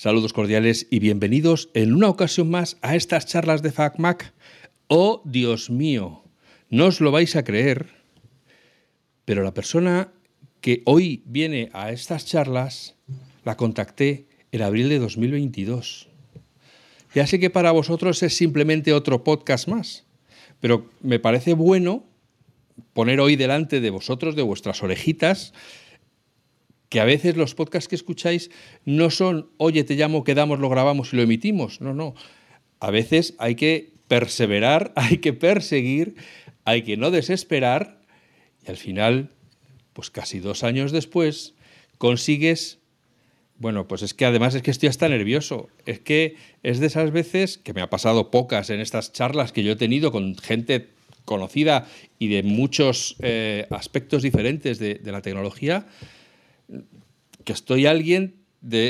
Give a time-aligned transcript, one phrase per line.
[0.00, 4.32] Saludos cordiales y bienvenidos en una ocasión más a estas charlas de FacMac.
[4.86, 6.24] Oh, Dios mío,
[6.70, 7.90] no os lo vais a creer,
[9.26, 10.10] pero la persona
[10.62, 12.96] que hoy viene a estas charlas
[13.44, 16.08] la contacté en abril de 2022.
[17.14, 20.06] Ya sé que para vosotros es simplemente otro podcast más,
[20.60, 22.06] pero me parece bueno
[22.94, 25.52] poner hoy delante de vosotros, de vuestras orejitas,
[26.90, 28.50] que a veces los podcasts que escucháis
[28.84, 31.80] no son, oye, te llamo, quedamos, lo grabamos y lo emitimos.
[31.80, 32.14] No, no.
[32.80, 36.16] A veces hay que perseverar, hay que perseguir,
[36.64, 38.00] hay que no desesperar
[38.66, 39.30] y al final,
[39.94, 41.54] pues casi dos años después,
[41.96, 42.78] consigues...
[43.56, 45.68] Bueno, pues es que además es que estoy hasta nervioso.
[45.84, 49.62] Es que es de esas veces que me ha pasado pocas en estas charlas que
[49.62, 50.88] yo he tenido con gente
[51.26, 51.86] conocida
[52.18, 55.86] y de muchos eh, aspectos diferentes de, de la tecnología,
[57.44, 58.36] que estoy alguien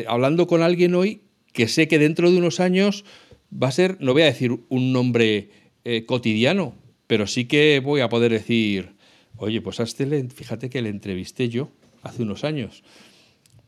[0.08, 3.04] hablando con alguien hoy que sé que dentro de unos años
[3.50, 5.50] va a ser, no voy a decir un nombre
[5.84, 6.74] eh, cotidiano,
[7.06, 8.94] pero sí que voy a poder decir,
[9.36, 11.70] oye, pues a este fíjate que le entrevisté yo
[12.02, 12.84] hace unos años.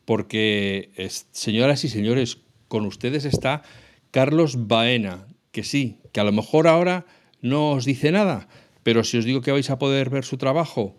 [0.04, 0.90] Porque,
[1.30, 3.62] señoras y señores, con ustedes está
[4.10, 7.06] Carlos Baena, que sí, que a lo mejor ahora
[7.40, 8.48] no os dice nada,
[8.82, 10.96] pero si os digo que vais a poder ver su trabajo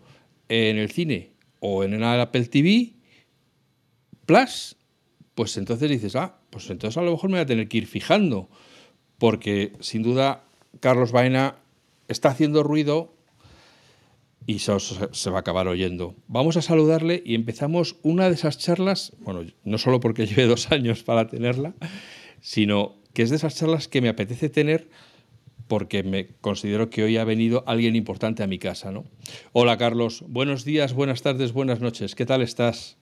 [0.48, 2.93] en el cine o en el Apple TV,
[4.26, 4.76] Plus,
[5.34, 7.86] pues entonces dices, ah, pues entonces a lo mejor me voy a tener que ir
[7.86, 8.48] fijando,
[9.18, 10.44] porque sin duda
[10.80, 11.56] Carlos Baena
[12.08, 13.14] está haciendo ruido
[14.46, 16.14] y se, se, va a acabar oyendo.
[16.26, 20.70] Vamos a saludarle y empezamos una de esas charlas, bueno, no solo porque lleve dos
[20.70, 21.74] años para tenerla,
[22.40, 24.88] sino que es de esas charlas que me apetece tener
[25.68, 28.92] porque me considero que hoy ha venido alguien importante a mi casa.
[28.92, 29.04] ¿no?
[29.52, 32.98] Hola Carlos, buenos días, buenas tardes, buenas noches, ¿qué tal estás?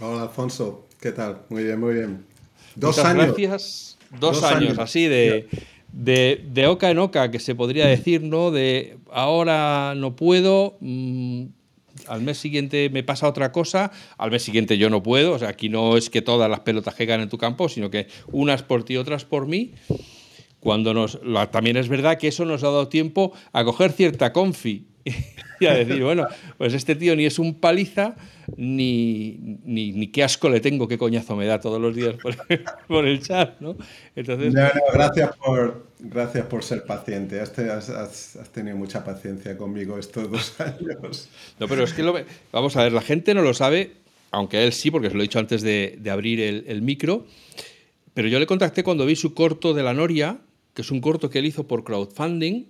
[0.00, 1.42] Hola Alfonso, ¿qué tal?
[1.48, 2.26] Muy bien, muy bien.
[2.74, 3.26] Dos años.
[3.26, 3.98] Gracias.
[4.18, 5.48] Dos, años, así de,
[5.92, 8.50] de, de, oca en oca, que se podría decir, ¿no?
[8.50, 11.46] De ahora no puedo, mmm,
[12.06, 15.32] al mes siguiente me pasa otra cosa, al mes siguiente yo no puedo.
[15.32, 18.08] O sea, aquí no es que todas las pelotas que en tu campo, sino que
[18.30, 19.72] unas por ti, otras por mí.
[20.60, 21.18] Cuando nos,
[21.50, 24.86] también es verdad que eso nos ha dado tiempo a coger cierta confi
[25.60, 26.26] y a decir, bueno,
[26.56, 28.16] pues este tío ni es un paliza,
[28.56, 32.34] ni, ni, ni, qué asco le tengo, qué coñazo me da todos los días por,
[32.88, 33.76] por el chat, ¿no?
[34.16, 34.54] Entonces...
[34.54, 37.40] No, no, gracias, por, gracias por ser paciente.
[37.40, 41.28] Has, has, has, tenido mucha paciencia conmigo estos dos años.
[41.58, 42.14] No, pero es que lo,
[42.52, 43.92] vamos a ver, la gente no lo sabe,
[44.30, 47.26] aunque él sí, porque se lo he dicho antes de, de abrir el, el, micro,
[48.14, 50.38] pero yo le contacté cuando vi su corto de la Noria,
[50.72, 52.66] que es un corto que él hizo por crowdfunding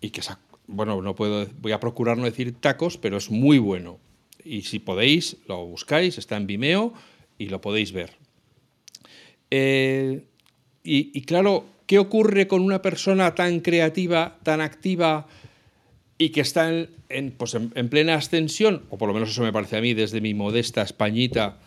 [0.00, 0.22] y que
[0.66, 3.98] bueno, no puedo, voy a procurar no decir tacos, pero es muy bueno
[4.44, 6.92] y si podéis, lo buscáis, está en Vimeo
[7.38, 8.12] y lo podéis ver.
[9.50, 10.24] Eh,
[10.86, 15.26] y, claro, ¿qué ocurre con una persona tan creativa, tan activa
[16.18, 16.68] y que está
[17.08, 18.82] en, pues en, plena ascensión?
[18.90, 21.58] O por lo menos eso me parece a mí desde mi modesta Españita,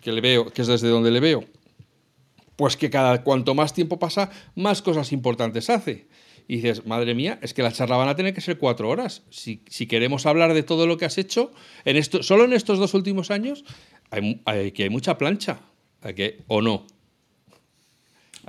[0.00, 1.44] que, le veo, que es desde donde le veo.
[2.54, 6.06] Pues que cada cuanto más tiempo pasa, más cosas importantes hace
[6.46, 9.22] y dices, madre mía, es que la charla van a tener que ser cuatro horas.
[9.30, 11.52] Si, si queremos hablar de todo lo que has hecho,
[11.84, 13.64] en esto, solo en estos dos últimos años,
[14.10, 15.60] hay, hay que hay mucha plancha,
[16.02, 16.86] hay que, ¿o no?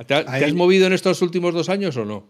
[0.06, 0.26] ¿Te, hay...
[0.26, 2.28] ¿Te, has movido en estos últimos dos años o no?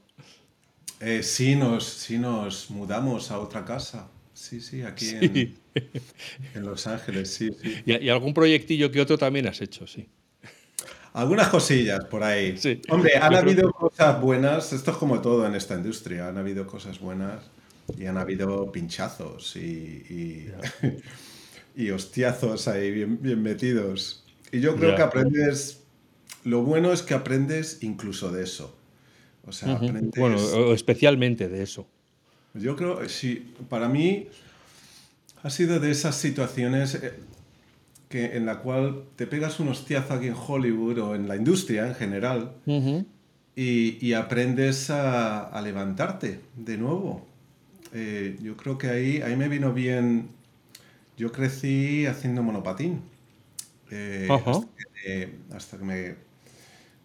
[1.00, 4.10] Eh, sí, nos, sí, nos mudamos a otra casa.
[4.34, 5.18] Sí, sí, aquí sí.
[5.22, 5.56] En,
[6.54, 7.50] en, Los Ángeles, sí.
[7.62, 7.76] sí.
[7.86, 10.08] Y, y algún proyectillo que otro también has hecho, sí.
[11.16, 12.58] Algunas cosillas por ahí.
[12.58, 12.82] Sí.
[12.90, 16.68] Hombre, han Yo habido cosas buenas, esto es como todo en esta industria, han habido
[16.68, 17.40] cosas buenas
[17.98, 19.60] y han habido pinchazos y,
[20.10, 20.52] y,
[21.82, 24.26] y hostiazos ahí bien, bien, metidos.
[24.52, 24.98] Y yo creo yeah.
[24.98, 25.84] que aprendes,
[26.44, 28.76] lo bueno es que aprendes incluso de eso.
[29.46, 29.88] O sea, uh -huh.
[29.88, 30.20] aprendes...
[30.20, 31.88] Bueno, especialmente de eso.
[32.56, 34.28] Yo creo, sí, para mí
[35.44, 37.14] ha sido de esas situaciones, eh,
[38.16, 41.86] que, en la cual te pegas un hostiazo aquí en Hollywood o en la industria
[41.86, 43.06] en general uh -huh.
[43.58, 47.26] y, y, aprendes a, a, levantarte de nuevo.
[47.94, 50.30] Eh, yo creo que ahí, ahí me vino bien.
[51.18, 53.02] Yo crecí haciendo monopatín.
[53.92, 54.50] Eh, uh -huh.
[54.50, 56.16] hasta, que, hasta, que, me.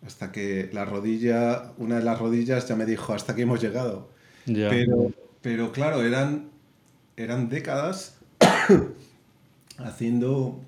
[0.07, 4.11] Hasta que la rodilla, una de las rodillas ya me dijo, hasta aquí hemos llegado.
[4.47, 4.71] Yeah.
[4.71, 5.13] Pero,
[5.43, 6.51] pero claro, eran,
[7.17, 8.15] eran décadas
[9.79, 10.61] haciendo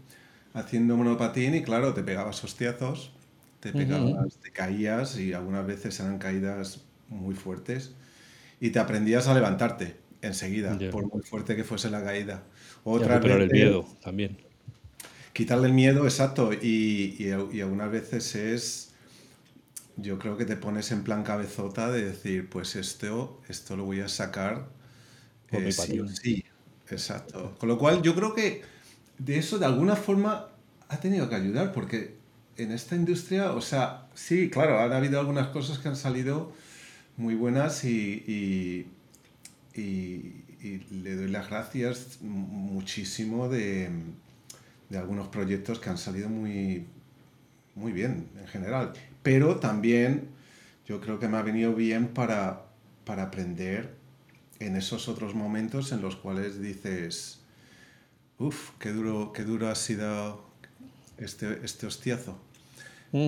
[0.55, 3.13] haciendo monopatín y claro, te pegabas hostiazos,
[3.61, 4.41] te pegabas, uh -huh.
[4.43, 7.93] te caías y algunas veces eran caídas muy fuertes
[8.61, 10.91] y te aprendías a levantarte enseguida, yeah.
[10.91, 12.45] por muy fuerte que fuese la caída.
[12.85, 14.37] Otra vez, el miedo también.
[15.33, 16.53] quitarle el miedo, exacto.
[16.53, 18.95] Y, y, y algunas veces es,
[19.97, 24.01] yo creo que te pones en plan cabezota de decir, pues esto, esto lo voy
[24.01, 24.69] a sacar
[25.51, 26.45] eh, sí, sí.
[26.91, 27.57] Exacto.
[27.59, 28.63] Con lo cual yo creo que
[29.19, 30.49] de eso de alguna forma
[30.89, 32.15] ha tenido que ayudar porque
[32.57, 36.53] en esta industria, o sea, sí, claro, han habido algunas cosas que han salido
[37.17, 38.87] muy buenas y, y-
[39.81, 43.91] y- y le doy las gracias muchísimo de,
[44.91, 46.85] de algunos proyectos que han salido muy,
[47.75, 48.93] muy bien en general.
[49.23, 50.29] Pero también
[50.87, 52.63] yo creo que me ha venido bien para,
[53.05, 53.95] para aprender
[54.61, 57.41] en esos otros momentos en los cuales dices,
[58.47, 60.45] uff, qué duro, qué duro ha sido
[61.19, 62.39] este, este hostiazo.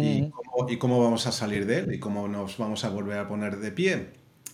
[0.00, 0.32] ¿Y Ujú.
[0.32, 1.94] cómo, y cómo vamos a salir de él?
[1.94, 4.08] ¿Y cómo nos vamos a volver a poner de pie?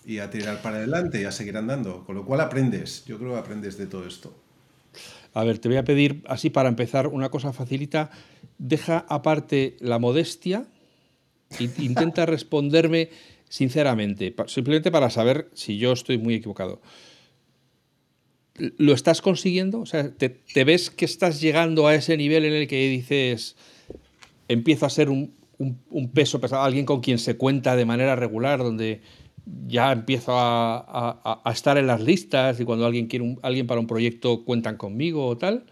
[0.05, 2.05] Y a tirar para adelante y a seguir andando.
[2.05, 3.05] Con lo cual aprendes.
[3.07, 4.35] Yo creo que aprendes de todo esto.
[5.33, 8.11] A ver, te voy a pedir, así para empezar, una cosa facilita.
[8.59, 10.67] Deja aparte la modestia
[11.59, 13.11] e intenta responderme
[13.49, 16.81] sinceramente, simplemente para saber si yo estoy muy equivocado.
[18.79, 19.81] ¿Lo estás consiguiendo?
[19.81, 23.57] O sea, ¿te, te ves que estás llegando a ese nivel en el que dices,
[24.49, 28.17] empiezo a ser un, un- un peso pesado, alguien con quien se cuenta de manera
[28.17, 29.01] regular, donde
[29.67, 33.39] ya empiezo a, a- a- a estar en las listas y cuando alguien quiere un-
[33.43, 35.65] alguien para un proyecto cuentan conmigo o tal?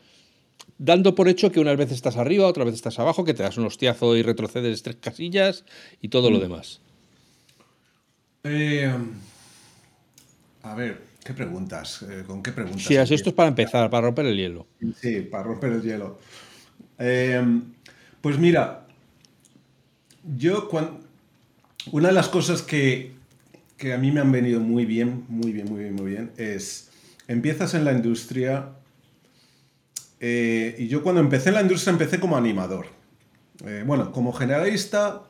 [0.79, 3.59] Dando por hecho que unas veces estás arriba, otras veces estás abajo, que te das
[3.59, 5.65] un hostiazo y retrocedes tres casillas
[6.01, 6.81] y todo lo demás.
[8.45, 8.91] Eh,
[10.63, 12.03] a ver, ¿qué preguntas?
[12.09, 12.83] Eh, ¿Con qué preguntas?
[12.83, 14.67] Sí, así esto es para empezar, para romper el hielo.
[15.01, 16.19] Sí, para romper el hielo.
[16.99, 17.43] Eh,
[18.21, 18.87] pues mira,
[20.37, 21.07] yo cuando...
[21.91, 23.13] Una de las cosas que,
[23.79, 26.91] que a mí me han venido muy bien, muy bien, muy bien, muy bien, es,
[27.29, 28.71] empiezas en la industria,
[30.21, 32.89] eh, y yo cuando empecé en la industria empecé como animador.
[33.65, 35.23] Eh, bueno, como generalista,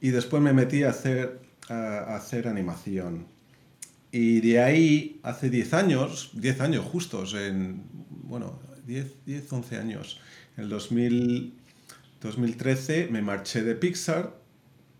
[0.00, 3.26] y después me metí a hacer, a, a hacer animación.
[4.18, 7.82] Y de ahí, hace 10 años, 10 años justos, en,
[8.22, 10.20] bueno, 10, 10 11 años,
[10.56, 11.52] en el 2000,
[12.22, 14.34] 2013 me marché de Pixar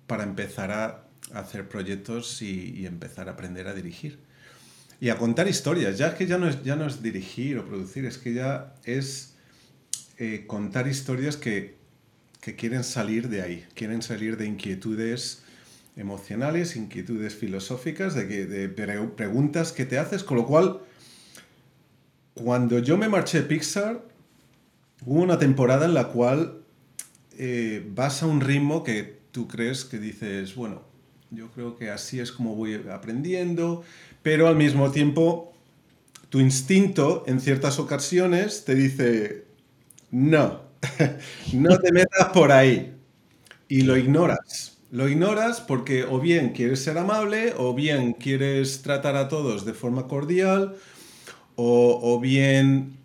[0.06, 4.18] para empezar a hacer proyectos y, y empezar a aprender a dirigir.
[5.00, 7.64] Y a contar historias, ya es que ya no es, ya no es dirigir o
[7.64, 9.34] producir, es que ya es
[10.18, 11.78] eh, contar historias que,
[12.42, 15.42] que quieren salir de ahí, quieren salir de inquietudes
[15.96, 20.81] emocionales, inquietudes filosóficas, de, que, de pre- preguntas que te haces, con lo cual,
[22.34, 24.02] cuando yo me marché de Pixar,
[25.04, 26.62] hubo una temporada en la cual
[27.38, 30.82] eh, vas a un ritmo que tú crees que dices, bueno,
[31.31, 33.84] yo creo que así es como voy aprendiendo,
[34.22, 35.54] pero al mismo tiempo
[36.31, 39.46] tu instinto en ciertas ocasiones te dice,
[40.10, 40.62] no,
[41.54, 42.94] no te metas por ahí.
[43.69, 44.75] Y lo ignoras.
[44.90, 49.74] Lo ignoras porque o bien quieres ser amable, o bien quieres tratar a todos de
[49.74, 50.76] forma cordial,
[51.56, 52.96] o, o bien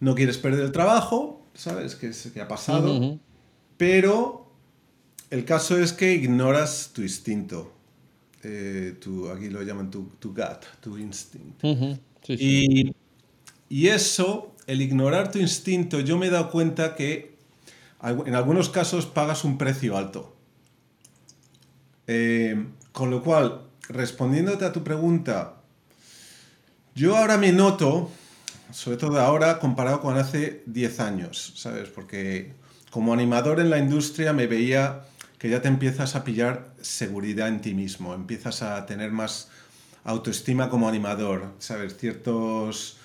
[0.00, 1.94] no quieres perder el trabajo, ¿sabes?
[1.94, 3.18] Que, se te ha pasado.
[3.76, 4.50] Pero
[5.30, 7.72] el caso es que ignoras tu instinto.
[8.42, 11.68] Eh, tu, aquí lo llaman tu, tu gut, tu instinto.
[11.68, 11.98] Ujú.
[12.22, 12.94] Sí, sí.
[13.68, 17.36] Y, y eso, el ignorar tu instinto, yo me he dado cuenta que
[18.02, 20.35] en algunos casos pagas un precio alto.
[22.06, 25.54] Eh, con lo cual, respondiéndote a tu pregunta,
[26.94, 28.10] yo ahora me noto,
[28.72, 31.88] sobre todo ahora comparado con hace 10 años, ¿sabes?
[31.88, 32.52] Porque
[32.90, 35.02] como animador en la industria me veía
[35.38, 39.48] que ya te empiezas a pillar seguridad en ti mismo, empiezas a tener más
[40.04, 41.96] autoestima como animador, ¿sabes?
[41.98, 42.96] Ciertos,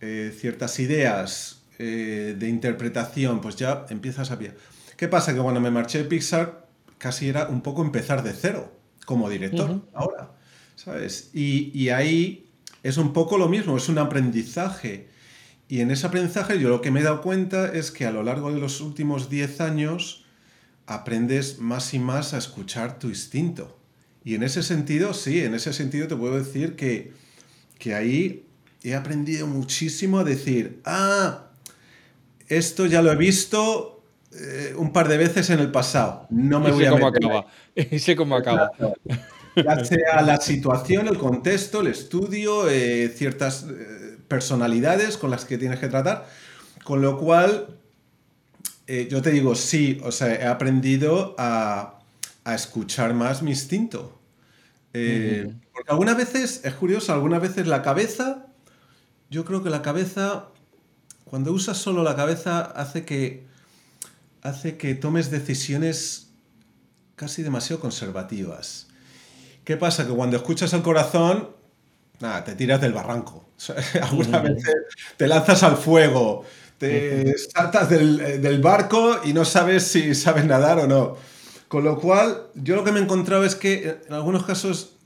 [0.00, 4.54] eh, ciertas ideas eh, de interpretación, pues ya empiezas a pillar.
[4.96, 5.34] ¿Qué pasa?
[5.34, 6.69] Que cuando me marché de Pixar
[7.00, 8.70] casi era un poco empezar de cero
[9.06, 10.32] como director ahora,
[10.76, 11.30] ¿sabes?
[11.32, 12.50] Y, y ahí
[12.82, 15.08] es un poco lo mismo, es un aprendizaje.
[15.66, 18.22] Y en ese aprendizaje yo lo que me he dado cuenta es que a lo
[18.22, 20.26] largo de los últimos 10 años
[20.86, 23.78] aprendes más y más a escuchar tu instinto.
[24.22, 27.12] Y en ese sentido, sí, en ese sentido te puedo decir que,
[27.78, 28.44] que ahí
[28.82, 31.46] he aprendido muchísimo a decir, ah,
[32.48, 33.99] esto ya lo he visto
[34.32, 37.10] eh, un par de veces en el pasado, no me Y voy sé a cómo
[37.10, 37.28] meter ahí".
[37.28, 37.46] acaba.
[37.90, 38.70] Y sé cómo acaba.
[39.56, 45.58] Ya sea la situación, el contexto, el estudio, eh, ciertas eh, personalidades con las que
[45.58, 46.26] tienes que tratar.
[46.84, 47.78] Con lo cual,
[49.08, 52.00] yo te digo, sí, o sea, he aprendido a,
[52.44, 54.20] a escuchar más mi instinto.
[54.92, 58.46] Porque algunas veces, es curioso, algunas veces la cabeza,
[59.28, 60.48] yo creo que la cabeza
[61.30, 63.46] cuando usas solo la cabeza hace que,
[64.42, 66.30] hace que tomes decisiones
[67.16, 68.86] casi demasiado conservativas.
[69.64, 70.06] ¿Qué pasa?
[70.06, 71.50] Que cuando escuchas el corazón,
[72.20, 73.50] nada, te tiras del barranco.
[74.02, 74.74] Algunas veces
[75.16, 76.44] te lanzas al fuego,
[76.78, 81.16] te saltas del, del, barco y no sabes si sabes nadar o no.
[81.68, 84.96] Con lo cual, yo lo que me he encontrado es que en algunos casos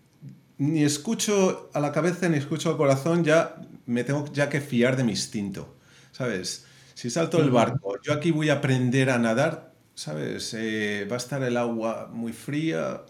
[0.56, 4.96] ni escucho a la cabeza ni escucho al corazón, ya me tengo ya que fiar
[4.96, 5.74] de mi instinto,
[6.12, 6.64] ¿sabes?
[6.94, 10.54] Si salto del barco, yo aquí voy a aprender a nadar, ¿sabes?
[10.56, 13.02] Eh, va a estar el agua muy fría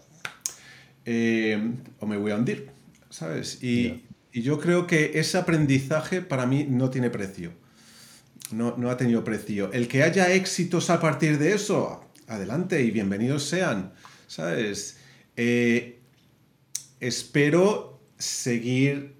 [1.05, 2.71] eh, o me voy a hundir,
[3.09, 3.63] ¿sabes?
[3.63, 7.51] Y, y, yo creo que ese aprendizaje para mí no tiene precio.
[8.51, 9.71] No, no ha tenido precio.
[9.71, 13.93] El que haya éxitos a partir de eso, adelante y bienvenidos sean,
[14.27, 14.97] ¿sabes?
[15.35, 15.99] Eh,
[16.99, 19.15] espero seguir,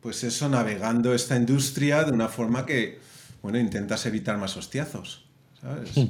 [0.00, 2.98] pues eso, navegando esta industria de una forma que,
[3.42, 5.28] bueno, intentas evitar más hostiazos.
[5.60, 5.90] ¿sabes?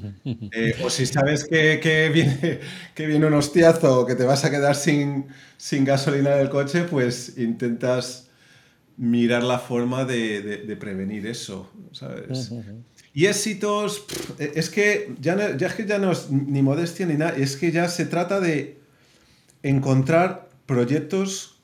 [0.52, 2.60] Eh, o si sabes que, viene,
[2.94, 6.84] que viene un hostiazo o que te vas a quedar sin, sin gasolina del coche,
[6.84, 8.28] pues intentas
[8.98, 12.52] mirar la forma de, prevenir eso, ¿sabes?
[13.14, 14.04] Y éxitos,
[14.38, 17.72] es que ya, ya es que ya no es ni modestia ni nada, es que
[17.72, 18.78] ya se trata de
[19.62, 21.60] encontrar proyectos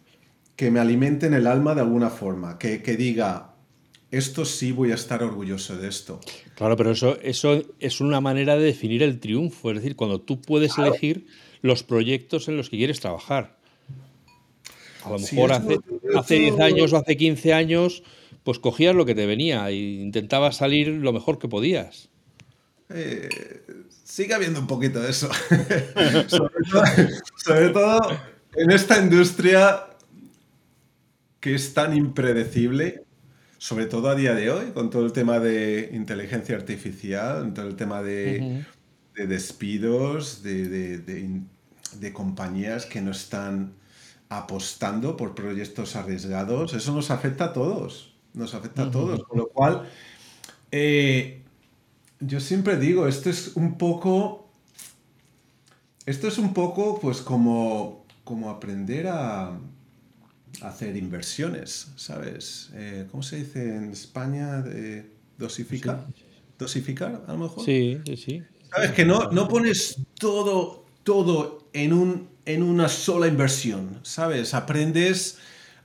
[0.56, 3.53] que me alimenten el alma de alguna forma, que, diga,
[4.16, 6.20] esto sí voy a estar orgulloso de esto.
[6.54, 10.40] Claro, pero eso, eso es una manera de definir el triunfo, es decir, cuando tú
[10.40, 11.26] puedes elegir
[11.62, 13.56] los proyectos en los que quieres trabajar.
[15.04, 15.78] A lo mejor hace,
[16.16, 18.02] hace 10 años o hace 15 años,
[18.42, 22.08] pues cogías lo que te venía e intentabas salir lo mejor que podías.
[22.90, 23.28] Eh,
[24.04, 25.28] sigue habiendo un poquito de eso.
[27.36, 27.98] sobre todo
[28.54, 29.86] en esta industria
[31.40, 33.03] que es tan impredecible,
[33.64, 37.66] sobre todo a día de hoy, con todo el tema de inteligencia artificial, con todo
[37.66, 38.62] el tema de,
[39.14, 41.40] despidos, de,
[42.12, 43.72] compañías que no están
[44.28, 49.48] apostando por proyectos arriesgados, eso nos afecta a todos, nos afecta a todos, con lo
[49.48, 49.88] cual
[50.70, 51.42] eh,
[52.20, 54.46] yo siempre digo, esto es un poco,
[56.04, 59.52] esto es un poco pues como como aprender a,
[60.62, 62.70] hacer inversiones, ¿sabes?
[62.74, 64.64] Eh, ¿Cómo se dice en España?
[65.38, 66.06] ¿Dosificar?
[66.58, 67.64] ¿Dosificar, a lo mejor?
[67.64, 68.42] Sí, sí, sí.
[68.70, 68.92] ¿Sabes?
[68.92, 74.54] Que no, no pones todo, todo en, un, en una sola inversión, ¿sabes?
[74.54, 75.38] Aprendes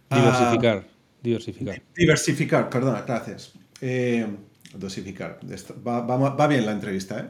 [0.10, 0.18] a...
[0.18, 0.88] Diversificar,
[1.22, 1.82] diversificar.
[1.96, 3.54] Diversificar, perdona, gracias.
[3.82, 4.28] Eh,
[4.74, 5.40] dosificar.
[5.88, 7.26] Va, va, bien la entrevista, ¿eh?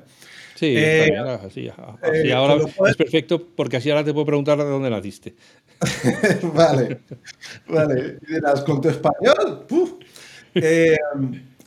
[0.60, 4.90] Sí, eh, así, eh, ahora es perfecto porque así ahora te puedo preguntar de dónde
[4.90, 5.36] naciste.
[6.54, 7.00] vale,
[7.66, 8.18] vale.
[8.28, 9.66] Dirás, con tu español,
[10.56, 10.98] eh,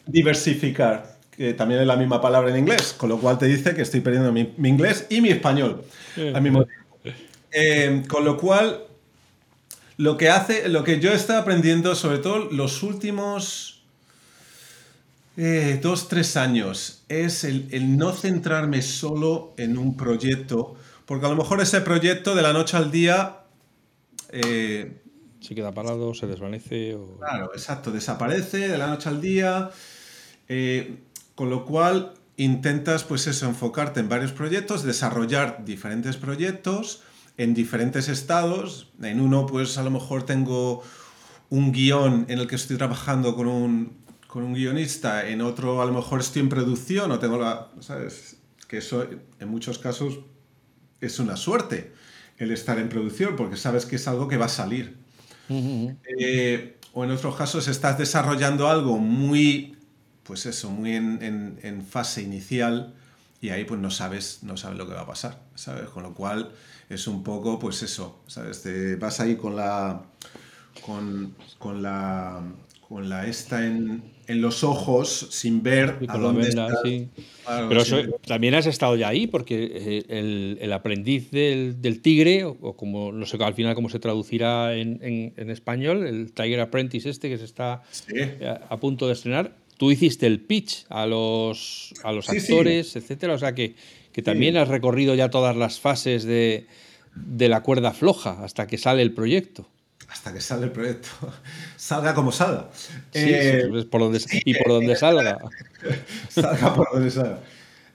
[0.04, 3.80] diversificar, que también es la misma palabra en inglés, con lo cual te dice que
[3.80, 5.82] estoy perdiendo mi, inglés y mi español
[6.34, 8.08] al mismo tiempo.
[8.08, 8.82] con lo cual,
[9.96, 13.71] lo que hace, lo que yo he estado aprendiendo, sobre todo los últimos
[15.36, 21.36] eh, dos, tres años es el, no centrarme solo en un proyecto, porque a lo
[21.36, 23.38] mejor ese proyecto de la noche al día...
[24.30, 24.98] Eh,
[25.40, 26.96] se queda parado, se desvanece.
[27.18, 29.70] Claro, exacto, desaparece de la noche al día,
[30.48, 30.98] eh,
[31.34, 37.02] con lo cual intentas pues eso, enfocarte en varios proyectos, desarrollar diferentes proyectos
[37.36, 38.92] en diferentes estados.
[39.02, 40.82] En uno pues a lo mejor tengo
[41.50, 44.01] un guion en el que estoy trabajando con un,
[44.32, 47.68] con un guionista, en otro a lo mejor estoy en producción o tengo la...
[47.80, 48.36] ¿Sabes?
[48.66, 49.06] Que eso
[49.38, 50.20] en muchos casos
[51.02, 51.92] es una suerte
[52.38, 54.96] el estar en producción porque sabes que es algo que va a salir.
[55.50, 59.76] Eh, o en otros casos estás desarrollando algo muy,
[60.22, 62.94] pues eso, muy en, en, fase inicial
[63.42, 65.90] y ahí pues no sabes, no sabes lo que va a pasar, ¿sabes?
[65.90, 66.52] Con lo cual
[66.88, 68.62] es un poco, pues eso, ¿sabes?
[68.62, 70.04] Te vas ahí con la...
[70.86, 72.40] Con, con la
[72.92, 77.08] con la esta en, en los ojos sin ver a dónde.
[77.68, 77.82] Pero
[78.26, 83.12] también has estado ya ahí, porque eh, el, el aprendiz del, del, tigre, o, como
[83.12, 87.38] no sé al final cómo se traducirá en, en, español, el Tiger Apprentice este que
[87.38, 87.82] se está
[88.68, 93.38] a, punto de estrenar, tú hiciste el pitch a los, a los actores, etcétera, o
[93.38, 93.74] sea que,
[94.12, 96.66] que también has recorrido ya todas las fases de,
[97.14, 99.68] de la cuerda floja hasta que sale el proyecto
[100.12, 101.08] hasta que sale el proyecto.
[101.76, 102.70] salga como salga.
[103.14, 105.38] Eh, por donde, y por donde salga.
[106.28, 107.40] salga por donde salga.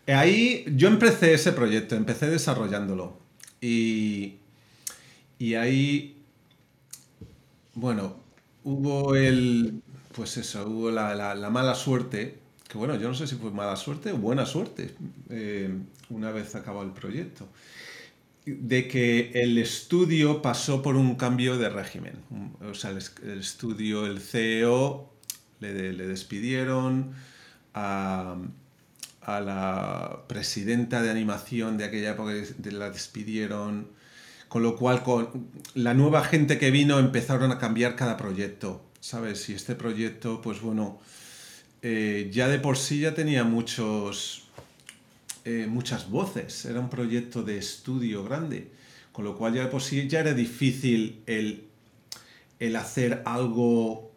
[0.08, 3.20] Ahí yo empecé ese proyecto, empecé desarrollándolo.
[3.62, 4.38] Y,
[5.38, 6.24] y ahí,
[7.76, 8.18] bueno,
[8.64, 9.82] hubo el,
[10.16, 14.12] pues eso, hubo la, mala suerte que bueno, yo no sé si fue mala suerte
[14.12, 14.94] o buena suerte
[15.30, 15.74] eh,
[16.10, 17.48] una vez acabado el proyecto,
[18.48, 22.14] de que el estudio pasó por un cambio de régimen.
[22.62, 25.14] O sea, el, estudio, el CEO,
[25.60, 27.12] le, despidieron
[27.74, 28.38] a,
[29.22, 32.32] a, la presidenta de animación de aquella época,
[32.72, 33.90] la despidieron.
[34.48, 39.50] Con lo cual, con la nueva gente que vino empezaron a cambiar cada proyecto, ¿sabes?
[39.50, 41.02] Y este proyecto, pues bueno,
[41.82, 44.47] eh, ya de por sí ya tenía muchos,
[45.50, 48.70] eh, muchas voces, era un proyecto de estudio grande,
[49.14, 51.70] con lo cual ya por sí ya era difícil el,
[52.60, 54.12] el hacer algo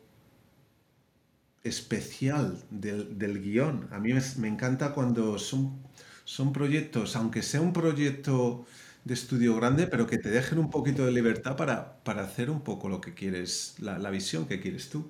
[1.62, 3.86] especial del, del guion.
[3.92, 5.78] A mí me, encanta cuando son,
[6.24, 8.66] son proyectos, aunque sea un proyecto
[9.04, 12.62] de estudio grande, pero que te dejen un poquito de libertad para, para hacer un
[12.62, 15.06] poco lo que quieres, la, la visión que quieres tú.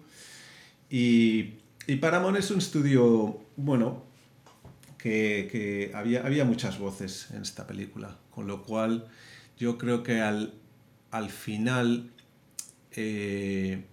[0.90, 1.54] Y,
[1.86, 4.09] y Paramount es un estudio, bueno,
[5.02, 9.06] que, había, había, muchas voces en esta película, con lo cual
[9.58, 10.54] yo creo que al,
[11.10, 12.10] al final
[12.92, 13.84] eh,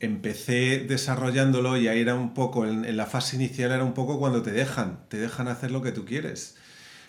[0.00, 4.42] empecé desarrollándolo y ahí era un poco, en, la fase inicial era un poco cuando
[4.42, 6.56] te dejan, te dejan hacer lo que tú quieres.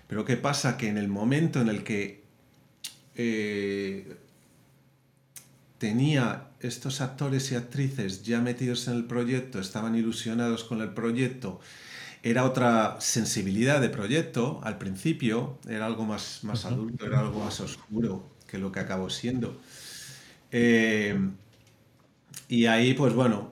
[0.07, 0.77] Pero ¿qué pasa?
[0.77, 2.23] Que en el momento en el que
[3.15, 4.15] eh,
[5.77, 11.59] tenía estos actores y actrices ya metidos en el proyecto, estaban ilusionados con el proyecto,
[12.23, 17.59] era otra sensibilidad de proyecto al principio, era algo más, más adulto, era algo más
[17.59, 19.59] oscuro que lo que acabó siendo.
[20.51, 21.17] Eh,
[22.47, 23.51] y ahí, pues bueno,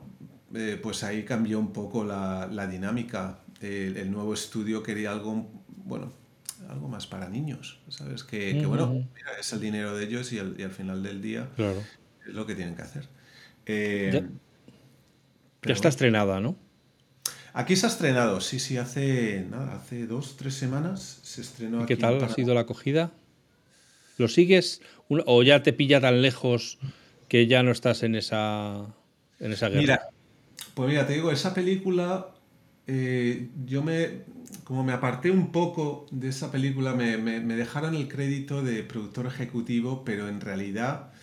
[0.54, 3.40] eh, pues ahí cambió un poco la, la dinámica.
[3.62, 5.50] El, nuevo estudio quería algo,
[5.86, 6.14] bueno,
[6.70, 8.24] algo más para niños, ¿sabes?
[8.24, 9.08] Que, que bueno,
[9.40, 11.82] es el dinero de ellos y, y, al final del día claro
[12.28, 13.08] es lo que tienen que hacer.
[13.66, 14.24] Eh,
[15.64, 16.56] ya, está estrenada, ¿no?
[17.58, 21.84] Aquí se ha estrenado, sí, sí, hace, nada, hace dos, tres semanas se estrenó.
[21.84, 23.14] ¿Y qué tal ha sido la acogida?
[24.18, 26.80] ¿Lo sigues o ya te pilla tan lejos
[27.30, 28.94] que ya no estás en esa,
[29.40, 29.82] en esa guerra?
[29.82, 30.02] Mira,
[30.74, 32.28] pues mira, te digo, esa película,
[32.88, 34.24] eh, yo me,
[34.66, 38.84] como me aparté un poco de esa película, me, me, me dejaron el crédito de
[38.84, 41.14] productor ejecutivo, pero en realidad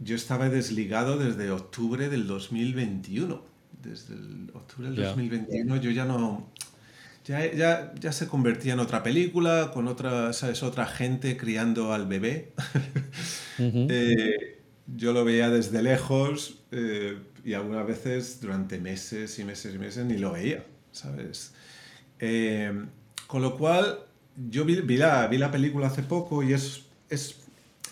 [0.00, 3.51] yo estaba desligado desde octubre del 2021.
[3.82, 6.50] Desde el octubre del 2021 yo ya no...
[7.24, 10.64] Ya, ya, ya, se convertía en otra película, con otra, ¿sabes?
[10.64, 12.52] otra gente criando al bebé.
[13.58, 14.60] Eh,
[14.96, 20.06] yo lo veía desde lejos eh, y algunas veces durante meses y meses y meses
[20.06, 21.52] ni lo veía, ¿sabes?
[22.18, 22.72] Eh,
[23.26, 23.98] con lo cual,
[24.48, 27.42] yo vi, vi, la, vi la película hace poco y es, es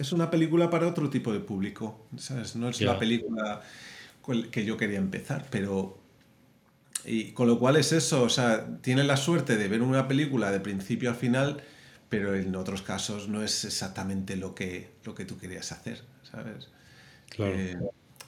[0.01, 2.57] es una película para otro tipo de público, ¿sabes?
[2.57, 3.61] No es la película
[4.51, 5.99] que yo quería empezar, pero...
[7.05, 10.51] Y con lo cual es eso, o sea, tienes la suerte de ver una película
[10.51, 11.63] de principio a final,
[12.11, 16.69] pero en otros casos no es exactamente lo que, lo que tú querías hacer, ¿sabes?
[17.31, 17.55] Claro.
[17.57, 17.79] Eh,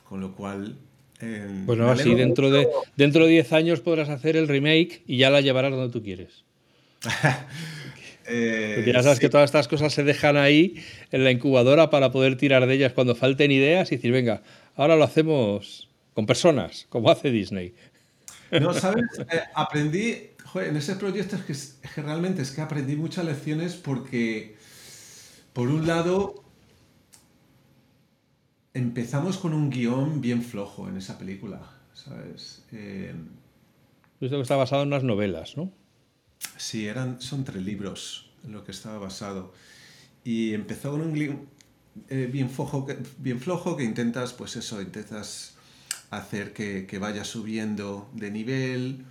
[0.09, 0.79] con lo cual...
[1.21, 5.31] Eh, bueno, así dentro de, dentro de 10 años podrás hacer el remake y ya
[5.31, 6.45] la llevarás donde tú quieres.
[8.27, 10.77] Eh, Porque ya sabes que todas estas cosas se dejan ahí
[11.11, 14.43] en la incubadora para poder tirar de ellas cuando falten ideas y decir, venga,
[14.77, 17.75] ahora lo hacemos con personas, como hace Disney.
[18.51, 19.05] No, ¿sabes?
[19.19, 23.25] Eh, aprendí, joder, en ese proyecto es que, es que realmente es que aprendí muchas
[23.25, 24.57] lecciones porque,
[25.53, 26.45] por un lado,
[28.75, 31.61] empezamos con un guion bien flojo en esa película,
[31.95, 32.65] ¿sabes?
[32.73, 33.15] Eh,
[34.21, 35.73] Esto que está basado en unas novelas, ¿no?
[36.57, 39.53] Sí, eran, son tres libros en lo que estaba basado.
[40.25, 41.13] Y empezó con un
[42.09, 42.87] eh, bien, flojo,
[43.19, 45.55] bien flojo que intentas, pues eso, intentas
[46.11, 49.05] hacer que, que, vaya subiendo de nivel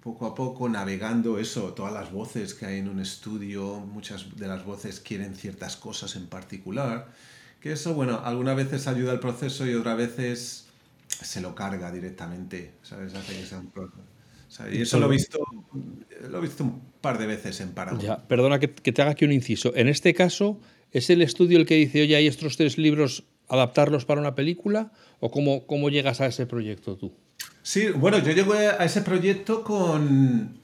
[0.00, 4.46] poco a poco, navegando eso, todas las voces que hay en un estudio, muchas de
[4.46, 7.08] las voces quieren ciertas cosas en particular,
[7.60, 10.66] que eso, bueno, algunas veces ayuda al proceso y otras veces
[11.08, 13.14] se lo carga directamente, ¿sabes?
[13.14, 13.70] Hace que sea un
[14.70, 15.44] y eso lo he visto,
[16.30, 18.04] lo he visto un par de veces en Paramount.
[18.04, 19.74] Ya, perdona que, te haga aquí un inciso.
[19.74, 20.60] En este caso,
[20.94, 24.92] ¿es el estudio el que dice, oye, hay estos tres libros, adaptarlos para una película?
[25.20, 27.12] ¿O cómo, cómo llegas a ese proyecto tú?
[27.62, 30.58] Sí, bueno, yo llegué a ese proyecto con,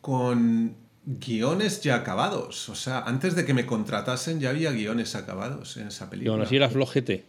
[0.00, 2.68] con guiones ya acabados.
[2.68, 6.32] O sea, antes de que me contratasen ya había guiones acabados en esa película.
[6.32, 7.24] Y aún así era flojete.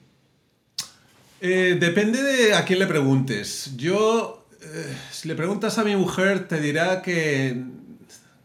[1.41, 3.73] Eh, depende de a quién le preguntes.
[3.75, 7.56] Yo eh, si le preguntas a mi mujer, te dirá que,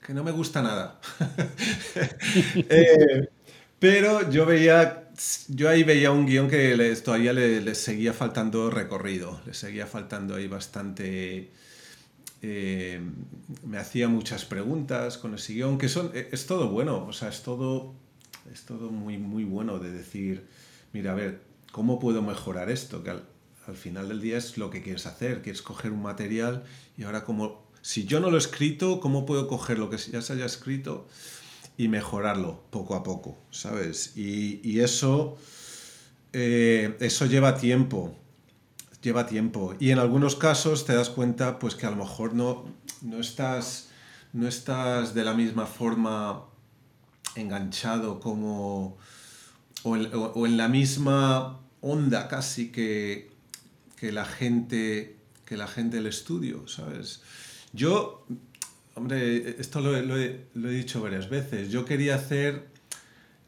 [0.07, 1.01] que no me gusta nada.
[2.69, 3.29] Eh,
[3.81, 5.09] pero yo veía,
[5.49, 10.37] yo ahí veía un guion que les, todavía le, seguía faltando recorrido, le seguía faltando
[10.37, 11.51] ahí bastante
[12.43, 13.01] eh,
[13.65, 17.31] me hacía muchas preguntas con el guion, que son, eh, es todo bueno, o sea,
[17.31, 17.95] es todo,
[18.53, 20.47] es todo muy, muy bueno de decir,
[20.93, 21.41] mira, a ver,
[21.73, 23.03] ¿cómo puedo mejorar esto?
[23.03, 23.23] Que al,
[23.75, 26.65] final del día es lo que quieres hacer, quieres coger un material
[26.99, 30.21] y ahora como, si yo no lo he escrito, ¿cómo puedo coger lo que ya
[30.23, 31.07] se haya escrito
[31.81, 34.15] y mejorarlo poco a poco, ¿sabes?
[34.15, 35.39] Y, eso,
[36.35, 38.15] eh, eso lleva tiempo
[39.01, 39.75] lleva tiempo.
[39.81, 42.67] Y en algunos casos te das cuenta pues que a lo mejor no,
[43.01, 43.89] no, estás,
[44.35, 46.45] no estás de la misma forma
[47.35, 48.99] enganchado como...
[49.83, 53.31] o en, la misma onda casi que,
[53.97, 55.17] que, la gente
[55.47, 57.23] que la gente del estudio, ¿sabes?
[57.73, 58.27] Yo,
[59.01, 62.69] hombre, esto lo, lo, he, dicho varias veces, yo quería hacer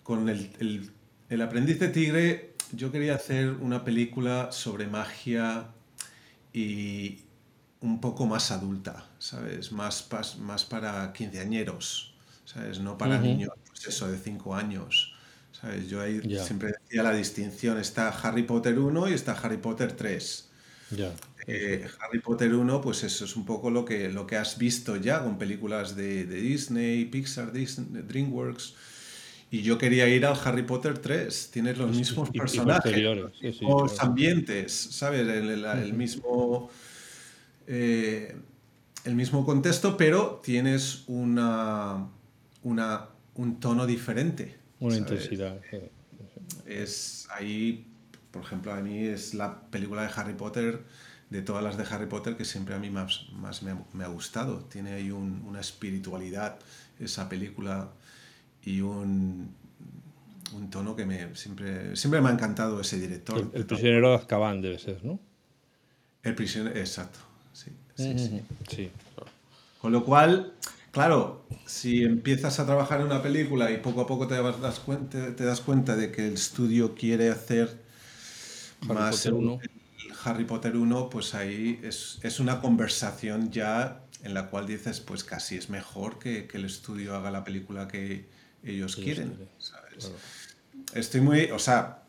[0.03, 0.91] con el, el,
[1.29, 5.69] el aprendiz de tigre yo quería hacer una película sobre magia
[6.53, 7.21] y
[7.81, 9.73] un poco más adulta, ¿sabes?
[9.73, 12.81] Más, más para quinceañeros, ¿sabes?
[12.81, 15.15] No para niños, pues eso, de cinco años.
[15.53, 15.89] ¿Sabes?
[15.89, 20.49] Yo ahí siempre decía la distinción, está Harry Potter 1 y está Harry Potter 3.
[21.47, 24.97] Eh, Harry Potter 1, pues eso es un poco lo que, lo que has visto
[24.97, 28.75] ya con películas de, de Disney, Pixar, Disney, DreamWorks.
[29.53, 31.51] Y yo quería ir al Harry Potter 3.
[31.53, 32.97] Tienes los mismos personajes,
[33.61, 35.29] los ambientes, ¿sabes?
[35.29, 36.71] El, mismo,
[37.67, 38.35] eh,
[39.05, 42.09] el mismo contexto, pero tienes una,
[42.63, 44.57] una, un tono diferente.
[44.81, 45.61] Una intensidad.
[46.65, 47.87] Es ahí,
[48.31, 50.83] por ejemplo, a mí es la película de Harry Potter,
[51.33, 54.59] de todas las de Harry Potter, que siempre a mí más, más me, ha, gustado.
[54.71, 56.59] Tiene ahí una espiritualidad
[57.01, 57.89] esa película
[58.63, 59.55] y un,
[60.55, 63.51] un tono que me, siempre, siempre me ha encantado ese director.
[63.55, 65.19] El, prisionero de Azkaban debe ser, ¿no?
[66.23, 67.19] El prisionero, exacto,
[67.55, 67.71] sí.
[67.97, 68.91] sí,
[69.81, 70.53] Con lo cual,
[70.93, 75.35] claro, si empiezas a trabajar en una película y poco a poco te das cuenta,
[75.35, 77.81] te das cuenta de que el estudio quiere hacer
[78.83, 79.61] Harry más Potter 1.
[80.25, 85.25] Harry Potter 1, pues ahí es, es, una conversación ya en la cual dices, pues
[85.25, 88.31] casi es mejor que, que el estudio haga la película que,
[88.65, 90.13] ellos quieren, ¿sabes?
[90.95, 92.05] Estoy muy, o sea,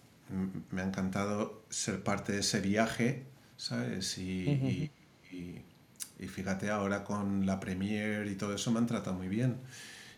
[0.71, 3.23] me ha encantado ser parte de ese viaje,
[3.57, 4.17] ¿sabes?
[4.17, 4.91] Y,
[5.31, 9.57] y, fíjate, ahora con la premier y todo eso me han tratado muy bien.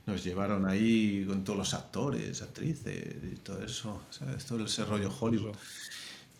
[0.06, 4.46] Nos llevaron ahí con todos los actores, actrices y todo eso, ¿sabes?
[4.46, 5.56] Todo ese rollo Hollywood.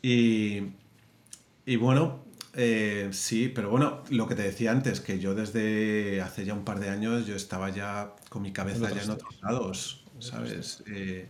[0.04, 0.62] Y,
[1.65, 2.25] y bueno,
[2.58, 6.63] eh, sí, pero bueno, lo que te decía antes, que yo desde hace ya un
[6.63, 10.84] par de años yo estaba ya con mi cabeza ya en otros lados, ¿sabes?
[10.88, 11.28] Eh,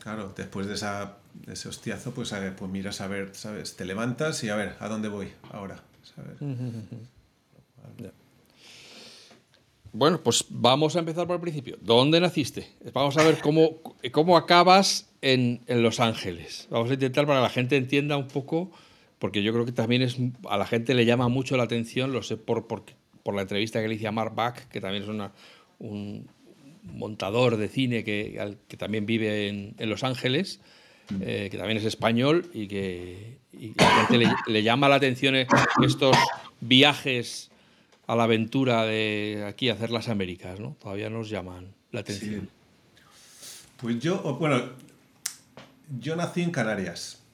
[0.00, 3.76] claro, después de, esa, ese hostiazo, pues, pues miras a ver, ¿sabes?
[3.76, 5.82] Te levantas y a ver, ¿a dónde voy ahora?
[9.92, 11.78] Bueno, pues vamos a empezar por el principio.
[11.80, 12.68] ¿Dónde naciste?
[12.92, 13.80] Vamos a ver cómo,
[14.12, 16.68] cómo acabas en, en Los Ángeles.
[16.68, 18.70] Vamos a intentar para que la gente entienda un poco
[19.18, 20.16] porque yo creo que también es,
[20.48, 22.84] a la gente le llama mucho la atención, lo sé por, por,
[23.22, 25.32] por la entrevista que le hice a Mark Bach, que también es una,
[25.78, 26.28] un
[26.82, 30.60] montador de cine que, que también vive en, en Los Ángeles,
[31.10, 31.16] mm.
[31.22, 33.38] eh, que también es español y que
[33.78, 36.16] a la gente le, llama la atención estos
[36.60, 37.50] viajes
[38.06, 40.76] a la aventura de aquí hacer las Américas, ¿no?
[40.80, 42.48] Todavía nos llaman la atención.
[43.78, 44.62] Pues yo, bueno,
[45.98, 47.25] yo nací en Canarias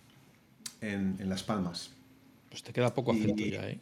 [0.83, 1.91] en, Las Palmas.
[2.51, 3.79] Pues te queda poco acento ya, ¿eh?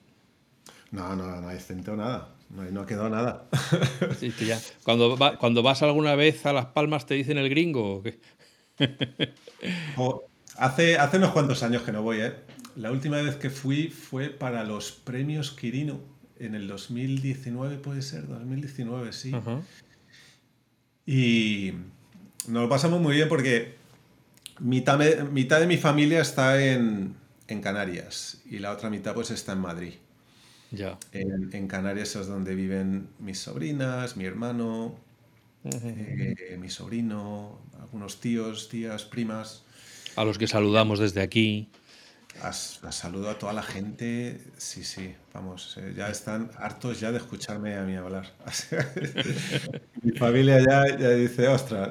[0.92, 2.34] No, no, no hay acento nada.
[2.50, 3.48] No, no ha quedado nada.
[4.46, 4.60] ya.
[4.84, 8.20] Cuando, cuando vas alguna vez a Las Palmas, ¿te dicen el gringo o qué?
[10.56, 12.34] hace, hace unos cuantos años que no voy, ¿eh?
[12.76, 16.00] La última vez que fui fue para los premios Quirino
[16.38, 19.32] en el 2019, puede ser, 2019, sí.
[21.06, 21.72] Y
[22.48, 23.79] nos lo pasamos muy bien porque
[24.60, 27.16] mitad, de mi familia está en,
[27.62, 29.94] Canarias y la otra mitad pues está en Madrid.
[30.70, 30.98] Ya.
[31.12, 34.94] En, Canarias es donde viven mis sobrinas, mi hermano,
[35.64, 39.64] eh, mi sobrino, algunos tíos, tías, primas.
[40.14, 41.68] A los que saludamos desde aquí.
[42.40, 44.40] Las, saludo a toda la gente.
[44.56, 48.32] Sí, sí, vamos, eh, ya están hartos ya de escucharme a mí hablar.
[50.02, 51.90] mi familia ya, ya dice, ostras,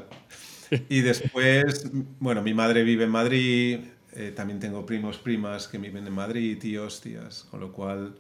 [0.89, 3.79] y después, bueno, mi madre vive en Madrid,
[4.13, 8.15] eh, también tengo primos, primas que viven en Madrid, tíos, tías, con lo cual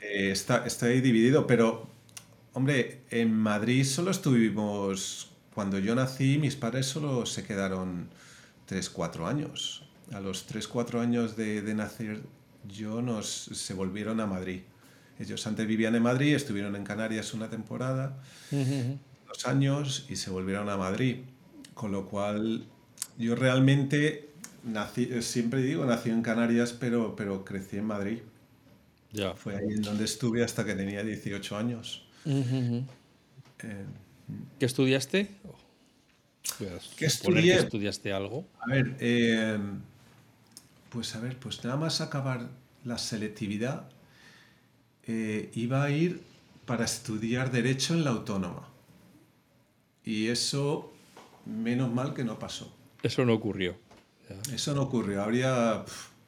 [0.00, 1.88] eh, está, estoy dividido, pero,
[2.52, 8.08] hombre, en Madrid solo estuvimos, cuando yo nací, mis padres solo se quedaron
[8.66, 9.88] 3, 4 años.
[10.12, 12.22] A los 3, 4 años de, de nacer
[12.68, 14.62] yo nos, se volvieron a Madrid.
[15.18, 18.18] Ellos antes vivían en Madrid, estuvieron en Canarias una temporada,
[18.50, 21.18] dos años, y se volvieron a Madrid.
[21.74, 22.66] Con lo cual,
[23.18, 24.30] yo realmente
[24.64, 28.18] nací, siempre digo, nací en Canarias, pero, pero crecí en Madrid.
[29.12, 29.34] Ya.
[29.34, 32.06] Fue ahí en donde estuve hasta que tenía 18 años.
[32.24, 33.84] Eh,
[34.58, 35.28] ¿Qué estudiaste?
[36.96, 37.54] ¿Qué estudié?
[37.54, 38.46] Que estudiaste algo?
[38.60, 39.58] A ver, eh,
[40.90, 42.48] pues a ver, pues nada más acabar
[42.84, 43.88] la selectividad,
[45.06, 46.22] eh, iba a ir
[46.66, 48.68] para estudiar Derecho en la Autónoma.
[50.04, 50.91] Y eso,
[51.46, 52.74] menos mal que no pasó.
[53.02, 53.76] Eso no ocurrió.
[54.52, 55.22] Eso no ocurrió.
[55.22, 55.84] Habría,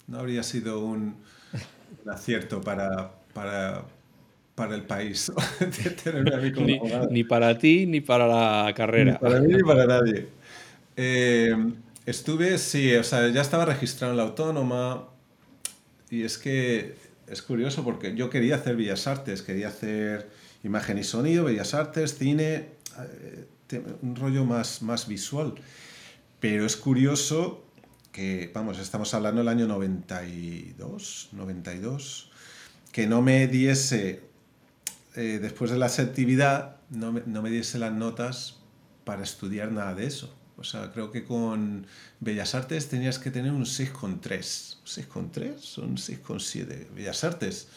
[0.07, 1.17] no habría sido un,
[2.07, 3.85] acierto para, para,
[4.55, 5.33] para el país
[6.57, 9.13] ni, ni, para ti ni para la carrera.
[9.13, 10.29] Ni para mí ni para nadie.
[10.97, 11.57] Eh,
[12.07, 15.09] estuve, sí, o sea, ya estaba registrado en la autónoma
[16.11, 16.95] y es que
[17.27, 20.29] es curioso porque yo quería hacer Bellas Artes, quería hacer
[20.63, 22.67] imagen y sonido, Bellas Artes, cine,
[22.99, 23.45] eh,
[24.03, 25.55] un rollo más, más visual.
[26.41, 27.65] Pero es curioso
[28.13, 32.31] que, vamos, estamos hablando del año 92, 92,
[32.93, 34.23] que no me diese,
[35.17, 38.61] eh, después de la selectividad, no me, no me diese las notas
[39.05, 40.35] para estudiar nada de eso.
[40.57, 41.87] O sea, creo que con
[42.21, 44.77] Bellas Artes tenías que tener un 6,3.
[44.81, 46.95] ¿Un 6,3 o un 6,7?
[46.95, 47.69] Bellas Artes,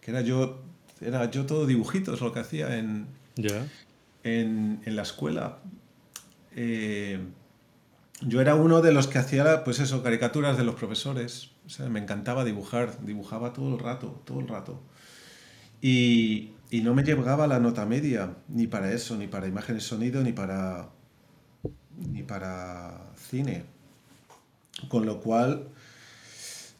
[0.00, 0.62] que era yo,
[1.00, 3.06] era yo todo dibujitos lo que hacía en,
[4.24, 5.58] en, la escuela.
[6.54, 7.20] Eh,
[8.20, 11.50] yo era uno de los que hacía, pues eso, caricaturas de los profesores.
[11.88, 14.80] Me encantaba dibujar, dibujaba todo el rato, todo el rato.
[15.80, 19.80] Y, y no me llegaba la nota media, ni para eso, ni para imagen y
[19.80, 20.88] sonido, ni para,
[21.98, 23.64] ni para cine.
[24.88, 25.68] Con lo cual,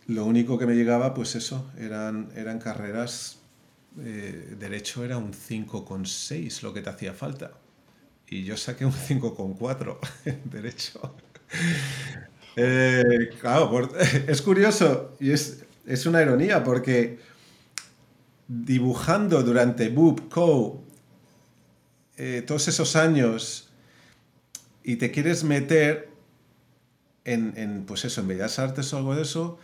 [0.07, 3.42] lo único que me llegaba, pues eso, eran, eran carreras,
[4.01, 7.53] eh, derecho era un 5,6 lo que te hacía falta.
[8.29, 11.15] Y yo saqué un 5,4 en derecho.
[12.57, 13.91] Eh, claro,
[14.27, 17.19] es curioso y es, es, una ironía porque
[18.49, 20.83] dibujando durante Boop, Co,
[22.17, 23.71] eh, todos esos años
[24.85, 26.11] y te quieres meter
[27.25, 29.59] en, en, pues eso, en Bellas Artes o algo de eso,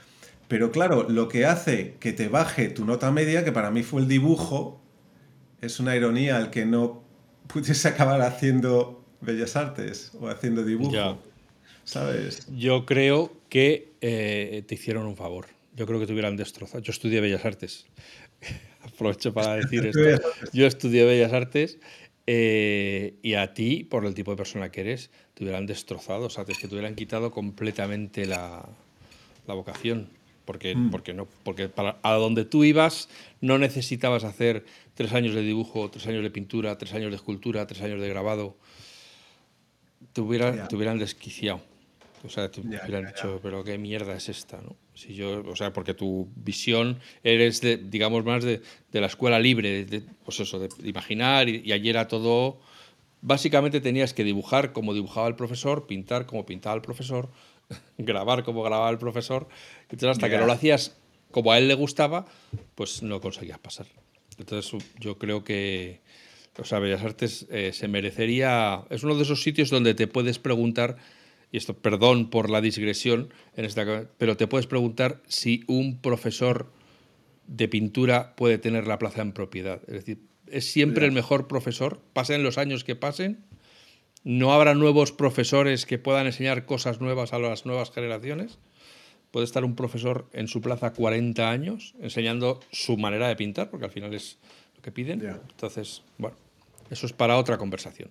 [0.49, 4.01] pero claro, lo que hace que te baje tu nota media, que para mí fue
[4.01, 4.81] el dibujo,
[5.61, 7.05] es una ironía el que no
[7.47, 11.19] pudiese acabar haciendo Bellas Artes o haciendo dibujo.
[11.85, 12.47] ¿Sabes?
[12.55, 15.47] Yo creo que eh, te hicieron un favor.
[15.75, 16.83] Yo creo que te hubieran destrozado.
[16.83, 17.87] Yo estudié Bellas Artes.
[18.83, 20.29] Aprovecho para decir esto.
[20.53, 21.79] Yo estudié Bellas Artes
[22.27, 26.31] eh, y a ti, por el tipo de persona que eres, te hubieran destrozado, o
[26.31, 28.69] sea, que te hubieran quitado completamente la,
[29.47, 30.11] la vocación.
[30.49, 30.91] Porque, mm.
[30.91, 33.11] porque, no, porque para, a donde tú ibas
[33.43, 37.67] no necesitabas hacer tres años de dibujo, tres años de pintura, tres años de escultura,
[37.67, 38.57] tres años de grabado.
[40.15, 41.61] Te, hubiera, te hubieran desquiciado.
[42.25, 44.75] O sea, te hubieran dicho, pero qué mierda es esta, ¿no?
[44.95, 49.39] Si yo, o sea, porque tu visión eres, de, digamos, más de, de la escuela
[49.39, 52.59] libre, de, pues eso, de, imaginar, y, ayer era todo...
[53.21, 57.29] Básicamente tenías que dibujar como dibujaba el profesor, pintar como pintaba el profesor,
[57.99, 59.49] grabar como grababa el profesor.
[59.83, 60.97] Entonces, hasta que no lo hacías
[61.31, 62.27] como a él le gustaba,
[62.75, 63.87] pues no conseguías pasar.
[64.39, 66.01] Entonces, yo creo que,
[66.59, 68.85] o sea, Bellas Artes eh, se merecería...
[68.91, 70.97] Es uno de esos sitios donde te puedes preguntar
[71.51, 76.71] y esto, perdón por la digresión, en esta, pero te puedes preguntar si un profesor
[77.47, 79.81] de pintura puede tener la plaza en propiedad.
[79.87, 83.45] Es decir, es siempre el mejor profesor, pasen los años que pasen,
[84.29, 88.59] no habrá nuevos profesores que puedan enseñar cosas nuevas a las nuevas generaciones.
[89.31, 93.87] Puede estar un profesor en su plaza 40 años enseñando su manera de pintar, porque
[93.87, 94.37] al final es
[94.77, 95.27] lo que piden.
[95.27, 96.37] Entonces, bueno,
[96.91, 98.11] eso es para otra conversación.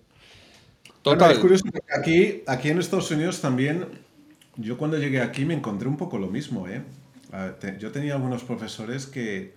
[1.02, 1.30] Total.
[1.30, 3.86] es curioso porque aquí, aquí en Estados Unidos también,
[4.56, 6.66] yo cuando llegué aquí me encontré un poco lo mismo.
[6.66, 6.82] ¿eh?
[7.78, 9.54] Yo tenía algunos profesores que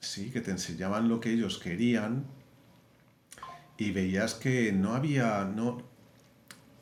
[0.00, 2.24] sí, que te enseñaban lo que ellos querían
[3.76, 5.82] y veías que no había, no,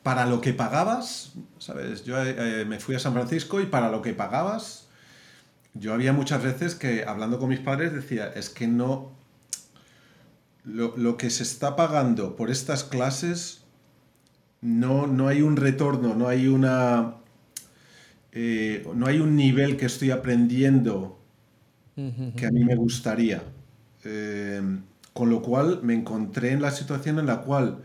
[0.03, 2.03] para lo que pagabas, ¿sabes?
[2.03, 4.89] Yo eh, me fui a San Francisco y para lo que pagabas,
[5.73, 9.11] yo había muchas veces que hablando con mis padres decía, es que no,
[10.65, 13.63] lo, que se está pagando por estas clases,
[14.61, 17.15] no, no hay un retorno, no hay una...
[18.35, 21.19] Eh, no hay un nivel que estoy aprendiendo
[21.95, 23.43] que a mí me gustaría.
[24.03, 24.59] Eh,
[25.13, 27.79] con lo cual me encontré en la situación en la cual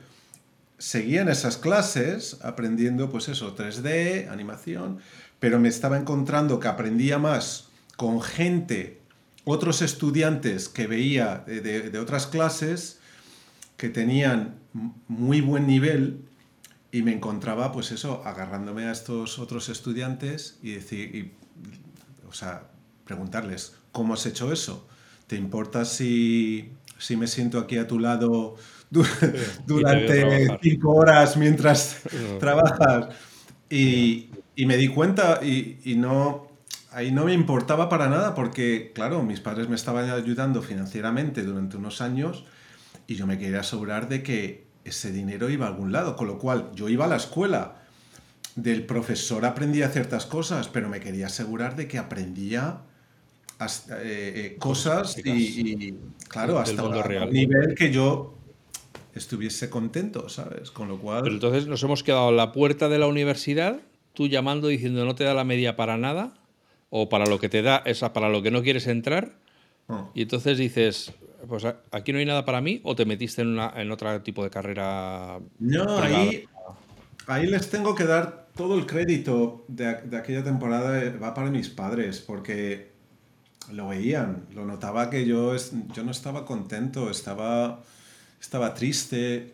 [0.79, 4.99] seguía en esas clases aprendiendo pues eso, 3D, animación,
[5.41, 9.01] pero me estaba encontrando que aprendía más con gente
[9.45, 12.99] otros estudiantes que veía de, otras clases
[13.77, 14.57] que tenían
[15.09, 16.21] muy buen nivel
[16.93, 21.33] y me encontraba, pues eso, agarrándome a estos otros estudiantes y decir,
[22.29, 22.69] o sea,
[23.05, 24.87] preguntarles, ¿cómo has hecho eso?
[25.27, 28.57] ¿Te importa si, si me siento aquí a tu lado
[29.67, 32.03] durante cinco horas mientras
[32.39, 33.15] trabajas?
[33.71, 36.49] Y, y, me di cuenta y, y no,
[36.93, 41.77] ahí no me importaba para nada porque, claro, mis padres me estaban ayudando financieramente durante
[41.77, 42.45] unos años
[43.07, 46.39] y yo me quería asegurar de que ese dinero iba a algún lado, con lo
[46.39, 47.83] cual yo iba a la escuela,
[48.63, 52.81] del profesor aprendía ciertas cosas, pero me quería asegurar de que aprendía
[53.61, 55.95] eh, eh, cosas y,
[56.29, 58.39] claro, hasta un nivel que yo
[59.15, 60.71] estuviese contento, ¿sabes?
[60.71, 61.23] Con lo cual...
[61.25, 63.81] Pero entonces nos hemos quedado a la puerta de la universidad,
[64.15, 66.35] tú llamando diciendo no te da la media para nada
[66.91, 69.33] o para lo que te da, esa para lo que no quieres entrar.
[69.89, 70.09] Ah.
[70.15, 71.13] Y entonces dices,
[71.49, 74.45] pues aquí no hay nada para mí, o te metiste en, una, en otro tipo
[74.45, 75.41] de carrera.
[75.59, 76.45] No, ahí,
[77.27, 81.51] ahí, les tengo que dar todo el crédito de, de, aquella temporada, eh, va para
[81.51, 82.98] mis padres, porque
[83.73, 85.55] lo veían, lo notaba que yo,
[85.95, 87.83] yo no estaba contento, estaba,
[88.41, 89.53] estaba triste,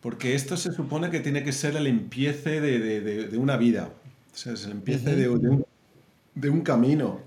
[0.00, 3.90] porque esto se supone que tiene que ser el empiece de, de, de una vida,
[4.32, 5.64] o sea, es el empiece de, un,
[6.34, 7.20] de un camino.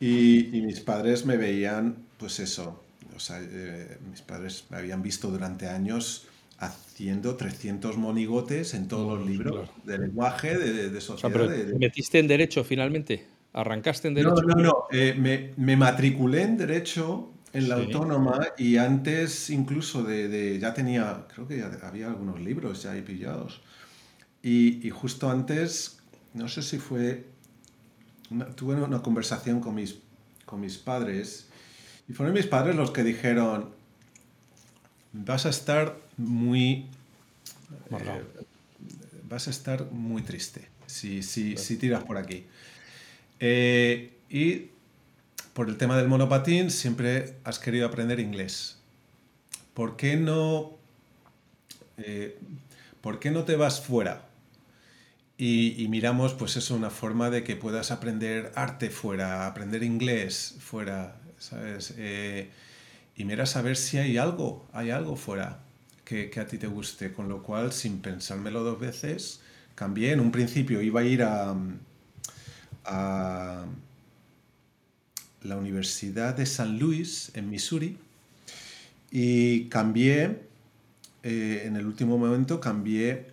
[0.00, 2.82] Y, mis padres me veían, pues eso,
[3.16, 6.26] o sea, eh, mis padres me habían visto durante años
[6.58, 11.48] haciendo 300 monigotes en todos los libros de lenguaje, de, de sociedad.
[11.78, 13.37] ¿Metiste en Derecho finalmente?
[13.60, 14.34] ¿Arrancaste en Derecho?
[14.36, 14.84] No, no, no.
[14.92, 21.26] Eh, me, me, matriculé en Derecho en la Autónoma y antes incluso de, ya tenía,
[21.34, 23.60] creo que ya había algunos libros ya ahí pillados.
[24.42, 25.98] Y, y justo antes,
[26.34, 27.24] no sé si fue
[28.54, 29.96] tuve una conversación con mis,
[30.44, 31.46] con mis padres
[32.08, 33.70] y fueron mis padres los que dijeron,
[35.12, 36.86] vas a estar muy...
[37.90, 38.24] Eh,
[39.28, 42.46] vas a estar muy triste si, si, si tiras por aquí.
[43.40, 44.70] Eh, y
[45.52, 48.78] por el tema del monopatín siempre has querido aprender inglés.
[49.74, 50.76] ¿Por qué no,
[51.98, 52.38] eh,
[53.00, 54.24] ¿por qué no te vas fuera?
[55.40, 61.16] Y, miramos, pues eso, una forma de que puedas aprender arte fuera, aprender inglés fuera,
[61.38, 61.94] ¿sabes?
[61.96, 62.50] Eh,
[63.14, 65.60] y miras a ver si hay algo, hay algo fuera
[66.04, 67.12] que, que, a ti te guste.
[67.12, 69.40] Con lo cual, sin pensármelo dos veces,
[69.76, 70.12] cambié.
[70.12, 71.54] En un principio iba a ir a,
[72.84, 73.64] a
[75.42, 77.96] la Universidad de San Luis, en Missouri,
[79.10, 80.40] y cambié,
[81.22, 83.26] eh, en el último momento, cambié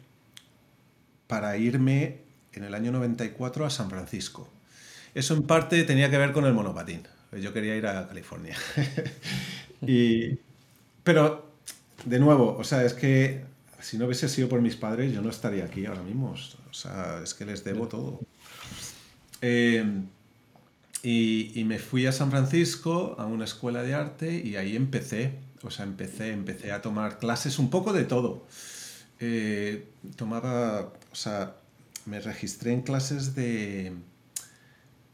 [1.28, 2.20] para irme
[2.54, 4.48] en el año 94 a San Francisco.
[5.14, 7.02] Eso en parte tenía que ver con el monopatín.
[7.42, 8.56] Yo quería ir a California.
[9.82, 10.38] y,
[11.04, 11.52] pero,
[12.06, 13.44] de nuevo, o sea, es que
[13.82, 16.34] si no hubiese sido por mis padres, yo no estaría aquí ahora mismo.
[16.70, 18.22] O sea, es que les debo todo.
[19.42, 20.08] Em,
[21.04, 25.34] y, y, me fui a San Francisco a una escuela de arte y ahí empecé.
[25.62, 28.46] O sea, empecé, empecé a tomar clases un poco de todo.
[29.20, 31.56] Eh, tomaba, o sea,
[32.06, 33.94] me registré en clases de,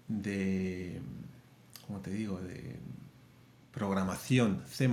[0.08, 1.00] de,
[1.86, 2.40] ¿cómo te digo?
[2.40, 2.76] De
[3.72, 4.90] programación, C++.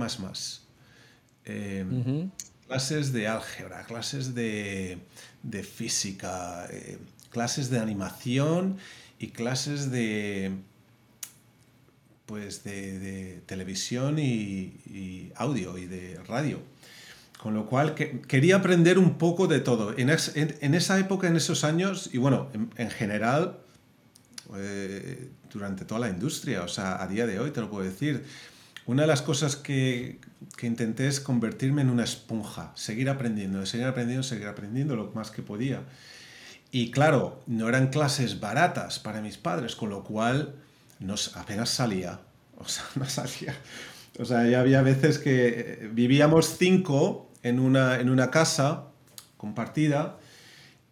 [1.45, 2.29] Eh,
[2.67, 4.99] clases de álgebra, clases de,
[5.41, 6.99] de física, eh,
[7.31, 8.77] clases de animación
[9.19, 10.51] y clases de,
[12.25, 16.59] pues de, televisión y, audio y de radio.
[17.37, 19.93] Con lo cual quería aprender un poco de todo.
[19.97, 23.59] En, esa época, en esos años, y bueno, en, general,
[24.55, 28.25] eh, durante toda la industria, o sea, a día de hoy te lo puedo decir,
[28.85, 30.19] una de las cosas que,
[30.57, 35.31] que, intenté es convertirme en una esponja, seguir aprendiendo, seguir aprendiendo, seguir aprendiendo lo más
[35.31, 35.83] que podía.
[36.71, 40.55] Y claro, no eran clases baratas para mis padres, con lo cual
[40.99, 42.19] nos, apenas salía.
[42.61, 43.55] O sea, no salía.
[44.19, 48.87] O sea, ya había veces que vivíamos cinco en una, en una casa
[49.37, 50.17] compartida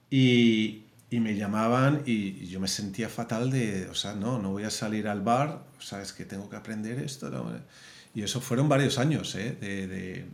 [0.09, 4.63] y, y me llamaban y, yo me sentía fatal de, o sea, no, no voy
[4.63, 7.29] a salir al bar, o sea, es que tengo que aprender esto.
[8.13, 9.51] Y eso fueron varios años, ¿eh?
[9.59, 10.25] De...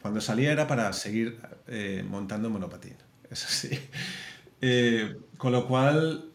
[0.00, 2.96] Cuando salía era para seguir eh, montando monopatín,
[3.30, 3.70] eso sí.
[4.60, 6.30] Eh, con lo cual,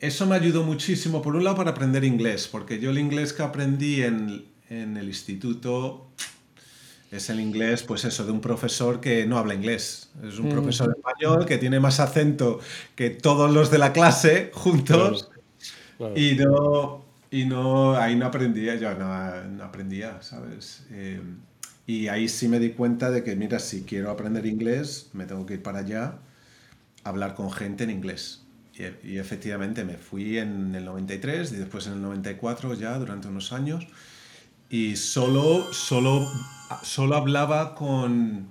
[0.00, 3.42] eso me ayudó muchísimo, por un lado, para aprender inglés, porque yo el inglés que
[3.42, 6.08] aprendí en, en el instituto
[7.10, 10.10] es el inglés, pues eso, de un profesor que no habla inglés.
[10.22, 10.50] Es un mm.
[10.50, 12.60] profesor español que tiene más acento
[12.94, 15.30] que todos los de la clase juntos.
[16.14, 17.04] Y no.
[17.30, 20.84] Y no, ahí no aprendía, yo no, no aprendía, ¿sabes?
[20.90, 21.20] Eh,
[21.86, 25.44] y ahí sí me di cuenta de que, mira, si quiero aprender inglés, me tengo
[25.44, 26.18] que ir para allá
[27.08, 28.42] hablar con gente en inglés.
[28.74, 33.28] Y, y efectivamente me fui en el 93 y después en el 94 ya durante
[33.28, 33.86] unos años.
[34.68, 36.26] Y solo, solo,
[36.82, 38.48] solo hablaba con...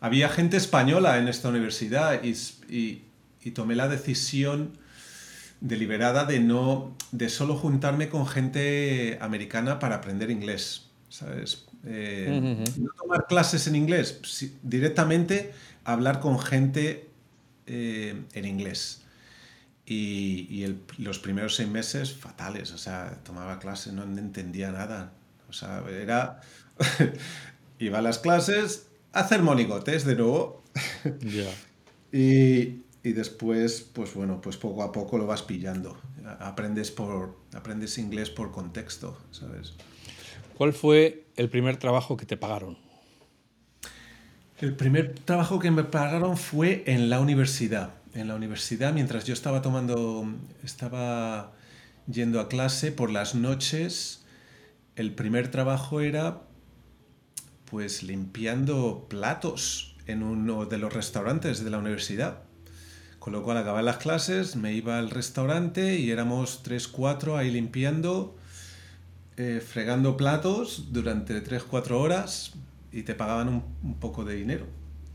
[0.00, 2.32] Había gente española en esta universidad y,
[2.68, 3.04] y,
[3.42, 4.76] y tomé la decisión
[5.60, 12.90] deliberada de no de solo juntarme con gente americana para aprender inglés sabes eh, no
[12.98, 14.20] tomar clases en inglés
[14.62, 17.08] directamente hablar con gente
[17.66, 19.02] eh, en inglés
[19.86, 25.12] y, y los primeros seis meses fatales o sea tomaba clases no entendía nada
[25.48, 26.40] o sea era
[27.78, 30.62] iba a las clases a hacer monigotes de nuevo
[32.12, 35.98] y, y después, pues bueno, pues poco a poco lo vas pillando.
[36.40, 39.74] Aprendes, por, aprendes inglés por contexto, ¿sabes?
[40.56, 42.78] ¿Cuál fue el primer trabajo que te pagaron?
[44.60, 47.90] El primer trabajo que me pagaron fue en la universidad.
[48.14, 50.28] En la universidad, mientras yo estaba tomando,
[50.62, 51.52] estaba
[52.06, 54.24] yendo a clase por las noches,
[54.94, 56.42] el primer trabajo era
[57.68, 62.38] pues limpiando platos en uno de los restaurantes de la universidad.
[63.18, 67.50] Con lo cual, acababa las clases, me iba al restaurante y éramos 3, 4 ahí
[67.50, 68.36] limpiando,
[69.36, 72.52] eh, fregando platos durante 3, 4 horas
[72.94, 73.48] y te pagaban
[73.82, 74.66] un, poco de dinero.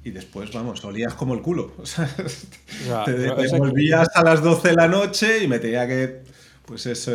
[0.04, 1.74] Y después, vamos, olías como el culo.
[3.06, 6.24] te, volvías a las 12 de la noche y me tenía que,
[6.66, 7.12] pues eso,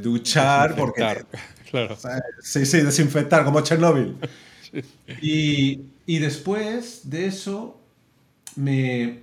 [0.00, 1.24] duchar porque...
[1.72, 1.96] Claro.
[2.42, 4.16] Sí, sí, desinfectar como Chernobyl.
[5.20, 7.78] Y, y después de eso
[8.56, 9.22] me,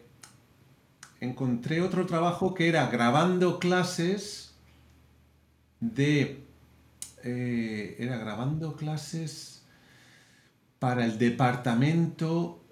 [1.20, 4.54] encontré otro trabajo que era grabando clases
[5.80, 6.44] de...
[7.24, 9.59] Eh, era grabando clases
[10.80, 12.64] para el departamento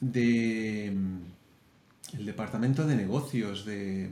[0.00, 0.86] de...
[2.16, 4.08] El departamento de negocios, de...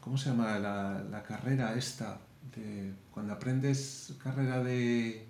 [0.00, 2.18] ¿Cómo se llama la, carrera esta?
[2.54, 5.24] De, cuando aprendes carrera de...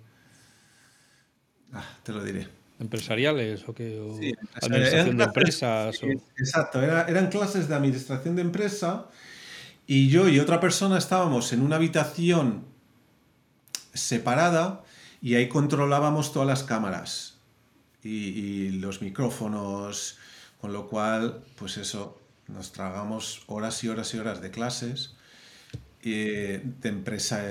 [1.71, 2.47] Ah, te lo diré.
[2.79, 3.97] Empresariales o qué
[4.61, 6.01] administración de empresas
[6.37, 6.81] exacto.
[6.81, 9.07] Eran clases de administración de empresa
[9.87, 12.65] y yo y otra persona estábamos en una habitación
[13.93, 14.83] separada
[15.21, 17.34] y ahí controlábamos todas las cámaras
[18.05, 20.17] y, los micrófonos
[20.61, 25.15] con lo cual pues eso nos tragamos horas y horas y horas de clases
[26.03, 27.43] de empresa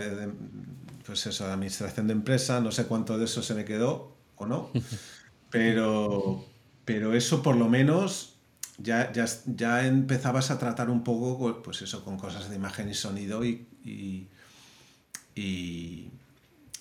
[1.05, 4.47] pues eso de administración de empresa no sé cuánto de eso se me quedó o
[4.47, 4.71] no
[5.55, 6.45] Pero,
[6.85, 8.35] pero eso por lo menos
[8.79, 12.95] ya, ya, ya, empezabas a tratar un poco, pues eso, con cosas de imagen y
[12.95, 14.27] sonido y, y,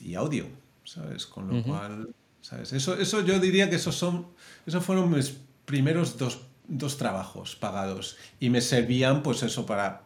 [0.02, 0.48] y, audio,
[0.86, 1.28] ¿sabes?
[1.28, 2.74] Con lo cual, ¿sabes?
[2.74, 4.28] Eso, eso yo diría que esos, son,
[4.68, 8.18] esos fueron mis primeros dos, dos trabajos pagados.
[8.40, 10.04] Y me servían, pues eso, para,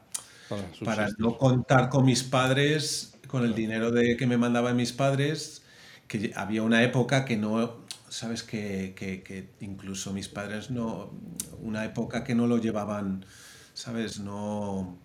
[0.86, 5.64] para, no contar con mis padres, con el dinero de, que me mandaban mis padres,
[6.08, 11.12] que había una época que no sabes que, que, incluso mis padres no,
[11.60, 13.26] una época que no lo llevaban,
[13.74, 14.98] sabes, no,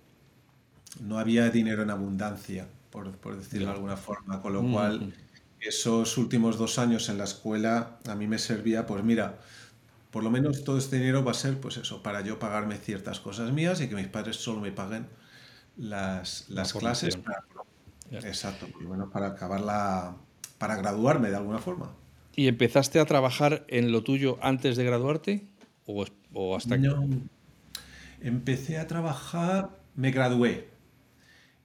[1.00, 5.12] no había dinero en abundancia, por, por decirlo de alguna forma, con lo cual
[5.62, 9.38] esos últimos dos años en la escuela a mí me servía, pues mira,
[10.10, 13.20] por lo menos todo este dinero va a ser, pues eso, para yo pagarme ciertas
[13.20, 15.06] cosas mías y que mis padres solo me paguen
[15.76, 17.18] las, las clases.
[18.10, 20.16] exacto, por lo menos para acabar la,
[20.58, 21.94] para graduarme de alguna forma.
[22.34, 25.46] ¿Y empezaste a trabajar en lo tuyo antes de graduarte?
[25.86, 27.08] ¿O, o hasta No.
[28.20, 30.68] Empecé a trabajar, me gradué.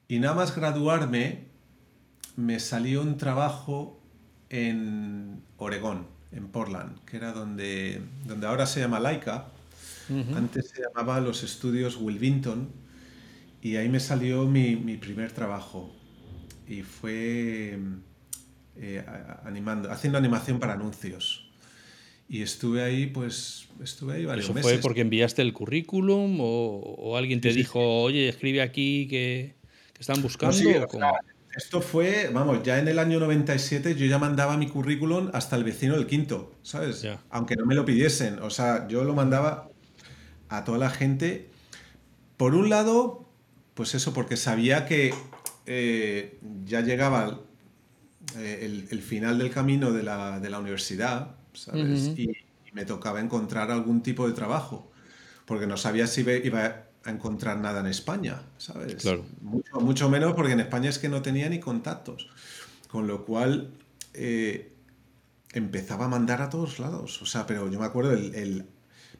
[0.08, 1.47] Y nada más graduarme,
[2.38, 4.00] me salió un trabajo
[4.48, 9.48] en Oregón, en Portland, que era donde, donde ahora se llama Laika.
[10.36, 12.68] Antes se llamaba los estudios Wilmington.
[13.60, 15.92] Y ahí me salió mi, mi primer trabajo.
[16.68, 17.76] Y fue
[18.76, 19.04] eh,
[19.44, 21.50] animando, haciendo animación para anuncios.
[22.28, 24.70] Y estuve ahí, pues, estuve ahí varios ¿Eso meses.
[24.70, 29.56] fue porque enviaste el currículum o, alguien te dijo, oye, escribe aquí que,
[29.98, 30.56] están buscando?
[31.58, 35.64] Esto fue, vamos, ya en el año 97 yo ya mandaba mi currículum hasta el
[35.64, 37.04] vecino del quinto, ¿sabes?
[37.30, 38.38] Aunque no me lo pidiesen.
[38.38, 39.68] O sea, yo lo mandaba
[40.48, 41.50] a toda la gente.
[42.36, 43.28] Por un lado,
[43.74, 45.12] pues eso, porque sabía que
[45.66, 47.40] eh, ya llegaba
[48.36, 52.06] eh, el, final del camino de la, de la universidad, ¿sabes?
[52.16, 52.30] y,
[52.72, 54.92] me tocaba encontrar algún tipo de trabajo,
[55.46, 59.04] porque no sabía si iba, a encontrar nada en España, ¿sabes?
[59.40, 62.28] Mucho, mucho, menos porque en España es que no tenía ni contactos.
[62.88, 63.70] Con lo cual
[64.14, 64.72] eh,
[65.52, 67.22] empezaba a mandar a todos lados.
[67.22, 68.66] O sea, pero yo me acuerdo, el,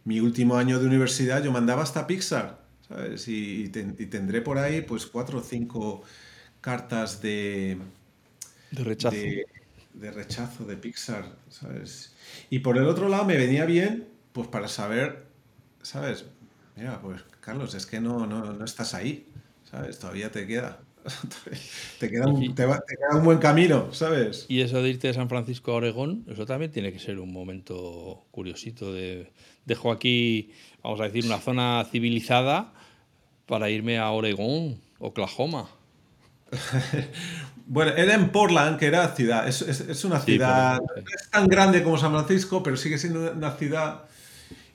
[0.05, 3.29] mi último año de universidad yo mandaba hasta Pixar, ¿sabes?
[3.29, 6.03] Y, tendré por ahí pues cuatro o cinco
[6.61, 7.79] cartas de...
[8.71, 9.17] De rechazo.
[9.95, 12.13] De, rechazo de Pixar, ¿sabes?
[12.51, 15.27] Y por el otro lado me venía bien, pues para saber,
[15.83, 16.25] ¿sabes?
[16.77, 19.27] Mira, pues Carlos, es que no, no, no estás ahí,
[19.65, 19.99] ¿sabes?
[19.99, 20.81] Todavía te queda.
[21.99, 24.45] te, queda un, te, queda un, buen camino, ¿sabes?
[24.51, 27.33] Y eso de irte de San Francisco a Oregón, eso también tiene que ser un
[27.33, 28.93] momento curiosito.
[28.93, 29.33] De,
[29.65, 32.75] dejo aquí, vamos a decir, una zona civilizada
[33.47, 35.71] para irme a Oregón, Oklahoma.
[37.67, 39.49] bueno, era en Portland, que era ciudad.
[39.49, 40.81] Es, es, una ciudad.
[40.81, 44.05] No es tan grande como San Francisco, pero sigue siendo una ciudad.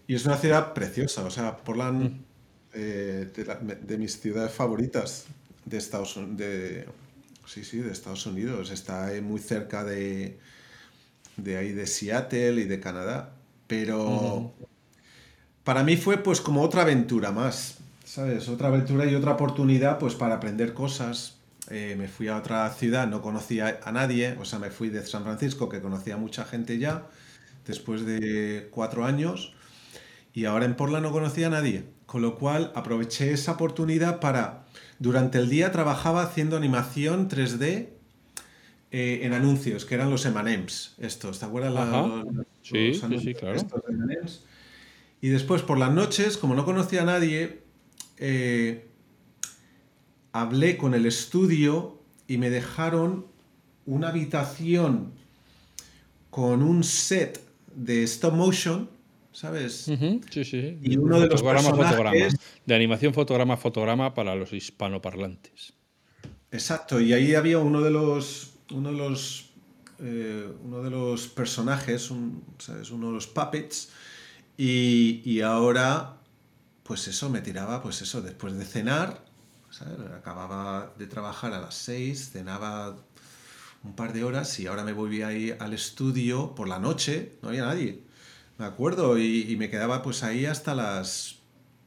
[0.08, 1.24] Y es una ciudad preciosa.
[1.24, 2.33] O sea, Portland, mm.
[2.74, 3.32] Eh,
[3.82, 5.26] de mis ciudades favoritas
[5.66, 6.86] de Estados de
[7.46, 8.72] sí, sí, de Estados Unidos.
[8.72, 10.38] Está muy cerca de,
[11.38, 13.34] de ahí de Seattle y de Canadá.
[13.68, 14.54] Pero
[15.64, 18.50] para mí fue pues como otra aventura más, ¿sabes?
[18.50, 21.38] Otra aventura y otra oportunidad pues para aprender cosas.
[21.70, 25.06] Eh, me fui a otra ciudad, no conocía a nadie, o sea, me fui de
[25.06, 27.08] San Francisco, que conocía a mucha gente ya,
[27.66, 29.54] después de cuatro años,
[30.34, 31.86] y ahora en Portland no conocía a nadie.
[32.14, 34.68] Con lo cual aproveché esa oportunidad para
[35.00, 37.90] durante el día trabajaba haciendo animación 3D
[38.92, 41.74] eh, en anuncios, que eran los M&M's, estos, ¿te acuerdas?
[42.62, 43.60] sí, sí, claro.
[45.22, 47.64] y después, por las noches, como no conocía a nadie,
[48.20, 48.86] eh,
[50.34, 53.26] hablé con el estudio y me dejaron
[53.88, 55.14] una habitación
[56.30, 57.44] con un set
[57.76, 58.93] de stop motion
[59.34, 59.90] ¿sabes?
[60.30, 60.78] Sí, sí.
[60.82, 62.14] Y uno de los fotograma.
[62.66, 65.74] De animación, fotograma, fotograma para los hispanoparlantes.
[66.52, 69.50] Exacto, y ahí había uno de los, uno de los,
[70.00, 72.12] eh, uno de los personajes,
[72.60, 72.92] ¿sabes?
[72.92, 73.90] Uno de los puppets,
[74.56, 76.18] y, ahora,
[76.84, 79.26] pues eso, me tiraba, pues eso, después de cenar,
[79.72, 79.98] ¿sabes?
[80.16, 82.96] Acababa de trabajar a las seis, cenaba
[83.84, 87.50] un par de horas y ahora me volví ahí al estudio por la noche, no
[87.50, 88.04] había nadie
[88.58, 91.40] me acuerdo, y, me quedaba pues ahí hasta las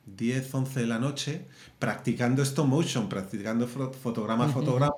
[0.07, 1.47] 10, 11 de la noche
[1.79, 4.95] practicando stop motion, practicando fotograma a fotograma,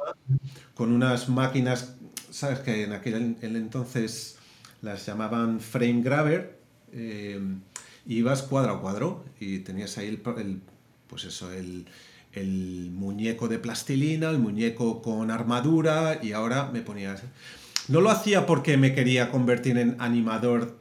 [0.75, 1.95] con unas máquinas,
[2.31, 2.61] ¿sabes?
[2.61, 4.39] Que en aquel entonces
[4.83, 6.59] las llamaban frame grabber,
[6.93, 7.41] eh,
[8.07, 10.63] ibas cuadro a cuadro y tenías ahí el,
[11.09, 11.87] pues eso, el,
[12.33, 17.23] el muñeco de plastilina, el muñeco con armadura y ahora me ponías...
[17.89, 20.77] No lo hacía porque me quería convertir en animador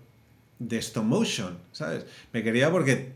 [0.59, 2.05] de stop motion, ¿sabes?
[2.33, 3.13] Me quería porque,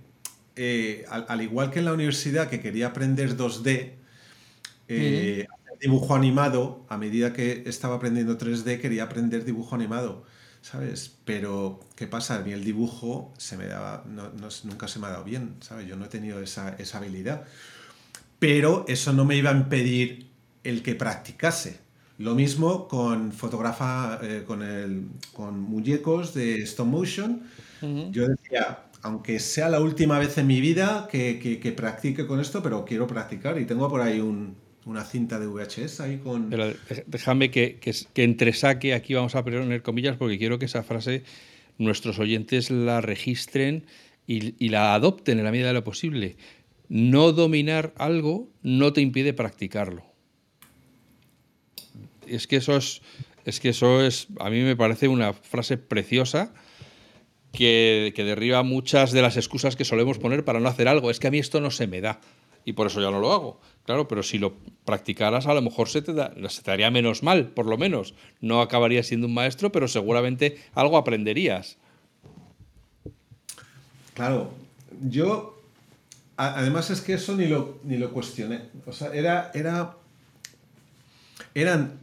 [0.55, 3.93] eh, al, igual que en la universidad que quería aprender 2D,
[4.87, 5.47] eh,
[5.79, 10.23] dibujo animado, a medida que estaba aprendiendo 3D quería aprender dibujo animado,
[10.61, 11.17] ¿sabes?
[11.25, 12.35] Pero, ¿qué pasa?
[12.35, 14.05] A mí el dibujo se me daba,
[14.63, 15.87] nunca se me ha dado bien, ¿sabes?
[15.87, 17.45] Yo no he tenido esa, esa habilidad.
[18.37, 20.27] Pero eso no me iba a impedir
[20.63, 21.79] el que practicase.
[22.21, 27.41] Lo mismo con fotografa, eh, con, el, con muñecos de stop motion.
[28.11, 32.85] Yo decía, aunque sea la última vez en mi vida que, practique con esto, pero
[32.85, 36.53] quiero practicar y tengo por ahí una cinta de VHS ahí con...
[37.07, 41.23] déjame que, que, que entresaque, aquí vamos a poner comillas porque quiero que esa frase
[41.79, 43.85] nuestros oyentes la registren
[44.27, 46.37] y, y la adopten en la medida de lo posible.
[46.87, 50.10] No dominar algo no te impide practicarlo
[52.35, 53.01] es que eso es,
[53.45, 56.53] es que eso es, a mí me parece una frase preciosa
[57.51, 61.11] que, derriba muchas de las excusas que solemos poner para no hacer algo.
[61.11, 62.19] Es que a mí esto no se me da
[62.63, 63.59] y por eso ya no lo hago.
[63.85, 64.53] Claro, pero si lo
[64.85, 68.13] practicaras a lo mejor se te, da, se te haría menos mal, por lo menos.
[68.39, 71.77] No acabarías siendo un maestro, pero seguramente algo aprenderías.
[74.13, 74.53] Claro,
[75.01, 75.59] yo
[76.37, 78.61] además es que eso ni lo, ni lo cuestioné.
[78.85, 79.97] O sea, era, era,
[81.55, 81.99] eran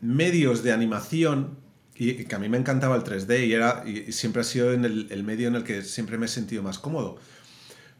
[0.00, 1.58] medios de animación,
[1.94, 4.84] y, que a mí me encantaba el 3D y, era, y, siempre ha sido en
[4.84, 7.18] el, medio en el que siempre me he sentido más cómodo.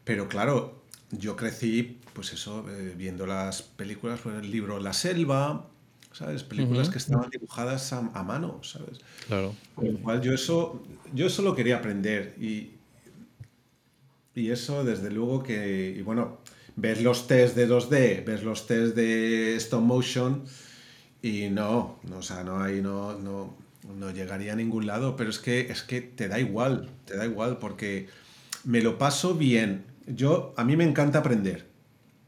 [0.03, 5.67] Pero claro, yo crecí, pues eso, eh, viendo las películas, pues el libro La Selva,
[6.11, 6.43] ¿sabes?
[6.43, 8.99] Películas que estaban dibujadas a, mano, ¿sabes?
[9.27, 9.55] Claro.
[9.75, 10.81] Con lo cual yo eso,
[11.13, 12.71] yo eso lo quería aprender y,
[14.33, 16.39] y eso desde luego que, y bueno,
[16.75, 20.43] ves los test de 2D, ves los test de stop motion
[21.21, 23.55] y no, no, o sea, no, ahí no, no,
[23.97, 27.25] no llegaría a ningún lado, pero es que, es que te da igual, te da
[27.25, 28.07] igual, porque
[28.63, 31.67] me lo paso bien yo, a mí me encanta aprender.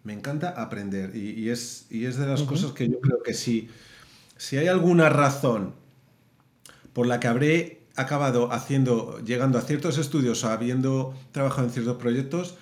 [0.03, 1.15] Me encanta aprender.
[1.15, 3.69] Y, es, es de las cosas que yo creo que si,
[4.37, 5.73] si hay alguna razón
[6.91, 11.97] por la que habré acabado haciendo, llegando a ciertos estudios o habiendo trabajado en ciertos
[11.97, 12.55] proyectos,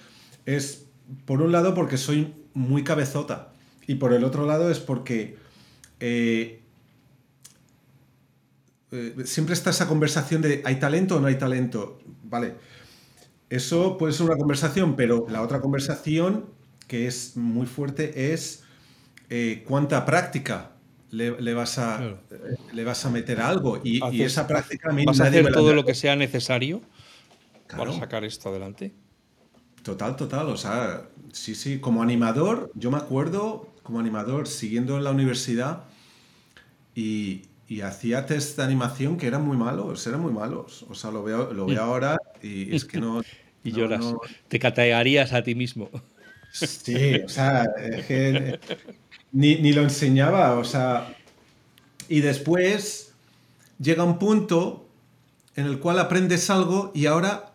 [0.45, 0.85] es
[1.25, 3.53] por un lado porque soy muy cabezota
[3.87, 5.37] y por el otro lado es porque
[6.01, 6.61] eh,
[8.91, 11.99] eh, siempre está esa conversación de ¿hay talento o no hay talento?
[12.23, 12.55] Vale,
[13.49, 16.45] eso puede ser una conversación, pero la otra conversación
[16.87, 18.63] que es muy fuerte es
[19.29, 20.71] eh, cuánta práctica
[21.09, 22.17] le, vas a,
[22.73, 23.79] le vas a meter a algo.
[23.83, 26.81] Y, esa práctica a mí ¿Vas a hacer todo lo que sea necesario
[27.69, 28.93] para sacar esto adelante?
[29.83, 30.49] Total, total.
[30.49, 31.79] O sea, sí, sí.
[31.79, 35.85] Como animador, yo me acuerdo, como animador, siguiendo en la universidad
[36.95, 37.43] y,
[37.83, 40.85] hacía test de animación que eran muy malos, eran muy malos.
[40.89, 43.21] O sea, lo veo, lo veo ahora y es que no.
[43.63, 44.05] y lloras.
[44.49, 45.89] Te categarías a ti mismo.
[46.51, 48.59] Sí, o sea, es que
[49.31, 51.15] ni, ni, lo enseñaba, o sea.
[52.09, 53.13] Y después
[53.79, 54.85] llega un punto
[55.55, 57.53] en el cual aprendes algo y ahora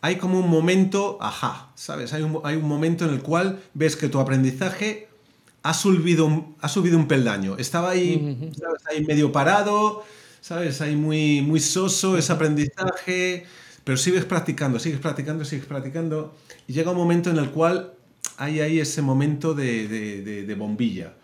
[0.00, 2.12] hay como un momento, ajá, ¿sabes?
[2.12, 5.08] Hay un, hay un momento en el cual ves que tu aprendizaje
[5.64, 7.56] ha subido un, ha subido un peldaño.
[7.56, 8.82] Estaba ahí, ¿sabes?
[8.86, 10.04] ahí medio parado,
[10.40, 10.82] ¿sabes?
[10.82, 13.46] Ahí muy, muy soso ese aprendizaje,
[13.82, 16.36] pero sigues practicando, sigues practicando, sigues practicando.
[16.68, 17.94] Y llega un momento en el cual
[18.36, 21.14] hay ahí ese momento de, de, bombilla.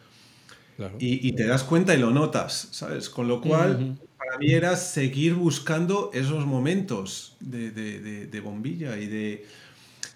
[0.99, 3.11] Y, y, te das cuenta y lo notas, ¿sabes?
[3.11, 9.47] Con lo cual para mí era seguir buscando esos momentos de, bombilla y de...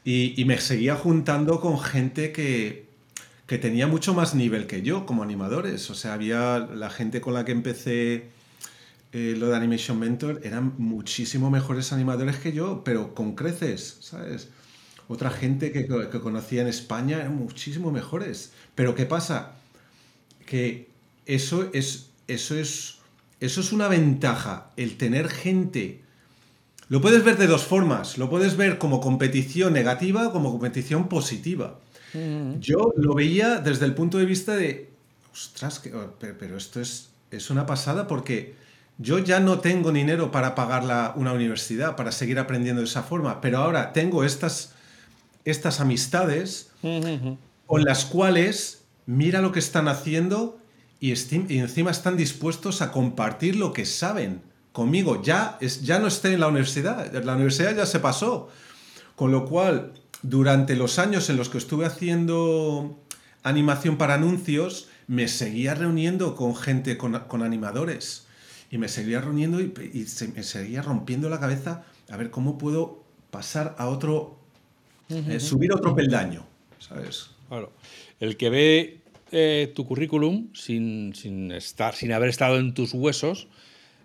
[0.03, 2.84] Y, me seguía juntando con gente que,
[3.55, 5.89] que tenía mucho más nivel que yo como animadores.
[5.89, 8.25] O sea, había la gente con la que empecé
[9.13, 14.49] eh, lo de Animation Mentor, eran muchísimo mejores animadores que yo, pero con creces, ¿sabes?
[15.07, 18.51] Otra gente que, conocía en España eran muchísimo mejores.
[18.75, 19.53] Pero ¿qué pasa?
[20.47, 20.89] Que
[21.25, 22.99] eso es, eso es
[23.39, 26.01] eso es una ventaja, el tener gente.
[26.89, 28.19] Lo puedes ver de dos formas.
[28.19, 31.79] Lo puedes ver como competición negativa o como competición positiva.
[32.15, 32.61] Mm.
[32.61, 34.91] Yo lo veía desde el punto de vista de,
[35.33, 38.55] ostras, oh, pero, esto es, es una pasada porque
[38.99, 43.41] yo ya no tengo dinero para pagar una universidad, para seguir aprendiendo de esa forma,
[43.41, 44.73] pero ahora tengo estas,
[45.45, 46.71] estas amistades
[47.67, 50.59] con las cuales mira lo que están haciendo
[51.01, 54.43] y, encima están dispuestos a compartir lo que saben
[54.73, 55.23] conmigo.
[55.23, 58.49] Ya, es, ya no estoy en la universidad, la universidad ya se pasó.
[59.17, 59.93] Con lo cual,
[60.25, 62.99] durante los años en los que estuve haciendo
[63.43, 68.27] animación para anuncios, me seguía reuniendo con gente, con, animadores.
[68.71, 69.73] Y me seguía reuniendo y,
[70.35, 74.39] me seguía rompiendo la cabeza a ver cómo puedo pasar a otro,
[75.11, 76.47] eh, subir a otro peldaño,
[76.79, 77.31] ¿sabes?
[77.49, 77.71] Claro.
[78.19, 79.01] El que ve
[79.31, 81.13] eh, tu currículum sin,
[81.53, 83.49] estar, sin haber estado en tus huesos,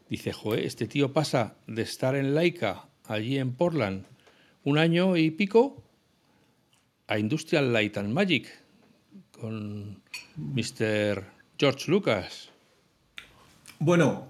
[0.09, 4.03] dice, joder, este tío pasa de estar en Laika, allí en Portland,
[4.65, 5.81] un año y pico,
[7.09, 8.47] a Industrial Light and Magic,
[9.31, 9.99] con
[10.37, 11.25] Mr.
[11.57, 12.49] George Lucas.
[13.79, 14.27] Bueno,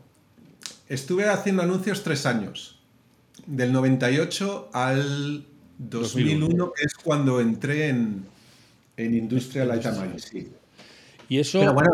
[0.87, 2.79] estuve haciendo anuncios tres años,
[3.45, 5.45] del 98 al
[5.77, 8.25] 2001, que es cuando entré en,
[8.95, 10.47] en Industrial Light and Magic.
[11.27, 11.59] Y eso...
[11.59, 11.91] Pero bueno,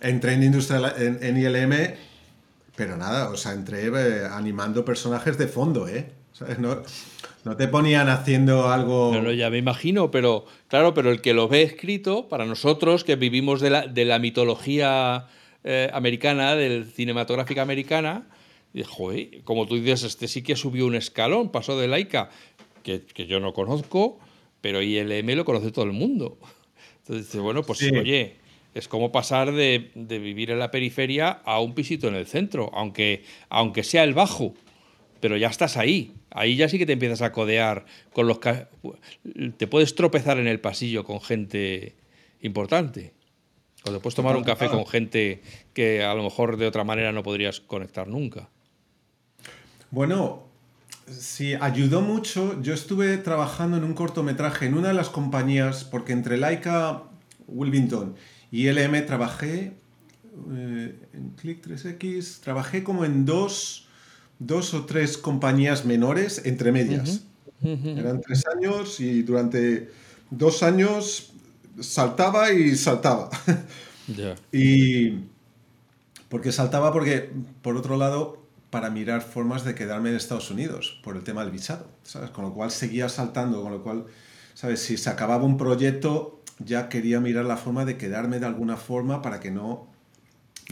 [0.00, 1.96] entré en industria en, ILM,
[2.76, 6.12] pero nada, o sea, entré eh, animando personajes de fondo, ¿eh?
[6.58, 6.82] No,
[7.44, 9.10] no, te ponían haciendo algo...
[9.12, 13.04] No, no, ya me imagino, pero claro, pero el que lo ve escrito, para nosotros
[13.04, 15.26] que vivimos de la, de la mitología
[15.64, 18.28] eh, americana, del cinematográfica americana,
[18.88, 22.30] joder, como tú dices, este sí que subió un escalón, pasó de Laika,
[22.82, 24.18] que, que yo no conozco,
[24.60, 26.38] pero ILM lo conoce todo el mundo.
[27.06, 28.36] Entonces, bueno, pues oye,
[28.74, 33.24] es como pasar de, vivir en la periferia a un pisito en el centro, aunque,
[33.48, 34.54] aunque sea el bajo,
[35.20, 36.12] pero ya estás ahí.
[36.34, 38.40] Ahí ya sí que te empiezas a codear con los...
[38.40, 41.94] Te puedes tropezar en el pasillo con gente
[42.40, 43.12] importante.
[43.84, 45.42] O te puedes tomar un café con gente
[45.74, 48.48] que a lo mejor de otra manera no podrías conectar nunca.
[49.90, 50.44] Bueno,
[51.10, 52.60] sí, ayudó mucho.
[52.62, 57.02] Yo estuve trabajando en un cortometraje en una de las compañías, porque entre Laika
[57.48, 58.14] Wilmington
[58.50, 59.72] y LM trabajé
[60.50, 63.81] eh, en Click 3X, trabajé como en dos,
[64.46, 67.24] dos o tres compañías menores entre medias.
[67.62, 69.90] Eran tres años y durante
[70.30, 71.32] dos años
[71.80, 73.30] saltaba y saltaba.
[74.52, 75.20] Y
[76.28, 77.30] porque saltaba porque,
[77.62, 81.52] por otro lado, para mirar formas de quedarme en Estados Unidos por el tema del
[81.52, 82.30] visado, ¿sabes?
[82.30, 84.06] Con lo cual seguía saltando, con lo cual,
[84.54, 84.80] ¿sabes?
[84.80, 89.22] Si se acababa un proyecto, ya quería mirar la forma de quedarme de alguna forma
[89.22, 89.91] para que no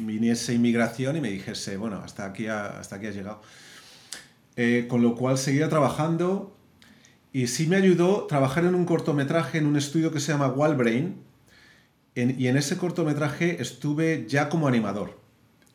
[0.07, 3.43] viniese inmigración y me dijese, bueno, hasta aquí, hasta aquí has llegado.
[4.57, 6.57] Eh, con lo cual seguía trabajando
[7.33, 11.17] y sí me ayudó trabajar en un cortometraje en un estudio que se llama Wallbrain
[12.15, 15.19] y en ese cortometraje estuve ya como animador.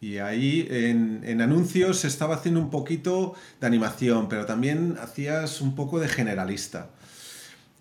[0.01, 5.73] Y ahí en, en, anuncios estaba haciendo un poquito de animación, pero también hacías un
[5.73, 6.89] poco de generalista.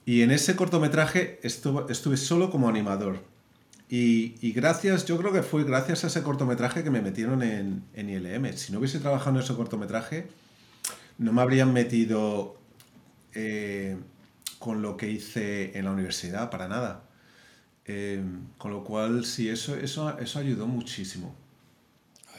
[0.06, 3.24] Y en ese cortometraje estuve, estuve solo como animador.
[3.96, 7.84] Y, y, gracias, yo creo que fue gracias a ese cortometraje que me metieron en,
[7.94, 8.52] en ILM.
[8.56, 10.26] Si no hubiese trabajado en ese cortometraje,
[11.18, 12.56] no me habrían metido
[13.34, 13.96] eh,
[14.58, 17.04] con lo que hice en la universidad, para nada.
[17.84, 18.20] Eh,
[18.58, 21.32] con lo cual, sí, eso, eso, eso ayudó muchísimo.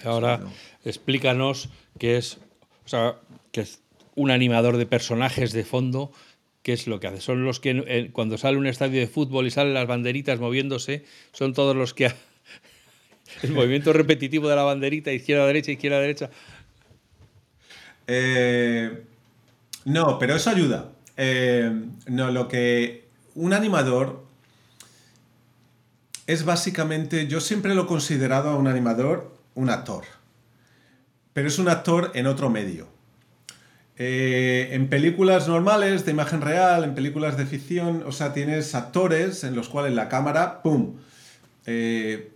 [0.03, 0.41] Ahora,
[0.83, 2.37] explícanos qué es,
[2.83, 3.15] o sea,
[3.53, 3.79] que es
[4.15, 6.11] un animador de personajes de fondo,
[6.65, 7.21] qué es lo que hace.
[7.21, 11.05] Son los que eh, cuando sale un estadio de fútbol y salen las banderitas moviéndose,
[11.31, 12.11] son todos los que...
[13.43, 16.31] el movimiento repetitivo de la banderita, izquierda-derecha, izquierda-derecha.
[19.85, 20.91] no, pero eso ayuda.
[22.07, 23.05] no, lo que
[23.35, 24.25] un animador
[26.25, 30.05] es básicamente, yo siempre lo he considerado a un animador un actor,
[31.31, 32.94] pero es un actor en otro medio.
[33.97, 39.43] Eh, en películas normales de imagen real, en películas de ficción, o sea, tienes actores
[39.45, 40.95] en los cuales la cámara, ¡pum!,
[41.65, 42.31] eh,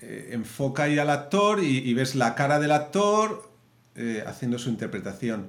[0.00, 3.50] eh, enfoca ahí al actor y, ves la cara del actor
[4.26, 5.48] haciendo su interpretación.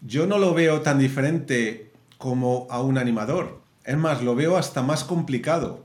[0.00, 3.60] Yo no lo veo tan diferente como a un animador.
[3.84, 5.84] Es más, lo veo hasta más complicado.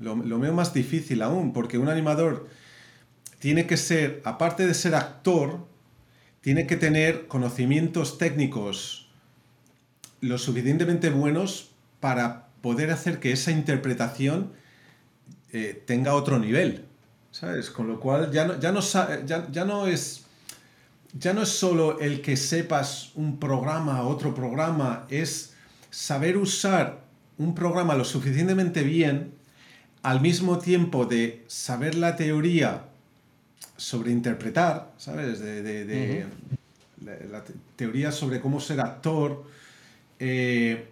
[0.00, 2.48] Lo, veo más difícil aún, porque un animador
[3.38, 5.66] tiene que ser, aparte de ser actor,
[6.42, 9.08] tiene que tener conocimientos técnicos
[10.20, 11.70] lo suficientemente buenos
[12.00, 14.52] para poder hacer que esa interpretación
[15.52, 16.84] eh, tenga otro nivel,
[17.30, 17.70] ¿sabes?
[17.70, 20.24] Con lo cual ya no, ya no, ya, no es
[21.18, 25.54] ya no es solo el que sepas un programa, otro programa, es
[25.90, 27.04] saber usar
[27.38, 29.34] un programa lo suficientemente bien
[30.02, 32.91] al mismo tiempo de saber la teoría
[33.76, 35.40] sobre interpretar, ¿sabes?
[35.40, 36.26] De,
[37.30, 37.44] la,
[37.76, 39.44] teoría sobre cómo ser actor.
[40.18, 40.88] Eh,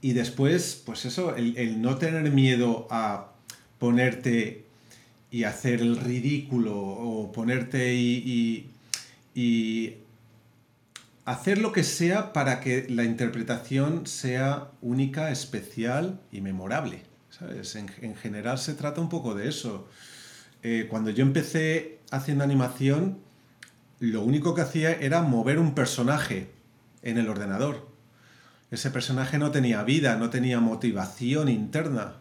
[0.00, 3.32] y después, pues eso, el, no tener miedo a
[3.78, 4.64] ponerte
[5.30, 8.70] y hacer el ridículo o ponerte y,
[9.34, 9.94] y
[11.24, 17.02] hacer lo que sea para que la interpretación sea única, especial y memorable.
[18.02, 19.88] En, general se trata un poco de eso.
[20.62, 23.18] Eh, cuando yo empecé haciendo animación,
[23.98, 26.50] lo único que hacía era mover un personaje
[27.02, 27.88] en el ordenador.
[28.70, 32.14] Ese personaje no tenía vida, no tenía motivación interna.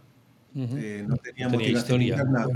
[0.55, 2.47] Eh, no tenía motivación interna.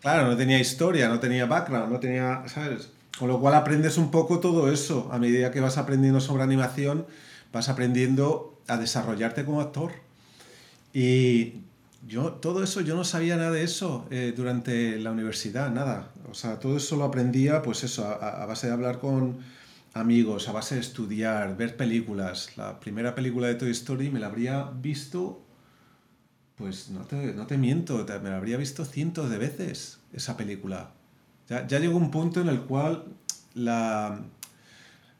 [0.00, 0.28] Claro.
[0.28, 2.90] no tenía historia, no tenía background, no tenía, ¿sabes?
[3.16, 5.08] Con lo cual aprendes un poco todo eso.
[5.12, 7.06] A medida que vas aprendiendo sobre animación,
[7.52, 9.92] vas aprendiendo a desarrollarte como actor.
[10.92, 11.60] Y
[12.06, 16.10] yo, todo eso, yo no sabía nada de eso eh, durante la universidad, nada.
[16.30, 19.38] O sea, todo eso lo aprendía, pues eso, a, base de hablar con
[19.94, 22.56] amigos, a base de estudiar, ver películas.
[22.56, 25.42] La primera película de Toy Story me la habría visto,
[26.56, 30.90] pues no te, no te miento, me la habría visto cientos de veces, esa película.
[31.48, 33.04] Ya, ya llegó un punto en el cual
[33.54, 34.20] la...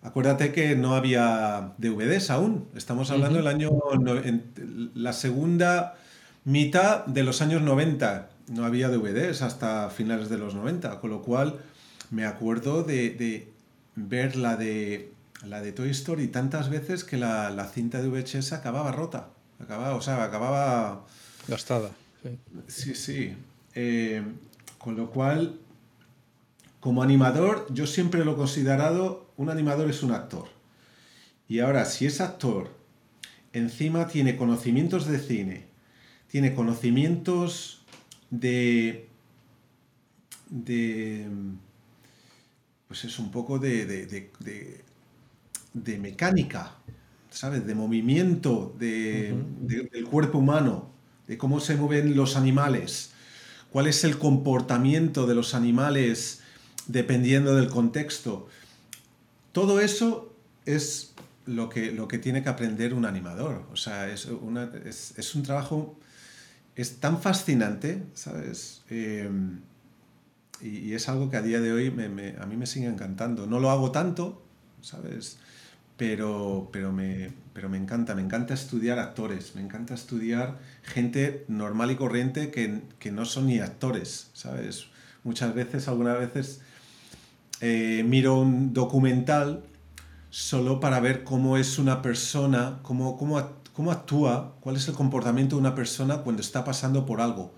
[0.05, 2.67] Acuérdate que no había DVDs aún.
[2.75, 3.71] Estamos hablando del año...
[4.95, 5.95] la segunda
[6.45, 8.31] mitad de los años 90.
[8.49, 11.61] No había DVDs hasta finales de los 90, con lo cual
[12.11, 13.49] me acuerdo de,
[13.95, 15.13] ver la de,
[15.47, 19.31] la de Toy Story tantas veces que la, cinta de VHS acababa rota.
[19.61, 21.07] Acababa, o sea, acababa...
[21.49, 21.91] Gastada.
[22.67, 23.35] Sí, sí.
[23.75, 24.23] Eh,
[24.79, 25.59] con lo cual,
[26.81, 30.49] como animador, yo siempre lo he considerado, un animador es un actor.
[31.49, 32.71] Y ahora, si es actor,
[33.53, 35.72] encima tiene conocimientos de cine,
[36.33, 37.83] tiene conocimientos
[38.31, 39.07] de,
[40.49, 41.27] de
[42.89, 43.85] pues es un poco de,
[45.75, 46.77] de, mecánica,
[47.29, 47.67] ¿sabes?
[47.67, 50.91] De movimiento del cuerpo humano,
[51.29, 53.13] de cómo se mueven los animales,
[53.71, 56.41] cuál es el comportamiento de los animales
[56.87, 58.49] dependiendo del contexto.
[59.53, 61.13] Todo eso es
[61.45, 63.67] lo que, lo que tiene que aprender un animador.
[63.71, 64.27] O sea, es,
[65.19, 65.99] es un trabajo
[66.77, 68.83] es tan fascinante, ¿sabes?
[68.89, 69.61] Em,
[70.61, 73.47] y, es algo que a día de hoy a mí me sigue encantando.
[73.47, 74.43] No lo hago tanto,
[74.81, 75.39] ¿sabes?
[75.97, 81.91] Pero, pero, me, pero me encanta, me encanta estudiar actores, me encanta estudiar gente normal
[81.91, 84.87] y corriente que, que no son ni actores, ¿sabes?
[85.25, 86.63] Muchas veces, algunas veces,
[87.61, 89.63] eh, miro un documental
[90.31, 93.39] solo para ver cómo es una persona, cómo, cómo,
[93.73, 97.53] cómo actúa, cuál es el comportamiento de una persona cuando está pasando por algo,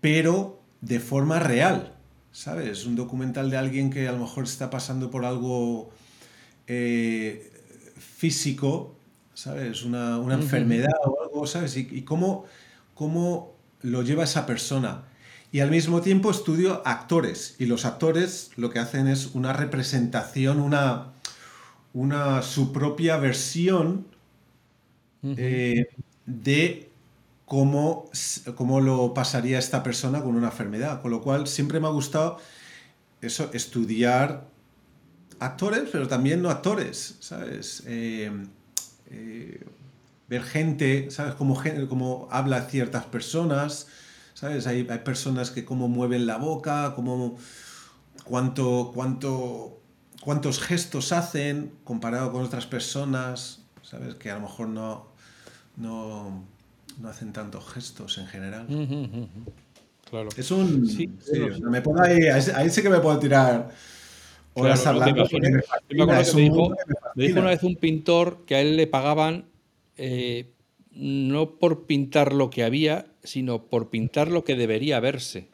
[0.00, 1.94] pero de forma real,
[2.32, 2.86] ¿sabes?
[2.86, 5.90] Un documental de alguien que a lo mejor está pasando por algo
[6.66, 7.52] eh,
[7.96, 8.96] físico,
[9.34, 9.84] ¿sabes?
[9.84, 11.76] Una, una enfermedad o algo, ¿sabes?
[11.76, 12.44] Y, y cómo,
[12.94, 15.04] cómo lo lleva esa persona.
[15.52, 17.56] Y al mismo tiempo estudio actores.
[17.58, 21.08] Y los actores lo que hacen es una representación, una,
[21.92, 24.06] una su propia versión
[25.22, 25.86] eh,
[26.26, 26.90] de
[27.46, 28.10] cómo,
[28.54, 31.02] cómo lo pasaría esta persona con una enfermedad.
[31.02, 32.38] Con lo cual siempre me ha gustado
[33.20, 34.46] eso, estudiar
[35.40, 37.82] actores, pero también no actores, ¿sabes?
[37.86, 38.30] Eh,
[39.10, 39.64] eh,
[40.28, 41.34] ver gente, ¿sabes?
[41.34, 43.88] Cómo, cómo habla ciertas personas,
[44.34, 44.66] ¿sabes?
[44.66, 47.36] Hay, hay personas que cómo mueven la boca, cómo,
[48.24, 49.80] cuánto, cuánto,
[50.20, 54.14] cuántos gestos hacen comparado con otras personas, ¿sabes?
[54.14, 55.09] Que a lo mejor no,
[55.76, 56.44] no,
[57.00, 58.66] no hacen tantos gestos en general.
[60.08, 60.28] Claro.
[60.36, 60.86] Es un...
[60.88, 61.08] Sí,
[61.62, 62.22] me puedo ahí,
[62.54, 63.70] ahí sí que me puedo tirar
[64.54, 65.14] horas hablando.
[65.14, 66.74] Me, dijo,
[67.14, 69.46] me dijo una vez un pintor que a él le pagaban
[69.96, 70.50] eh,
[70.92, 75.48] no por pintar lo que había, sino por pintar lo que debería verse.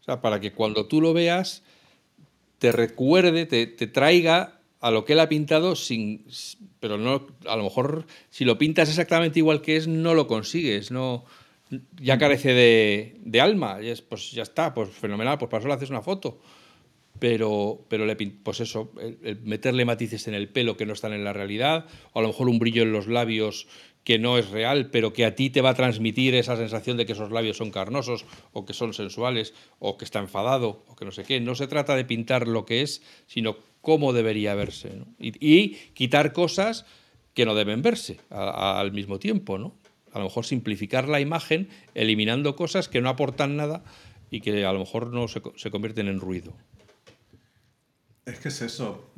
[0.00, 1.62] O sea, para que cuando tú lo veas,
[2.58, 6.26] te recuerde, te, traiga a lo que él ha pintado, sin,
[6.80, 10.90] pero no, a lo mejor si lo pintas exactamente igual que es, no lo consigues,
[10.90, 11.24] no,
[12.00, 15.74] ya carece de, alma, y es, pues ya está, pues fenomenal, pues para eso le
[15.74, 16.40] haces una foto.
[17.20, 18.90] Pero, pero le, pues eso,
[19.44, 22.48] meterle matices en el pelo que no están en la realidad, o a lo mejor
[22.48, 23.68] un brillo en los labios
[24.02, 27.06] que no es real, pero que a ti te va a transmitir esa sensación de
[27.06, 31.04] que esos labios son carnosos o que son sensuales o que está enfadado o que
[31.04, 31.38] no sé qué.
[31.38, 35.02] No se trata de pintar lo que es, sino cómo debería verse.
[35.18, 36.86] Y, quitar cosas
[37.34, 39.58] que no deben verse al mismo tiempo.
[39.58, 39.74] ¿no?
[40.12, 43.84] A lo mejor simplificar la imagen eliminando cosas que no aportan nada
[44.30, 46.54] y que a lo mejor no se, se convierten en ruido.
[48.24, 49.10] Es que es eso.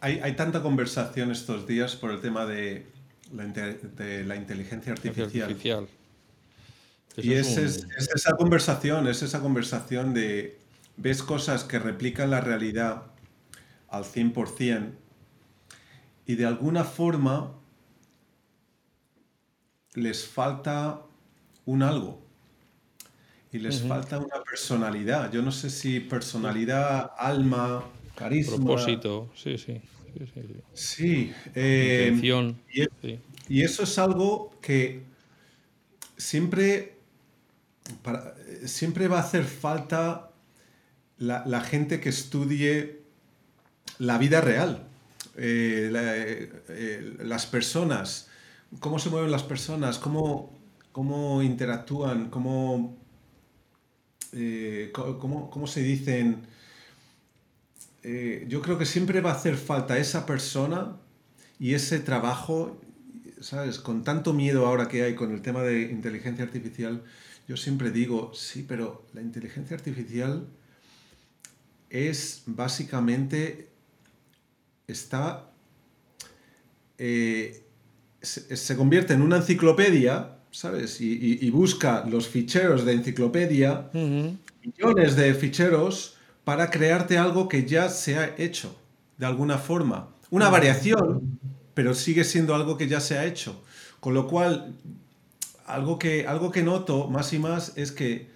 [0.00, 2.86] Hay, hay tanta conversación estos días por el tema de
[3.30, 5.88] de la inteligencia artificial.
[7.16, 10.58] Y es, esa conversación, es esa conversación de
[10.96, 13.04] ves cosas que replican la realidad
[13.88, 14.92] al 100%
[16.26, 17.52] y de alguna forma
[19.94, 21.02] les falta
[21.64, 22.22] un algo
[23.52, 25.32] y les falta una personalidad.
[25.32, 27.84] Yo no sé si personalidad, alma,
[28.14, 28.56] carisma.
[28.56, 29.80] Propósito, sí, sí.
[30.72, 31.32] Sí.
[31.54, 32.18] Eh,
[33.48, 35.02] y, eso es algo que
[36.16, 36.96] siempre,
[38.64, 40.30] siempre va a hacer falta
[41.18, 43.02] la, gente que estudie
[43.98, 44.86] la vida real.
[45.36, 45.90] Eh,
[46.68, 48.28] eh, las personas,
[48.80, 50.56] cómo se mueven las personas, cómo,
[50.92, 52.96] cómo interactúan, cómo,
[54.92, 56.46] cómo, cómo se dicen
[58.08, 60.96] eh, yo creo que siempre va a hacer falta esa persona
[61.58, 62.80] y ese trabajo,
[63.40, 63.80] ¿sabes?
[63.80, 67.02] Con tanto miedo ahora que hay con el tema de inteligencia artificial,
[67.48, 70.46] yo siempre digo, sí, pero la inteligencia artificial
[71.90, 73.70] es básicamente,
[74.86, 75.50] está,
[76.98, 77.64] eh,
[78.22, 81.00] se, convierte en una enciclopedia, ¿sabes?
[81.00, 88.18] Y, busca los ficheros de enciclopedia, millones de ficheros, para crearte algo que ya se
[88.18, 88.76] ha hecho,
[89.18, 90.08] de alguna forma.
[90.30, 91.38] Una variación,
[91.74, 93.62] pero sigue siendo algo que ya se ha hecho.
[94.00, 94.74] Con lo cual,
[95.66, 98.28] algo que, algo que noto más y más es que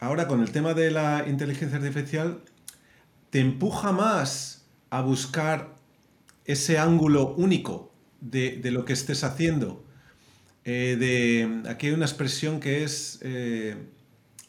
[0.00, 2.40] ahora con el tema de la inteligencia artificial,
[3.30, 4.59] te empuja más
[4.90, 5.74] a buscar
[6.44, 9.84] ese ángulo único de, lo que estés haciendo.
[10.64, 13.76] Eh, de, aquí hay una expresión que es eh,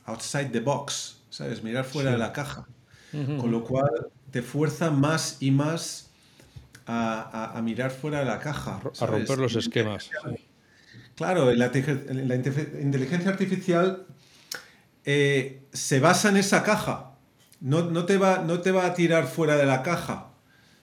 [0.06, 1.64] outside the box, ¿sabes?
[1.64, 2.68] Mirar fuera de la caja.
[3.12, 6.10] Con lo cual te fuerza más y más
[6.88, 8.80] a, mirar fuera de la caja.
[9.00, 10.10] A romper los esquemas.
[11.16, 14.06] Claro, la, inteligencia artificial
[15.06, 17.12] eh, se basa en esa caja.
[17.60, 20.31] No, te va, no, te va, a tirar fuera de la caja.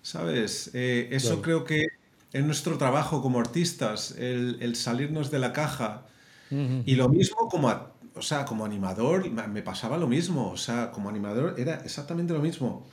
[0.09, 0.71] ¿Sabes?
[0.73, 1.89] Eh, eso creo que
[2.33, 6.07] es nuestro trabajo como artistas, el, salirnos de la caja.
[6.51, 7.69] Y lo mismo como,
[8.15, 12.41] o sea, como animador me pasaba lo mismo, o sea, como animador era exactamente lo
[12.41, 12.87] mismo.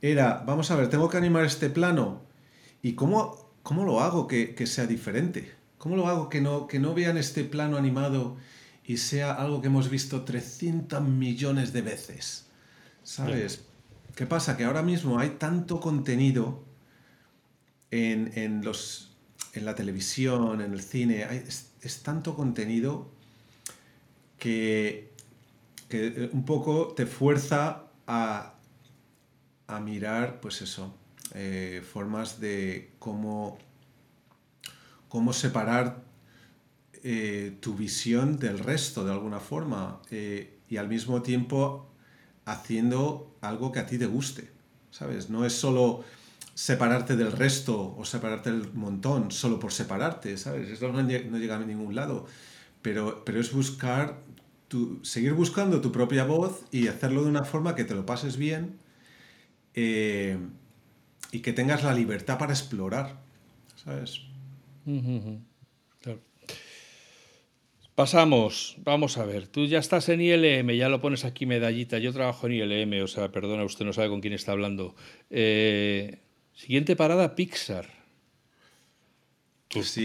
[0.00, 2.20] Era, vamos a ver, tengo que animar este plano
[2.82, 5.52] y cómo, cómo lo hago que, sea diferente.
[5.78, 8.36] ¿Cómo lo hago que no, que no vean este plano animado
[8.84, 12.46] y sea algo que hemos visto 300 millones de veces?
[13.02, 13.64] ¿Sabes?
[14.14, 14.56] ¿Qué pasa?
[14.56, 16.64] Que ahora mismo hay tanto contenido
[17.90, 19.16] en, los,
[19.52, 23.10] en la televisión, en el cine, es, tanto contenido
[24.38, 25.12] que,
[25.88, 28.54] que, un poco te fuerza a,
[29.66, 30.94] a mirar, pues eso,
[31.34, 33.58] eh, formas de cómo,
[35.08, 36.04] cómo separar
[37.02, 41.93] eh, tu visión del resto de alguna forma eh, y al mismo tiempo
[42.44, 44.50] haciendo algo que a ti te guste,
[44.90, 45.30] ¿sabes?
[45.30, 46.04] No es solo
[46.54, 50.68] separarte del resto o separarte del montón solo por separarte, ¿sabes?
[50.68, 52.26] Eso no, llega a ningún lado,
[52.82, 54.20] pero, pero es buscar,
[54.68, 58.36] tu, seguir buscando tu propia voz y hacerlo de una forma que te lo pases
[58.36, 58.78] bien
[59.74, 60.38] eh,
[61.32, 63.20] y que tengas la libertad para explorar,
[63.76, 64.20] ¿sabes?
[67.94, 72.12] Pasamos, vamos a ver, tú ya estás en ILM, ya lo pones aquí medallita, yo
[72.12, 74.96] trabajo en ILM, o sea, perdona, usted no sabe con quién está hablando.
[75.30, 76.18] Eh,
[76.52, 77.88] siguiente parada, Pixar.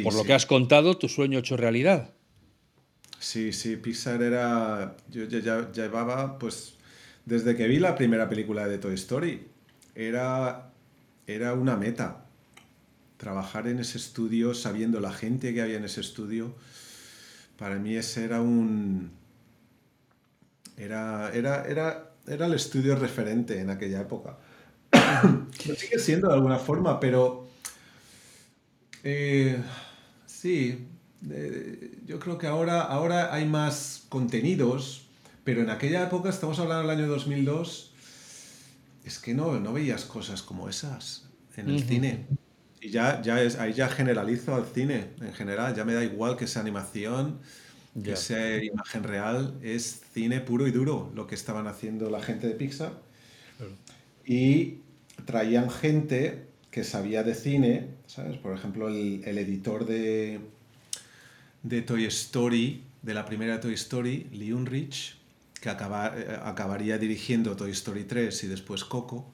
[0.04, 2.14] por lo que has contado, tu sueño hecho realidad.
[3.18, 6.76] Sí, sí, Pixar era, yo ya, llevaba, pues,
[7.26, 9.48] desde que vi la primera película de Toy Story,
[9.96, 10.74] era,
[11.26, 12.24] era una meta.
[13.18, 16.54] Trabajar en ese estudio, sabiendo la gente que había en ese estudio
[17.60, 19.12] para mí ese era un...
[20.78, 24.38] Era, era, era, era el estudio referente en aquella época.
[25.68, 27.47] Lo sigue siendo de alguna forma, pero...
[29.03, 29.62] Eh,
[30.26, 30.88] sí,
[32.05, 35.07] yo creo que ahora, ahora hay más contenidos,
[35.43, 37.93] pero en aquella época, estamos hablando del año 2002,
[39.03, 42.26] es que no, no veías cosas como esas en el cine.
[42.82, 46.38] Y ya, ya es, ahí ya generalizo al cine en general, ya me da igual
[46.38, 47.40] que sea animación,
[48.04, 52.48] que sea imagen real, es cine puro y duro lo que estaban haciendo la gente
[52.48, 52.94] de Pixar.
[54.26, 54.78] Y
[55.26, 58.38] traían gente que sabía de cine, ¿sabes?
[58.38, 60.40] Por ejemplo, el, editor de,
[61.64, 65.18] de Toy Story, de la primera Toy Story, Lee Unrich,
[65.60, 65.74] que eh,
[66.44, 69.34] acabaría dirigiendo Toy Story 3 y después Coco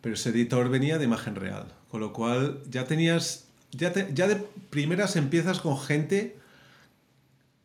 [0.00, 4.36] pero ese editor venía de imagen real, con lo cual ya tenías, ya, ya de
[4.70, 6.36] primeras empiezas con gente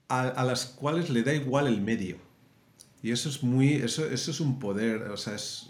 [0.07, 2.17] a, las cuales le da igual el medio.
[3.01, 5.69] Y eso es muy, eso, eso es un poder, o sea, es,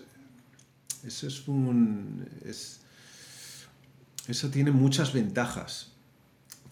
[1.05, 2.26] eso es un,
[4.28, 5.91] eso tiene muchas ventajas,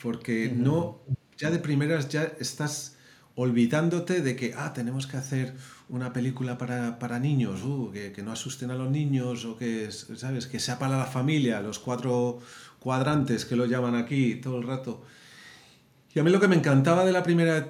[0.01, 0.99] porque no,
[1.37, 2.95] ya de primeras ya estás
[3.35, 5.53] olvidándote de que, ah, tenemos que hacer
[5.93, 10.47] una película para, niños, uh, que, no asusten a los niños, o que, ¿sabes?
[10.47, 12.39] Que sea para la familia, los cuatro
[12.79, 15.05] cuadrantes que lo llaman aquí todo el rato.
[16.15, 17.69] Y a mí lo que me encantaba de, la primera,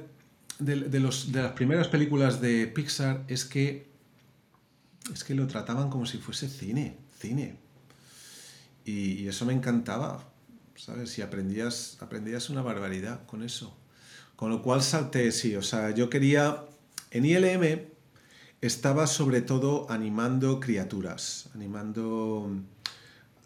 [0.58, 3.92] de, los, de las primeras películas de Pixar es que,
[5.14, 7.58] es que lo trataban como si fuese cine, cine.
[8.86, 10.24] Y, y eso me encantaba,
[10.78, 11.18] ¿sabes?
[11.18, 13.76] Y aprendías, aprendías una barbaridad con eso.
[14.38, 16.64] Con lo cual salté, sí, o sea, yo quería,
[17.12, 17.93] en ILM
[18.66, 22.49] estaba sobre todo animando criaturas, animando,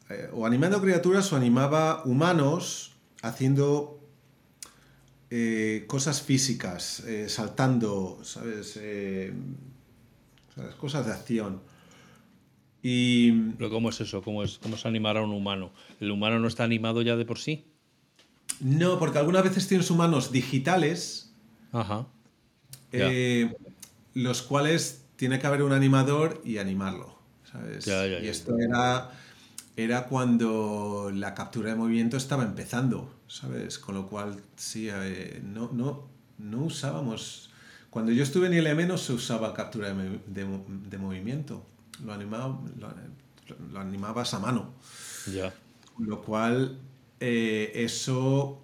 [0.10, 2.94] eh, o animando criaturas o animaba humanos
[3.24, 4.00] haciendo
[5.32, 8.80] eh, cosas físicas, eh, saltando, ¿sabes?
[10.80, 11.62] Cosas de acción.
[12.84, 13.32] Y...
[13.58, 14.22] ¿Pero cómo es eso?
[14.22, 15.72] ¿Cómo, es, ¿Cómo se animará un humano?
[16.00, 17.66] ¿El humano no está animado ya de por sí?
[18.60, 21.34] No, porque algunas veces tienes humanos digitales,
[22.92, 23.52] eh,
[24.14, 27.18] los cuales tiene que haber un animador y animarlo.
[27.86, 29.12] y esto era,
[29.76, 33.78] era cuando la captura de movimiento estaba empezando, ¿sabes?
[33.78, 36.08] Con lo cual, sí, eh, no, no,
[36.38, 37.52] no usábamos...
[37.90, 41.66] Cuando yo estuve en ILM no se usaba captura de, movimiento,
[42.06, 42.60] lo, animaba,
[43.72, 44.74] lo, animabas a mano.
[45.34, 45.54] Ya.
[45.96, 46.78] Con lo cual
[47.20, 48.62] eh, eso,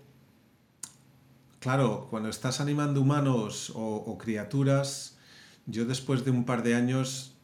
[1.59, 5.12] claro, cuando estás animando humanos o, criaturas,
[5.65, 7.35] yo después de un par de años,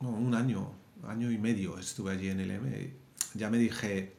[0.00, 0.72] un año,
[1.06, 2.92] año y medio estuve allí en el M,
[3.34, 4.14] ya me dije,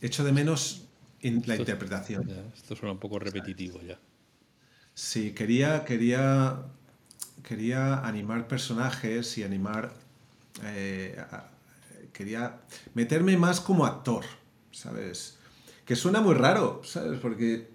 [0.00, 0.86] echo de menos
[1.22, 2.28] la interpretación.
[2.54, 3.98] esto suena un poco repetitivo ya.
[4.94, 6.62] Sí, quería, quería,
[7.42, 9.92] quería animar personajes y animar...
[10.62, 11.16] Eh,
[12.12, 12.60] quería
[12.94, 14.24] meterme más como actor.
[14.76, 15.38] ¿sabes?
[15.84, 17.18] Que suena muy raro, ¿sabes?
[17.18, 17.68] Porque,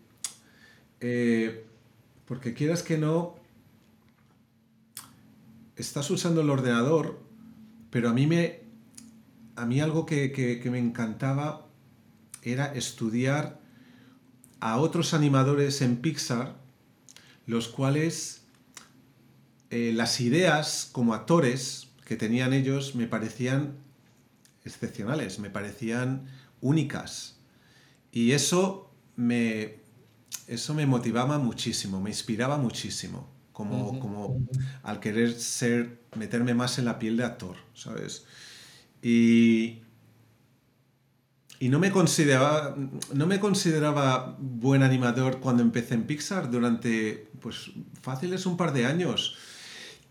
[0.99, 1.65] eh,
[2.27, 3.35] porque quieras que no,
[5.81, 7.19] estás usando el ordenador,
[7.89, 8.61] pero a mí me,
[9.55, 11.67] a mí algo que, me encantaba
[12.43, 13.59] era estudiar
[14.59, 16.55] a otros animadores en Pixar,
[17.47, 18.43] los cuales
[19.69, 23.75] eh, las ideas como actores que tenían ellos me parecían
[24.63, 26.27] excepcionales, me parecían
[26.61, 27.37] únicas.
[28.11, 29.79] Y eso me,
[30.47, 33.30] eso me motivaba muchísimo, me inspiraba muchísimo,
[33.61, 34.47] como, como
[34.81, 38.25] al querer ser, meterme más en la piel de actor, ¿sabes?
[39.03, 39.81] Y,
[41.59, 42.75] y no me consideraba,
[43.13, 48.87] no me consideraba buen animador cuando empecé en Pixar durante, pues, fáciles un par de
[48.87, 49.37] años.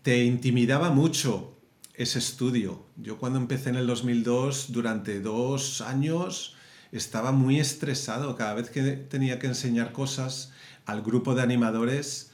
[0.01, 1.57] Te intimidaba mucho
[1.93, 2.85] ese estudio.
[2.95, 6.55] Yo cuando empecé en el 2002, durante dos años,
[6.93, 8.35] estaba muy estresado.
[8.37, 10.53] Cada vez que tenía que enseñar cosas
[10.85, 12.30] al grupo de animadores,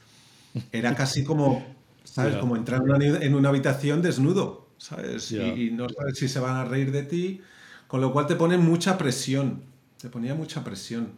[0.72, 1.64] era casi como,
[2.04, 2.36] ¿sabes?
[2.36, 5.30] Como entrar en una habitación desnudo, ¿sabes?
[5.32, 7.40] Y, no sabes si se van a reír de ti,
[7.86, 9.62] con lo cual te pone mucha presión.
[10.00, 11.12] Te ponía mucha presión.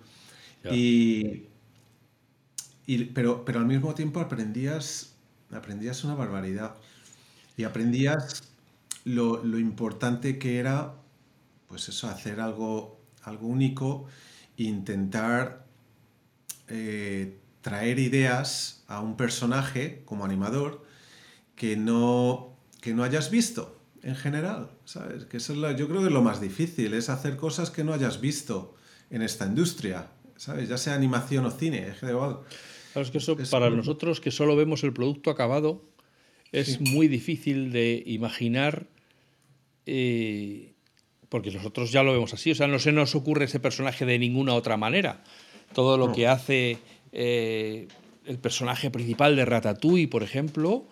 [0.71, 1.45] Y,
[3.15, 5.15] pero, pero al mismo tiempo aprendías,
[5.51, 6.75] aprendías una barbaridad.
[7.57, 8.43] Y aprendías
[9.05, 10.95] lo, lo importante que era,
[11.69, 14.07] pues eso, hacer algo algo único,
[14.57, 15.67] intentar
[16.69, 20.85] eh, traer ideas a un personaje como animador
[21.57, 25.27] que no, que no hayas visto en general, ¿sabes?
[25.27, 28.21] Que eso es yo creo que lo más difícil, es hacer cosas que no hayas
[28.21, 28.75] visto
[29.11, 30.69] en esta industria, ¿sabes?
[30.69, 32.45] Ya sea animación o cine, es Claro,
[32.95, 35.85] es que eso para nosotros que solo vemos el producto acabado,
[36.51, 38.89] es muy difícil de imaginar
[39.87, 40.73] eh,
[41.31, 44.19] porque nosotros ya lo vemos así, o sea, no se nos ocurre ese personaje de
[44.19, 45.23] ninguna otra manera.
[45.73, 46.79] Todo lo que hace
[47.13, 47.89] eh,
[48.27, 50.85] el personaje principal de Ratatouille, por ejemplo,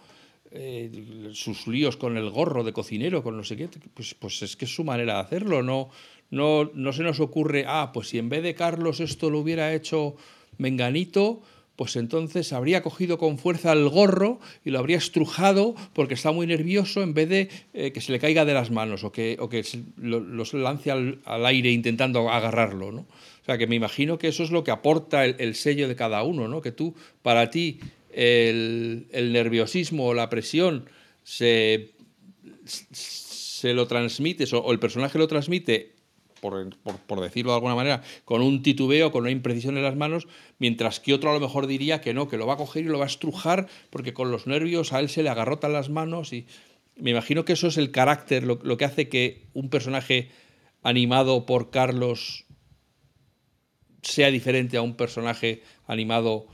[0.50, 4.56] eh, sus líos con el gorro de cocinero, con no sé qué, pues, pues es
[4.56, 5.90] que es su manera de hacerlo, no,
[6.30, 9.74] no, no se nos ocurre, ah, pues si en vez de Carlos esto lo hubiera
[9.74, 10.16] hecho
[10.56, 11.42] Menganito,
[11.78, 16.44] pues entonces habría cogido con fuerza el gorro y lo habría estrujado porque está muy
[16.44, 19.48] nervioso en vez de eh, que se le caiga de las manos o que, o
[19.48, 19.64] que
[19.96, 22.90] lo, lance al, aire intentando agarrarlo.
[22.90, 23.02] ¿no?
[23.02, 26.24] O sea, que me imagino que eso es lo que aporta el, sello de cada
[26.24, 26.60] uno, ¿no?
[26.60, 27.78] que tú, para ti,
[28.10, 30.86] el, nerviosismo o la presión
[31.22, 31.92] se,
[32.64, 35.92] se lo transmites o el personaje lo transmite
[36.40, 40.28] por, decirlo de alguna manera, con un titubeo, con una imprecisión en las manos,
[40.58, 42.88] mientras que otro a lo mejor diría que no, que lo va a coger y
[42.88, 46.32] lo va a estrujar porque con los nervios a él se le agarrotan las manos
[46.32, 46.46] y
[46.96, 50.30] me imagino que eso es el carácter, lo, que hace que un personaje
[50.82, 52.44] animado por Carlos
[54.02, 56.46] sea diferente a un personaje animado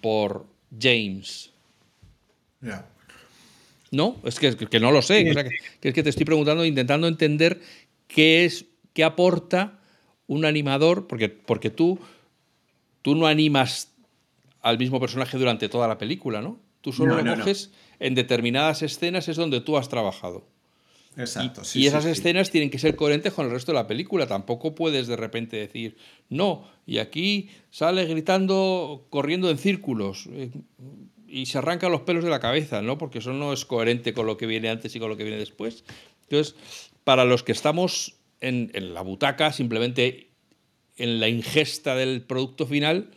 [0.00, 0.46] por
[0.78, 1.50] James.
[3.90, 5.24] No, es que, que, no lo sé.
[5.80, 7.60] que, es que te estoy preguntando, intentando entender
[8.06, 9.78] qué es ¿Qué aporta
[10.26, 11.06] un animador?
[11.06, 11.98] Porque, porque tú,
[13.02, 13.92] tú no animas
[14.60, 16.58] al mismo personaje durante toda la película, ¿no?
[16.80, 17.70] Tú solo lo coges
[18.00, 20.44] en determinadas escenas, es donde tú has trabajado.
[21.16, 21.60] Exacto.
[21.62, 24.26] Y, sí, y esas escenas tienen que ser coherentes con el resto de la película.
[24.26, 25.96] Tampoco puedes de repente decir,
[26.28, 30.50] no, y aquí sale gritando, corriendo en círculos eh,
[31.28, 32.98] y se arranca los pelos de la cabeza, ¿no?
[32.98, 35.38] Porque eso no es coherente con lo que viene antes y con lo que viene
[35.38, 35.84] después.
[36.22, 36.56] Entonces,
[37.04, 40.30] para los que estamos en, la butaca, simplemente
[40.96, 43.10] en la ingesta del producto final,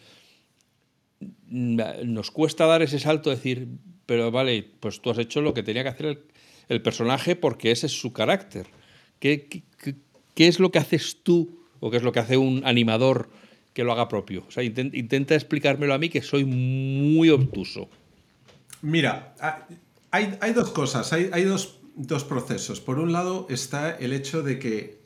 [1.47, 3.67] nos cuesta dar ese salto, decir,
[4.05, 6.23] pero vale, pues tú has hecho lo que tenía que hacer
[6.69, 8.67] el, personaje porque ese es su carácter.
[9.19, 9.47] ¿Qué,
[10.35, 13.29] qué, es lo que haces tú o qué es lo que hace un animador
[13.73, 14.45] que lo haga propio?
[14.47, 17.89] O sea, intenta, explicármelo a mí que soy muy obtuso.
[18.81, 19.35] Mira,
[20.11, 22.79] hay, hay dos cosas, hay, hay dos, dos procesos.
[22.79, 25.04] Por un lado está el hecho de que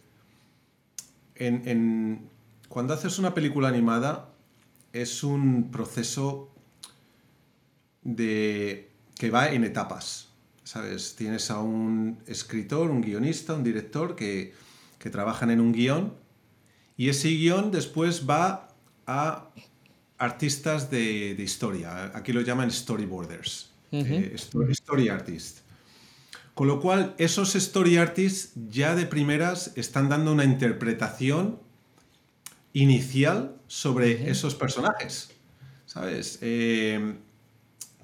[2.67, 4.29] cuando haces una película animada
[4.93, 6.53] es un proceso
[8.03, 10.27] de, que va en etapas.
[10.63, 11.15] ¿Sabes?
[11.15, 14.53] Tienes a un escritor, un guionista, un director que,
[15.11, 16.13] trabajan en un guion
[16.97, 18.67] y ese guion después va
[19.07, 19.49] a
[20.19, 22.11] artistas de, historia.
[22.13, 25.63] Aquí lo llaman storyboarders, eh, story artists.
[26.59, 31.57] Con lo cual, esos story artists ya de primeras están dando una interpretación
[32.73, 35.31] inicial sobre esos personajes.
[35.85, 36.37] ¿Sabes?
[36.41, 37.15] Eh,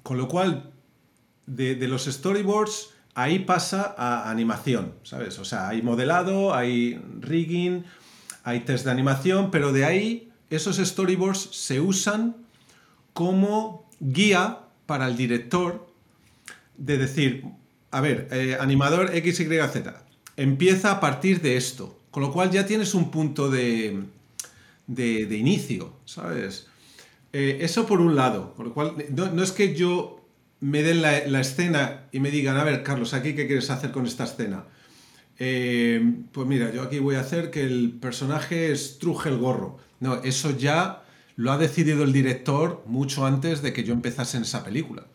[0.02, 0.72] con lo cual,
[1.44, 5.38] de, los storyboards, ahí pasa a animación, ¿sabes?
[5.38, 7.84] O sea, hay modelado, hay rigging,
[8.42, 12.36] hay test de animación, pero de ahí esos storyboards se usan
[13.12, 15.86] como guía para el director
[16.78, 17.44] de decir,
[17.90, 19.92] a ver, eh, animador XYZ,
[20.36, 24.02] empieza a partir de esto, con lo cual ya tienes un punto de,
[24.86, 26.66] de, inicio, ¿sabes?
[27.32, 30.24] Eh, eso por un lado, con lo cual no, es que yo
[30.60, 34.06] me den la, escena y me digan, a ver, Carlos, aquí qué quieres hacer con
[34.06, 34.64] esta escena.
[35.38, 36.02] Eh,
[36.32, 39.78] pues mira, yo aquí voy a hacer que el personaje estruje el gorro.
[40.00, 41.02] No, eso ya
[41.36, 45.06] lo ha decidido el director mucho antes de que yo empezase en esa película.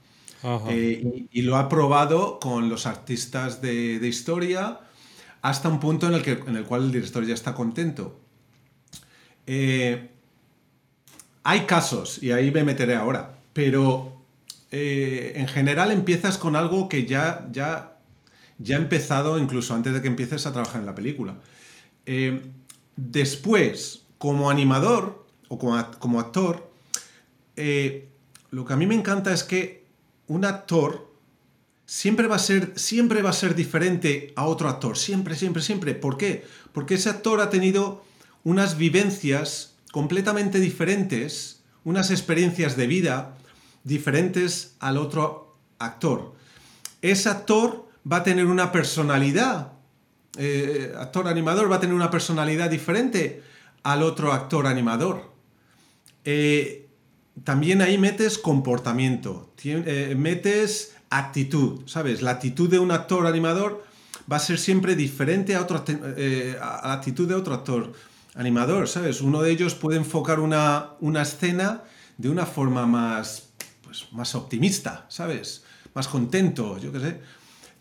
[0.43, 4.80] Eh, y, lo ha probado con los artistas de, historia
[5.41, 8.19] hasta un punto en el, que, en el cual el director ya está contento.
[9.45, 10.09] Eh,
[11.43, 14.23] hay casos, y ahí me meteré ahora, pero
[14.72, 17.97] eh, en general empiezas con algo que ya, ya,
[18.57, 21.35] ya ha empezado incluso antes de que empieces a trabajar en la película.
[22.95, 26.72] después, como animador o como, como actor,
[27.55, 29.80] lo que a mí me encanta es que
[30.31, 31.11] un actor
[31.85, 35.93] siempre va a ser, siempre va a ser diferente a otro actor, siempre, siempre, siempre.
[35.93, 36.45] ¿Por qué?
[36.71, 38.05] Porque ese actor ha tenido
[38.45, 43.35] unas vivencias completamente diferentes, unas experiencias de vida
[43.83, 46.33] diferentes al otro actor.
[47.01, 49.73] Ese actor va a tener una personalidad,
[50.37, 53.43] eh, actor animador va a tener una personalidad diferente
[53.83, 55.29] al otro actor animador.
[56.23, 56.80] Eh,
[57.43, 62.22] también ahí metes comportamiento, eh, metes actitud, ¿sabes?
[62.22, 63.84] La actitud de un actor animador
[64.31, 67.93] va a ser siempre diferente a, otro, eh, la actitud de otro actor
[68.35, 69.22] animador, ¿sabes?
[69.22, 71.84] Uno de ellos puede enfocar una, escena
[72.18, 73.49] de una forma más,
[73.84, 75.63] pues, más optimista, ¿sabes?
[75.93, 77.19] Más contento, yo qué sé.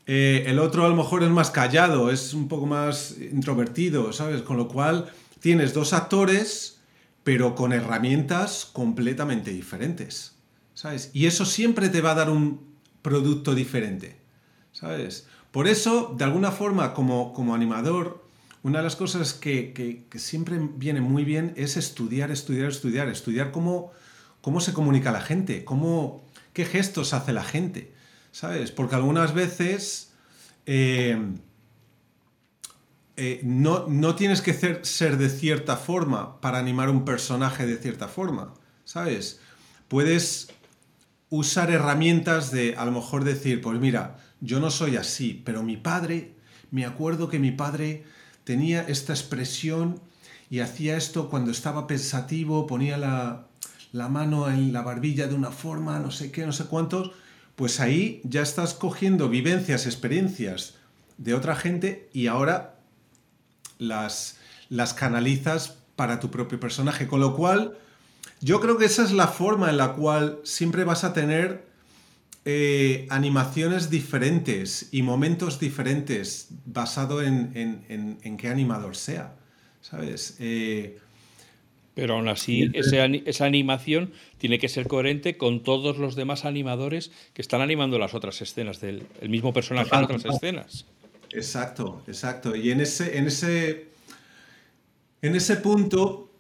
[0.07, 4.43] Eh, el otro a lo mejor es más callado, es un poco más introvertido, ¿sabes?
[4.43, 6.80] Con lo cual tienes dos actores
[7.25, 10.37] pero con herramientas completamente diferentes,
[10.75, 11.11] ¿sabes?
[11.13, 12.61] Y eso siempre te va a dar un
[13.03, 14.17] producto diferente,
[14.73, 15.27] ¿sabes?
[15.51, 18.25] Por eso, de alguna forma, como, como animador,
[18.63, 23.93] una de las cosas que, siempre viene muy bien es estudiar, estudiar, estudiar, estudiar cómo,
[24.41, 27.93] cómo se comunica la gente, cómo, qué gestos hace la gente,
[28.33, 28.71] ¿sabes?
[28.71, 30.13] Porque algunas veces...
[30.67, 31.19] Eh,
[33.23, 38.09] eh, no, no, tienes que ser, de cierta forma para animar un personaje de cierta
[38.09, 38.55] forma,
[38.87, 39.41] ¿sabes?
[39.89, 40.49] Puedes
[41.29, 45.77] usar herramientas de a lo mejor decir, pues mira, yo no soy así, pero mi
[45.77, 46.33] padre,
[46.71, 48.05] me acuerdo que mi padre
[48.45, 50.01] tenía esta expresión
[50.49, 53.49] y hacía esto cuando estaba pensativo, ponía la,
[53.93, 57.11] la mano en la barbilla de una forma, no sé qué, no sé cuántos,
[57.55, 60.77] pues ahí ya estás cogiendo vivencias, experiencias
[61.19, 62.80] de otra gente y ahora
[63.81, 64.39] las,
[64.69, 67.09] las canalizas para tu propio personaje.
[67.09, 67.77] Con lo cual,
[68.41, 71.65] yo creo que esa es la forma en la cual siempre vas a tener
[72.45, 79.35] eh, animaciones diferentes y momentos diferentes basado en, en, qué animador sea.
[79.83, 80.37] ¿Sabes?
[80.41, 80.99] Eh,
[81.95, 87.43] pero aún así, esa animación tiene que ser coherente con todos los demás animadores que
[87.43, 90.87] están animando las otras escenas del mismo personaje en otras escenas.
[91.33, 92.57] Exacto, exacto.
[92.57, 93.89] Y en ese, en ese,
[95.23, 96.31] en ese punto,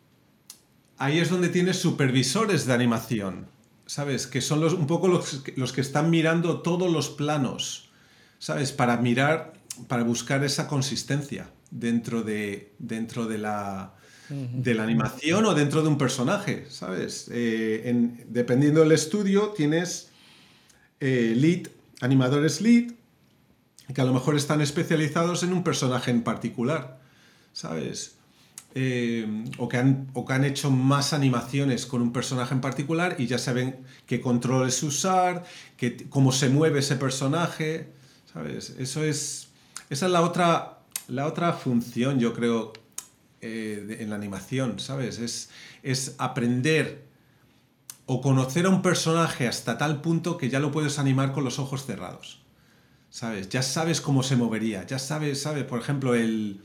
[0.99, 3.47] ahí es donde tienes supervisores de animación,
[3.87, 4.27] ¿sabes?
[4.27, 7.91] Que son los, un poco los, los que están mirando todos los planos,
[8.39, 8.73] ¿sabes?
[8.73, 9.53] Para mirar,
[9.89, 13.95] para buscar esa consistencia dentro de, dentro de la,
[14.29, 17.29] de la animación o dentro de un personaje, ¿sabes?
[17.33, 20.11] Eh, dependiendo del estudio, tienes
[20.99, 21.69] eh, lead,
[22.01, 22.93] animadores lead,
[23.93, 26.99] que a lo mejor están especializados en un personaje en particular,
[27.53, 28.17] ¿sabes?
[28.75, 33.17] Eh, o, que han, o, que han, hecho más animaciones con un personaje en particular
[33.19, 35.43] y ya saben qué controles usar,
[35.77, 37.89] qué, cómo se mueve ese personaje,
[38.33, 38.71] ¿sabes?
[38.79, 39.49] Eso es,
[39.89, 42.73] esa es la otra, la otra función, yo creo,
[43.41, 45.19] eh, en la animación, ¿sabes?
[45.19, 45.51] Es,
[45.83, 47.09] es aprender
[48.07, 51.59] o conocer a un personaje hasta tal punto que ya lo puedes animar con los
[51.59, 52.40] ojos cerrados.
[53.11, 53.49] ¿Sabes?
[53.49, 55.65] Ya sabes cómo se movería, ya sabes, ¿sabes?
[55.65, 56.61] Por ejemplo, el...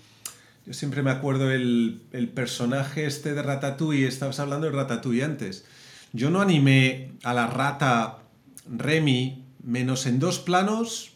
[0.65, 5.65] Yo siempre me acuerdo el, el personaje este de Ratatouille, estabas hablando de Ratatouille antes.
[6.11, 8.19] Yo no animé a la rata
[8.67, 11.11] Remy menos en dos planos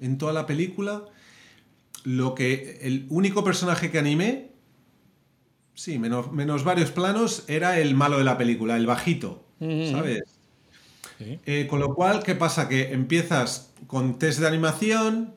[0.00, 1.04] en toda la película.
[2.04, 4.52] Lo que el único personaje que animé,
[5.74, 10.22] sí, menos, menos varios planos, era el malo de la película, el bajito, ¿sabes?
[11.20, 12.68] Eh, con lo cual, ¿qué pasa?
[12.68, 15.34] Que empiezas con test de animación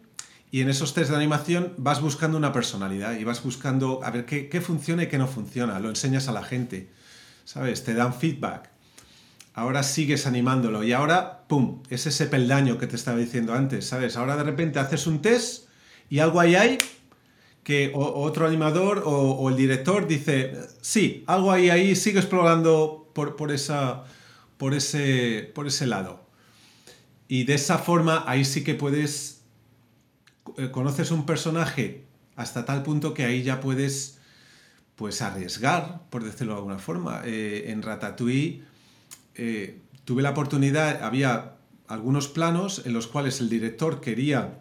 [0.52, 4.26] y en esos test de animación vas buscando una personalidad y vas buscando a ver
[4.26, 5.80] qué, funciona y qué no funciona.
[5.80, 6.90] Lo enseñas a la gente,
[7.46, 7.84] ¿sabes?
[7.84, 8.70] Te dan feedback.
[9.54, 14.16] ahora sigues animándolo y ahora, ¡pum!, es ese peldaño que te estaba diciendo antes, ¿sabes?
[14.16, 15.68] Ahora de repente haces un test
[16.10, 16.78] y algo ahí hay
[17.64, 23.52] que otro animador o, el director dice, sí, algo ahí, ahí, sigue explorando por, por,
[23.52, 24.04] esa,
[24.62, 26.24] por, ese, por ese lado.
[27.28, 29.42] Y de esa forma ahí sí que puedes,
[30.56, 32.04] eh, conoces un personaje
[32.36, 34.20] hasta tal punto que ahí ya puedes
[34.96, 37.24] pues arriesgar, por decirlo de alguna forma.
[37.26, 38.62] Eh, en Ratatouille
[39.34, 41.56] eh, tuve la oportunidad, había
[41.88, 44.60] algunos planos en los cuales el director quería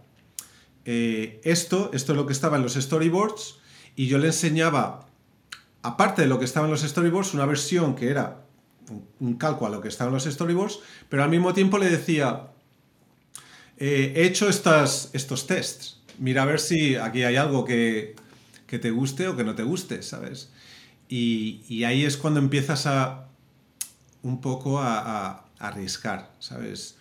[0.87, 3.59] esto, esto es lo que estaba en los storyboards,
[3.97, 5.07] y yo le enseñaba,
[5.83, 8.40] aparte de lo que estaba en los storyboards, una versión que era
[9.21, 12.49] un calco a lo que estaba en los storyboards, pero al mismo tiempo le decía,
[13.77, 18.17] eh, he hecho estas, estos tests, mira a ver si aquí hay algo que,
[18.67, 20.53] te guste o que no te guste, ¿sabes?
[21.09, 23.29] Y, ahí es cuando empiezas a
[24.23, 26.97] un poco a arriesgar, ¿sabes?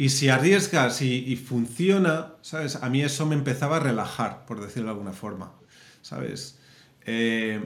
[0.00, 2.76] Y si arriesgas y, funciona, ¿sabes?
[2.76, 5.52] A mí eso me empezaba a relajar, por decirlo de alguna forma,
[6.00, 6.58] ¿sabes?
[7.04, 7.62] Eh,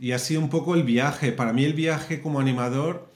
[0.00, 1.32] y así un poco el viaje.
[1.32, 3.08] Para mí el viaje como animador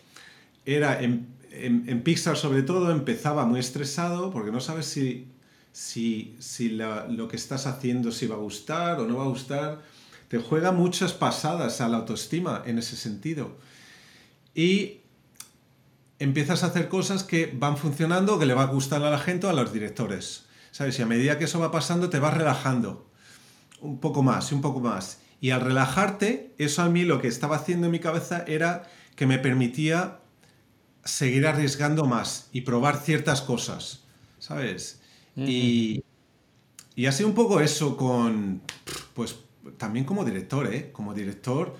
[0.67, 5.29] era, en, Pixar sobre todo, empezaba muy estresado porque no sabes si,
[5.73, 9.83] si, si lo que estás haciendo si va a gustar o no va a gustar.
[10.29, 13.59] Te juega muchas pasadas a la autoestima en ese sentido.
[14.55, 15.01] Y
[16.19, 19.47] empiezas a hacer cosas que van funcionando, que le va a gustar a la gente
[19.47, 20.45] o a los directores.
[20.71, 20.99] ¿Sabes?
[20.99, 23.07] Y a medida que eso va pasando, te vas relajando.
[23.83, 25.19] Un poco más y un poco más.
[25.43, 29.27] Y al relajarte, eso a mí lo que estaba haciendo en mi cabeza era que
[29.27, 30.21] me permitía
[31.05, 34.05] seguir arriesgando más y probar ciertas cosas.
[34.39, 35.03] ¿Sabes?
[35.37, 36.05] Y,
[36.95, 38.63] y así un poco eso con,
[39.15, 39.37] pues
[39.79, 40.91] también como director, ¿eh?
[40.93, 41.77] Como director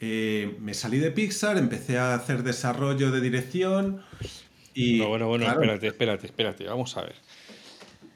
[0.00, 4.02] eh, me salí de Pixar, empecé a hacer desarrollo de dirección
[4.72, 4.98] y...
[4.98, 7.16] No, bueno, bueno, espérate, espérate, espérate, vamos a ver.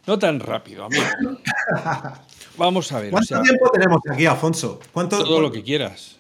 [0.07, 1.05] No tan rápido, amigo.
[2.57, 3.11] Vamos a ver.
[3.11, 4.81] ¿Cuánto tiempo tenemos aquí, Afonso?
[4.93, 6.17] ¿Cuánto, todo lo que quieras.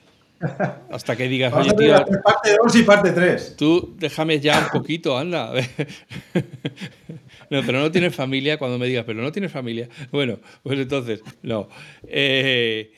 [0.91, 1.95] Hasta que digas, oye, tío.
[2.23, 3.57] Parte 2 y parte 3.
[3.57, 5.53] Tú déjame ya un poquito, anda.
[7.51, 9.89] no, pero no tienes familia cuando me digas, pero no tienes familia.
[10.13, 11.69] Bueno, pues entonces, no.
[12.07, 12.93] Eh,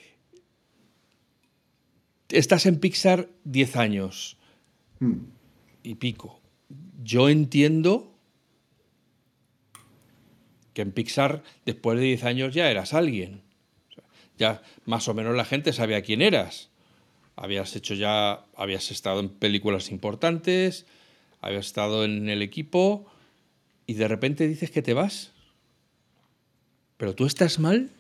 [2.29, 4.37] estás en Pixar 10 años
[4.99, 5.19] hmm.
[5.85, 6.41] y pico.
[7.03, 8.18] Yo entiendo
[10.79, 13.43] que en Pixar después de 10 años ya eras alguien.
[14.39, 16.69] ya más o menos la gente sabía quién eras.
[17.35, 20.87] Habías hecho ya, habías estado en películas importantes,
[21.41, 23.07] habías estado en el equipo
[23.89, 25.33] y de repente dices que te vas.
[26.97, 27.91] ¿Pero tú estás mal?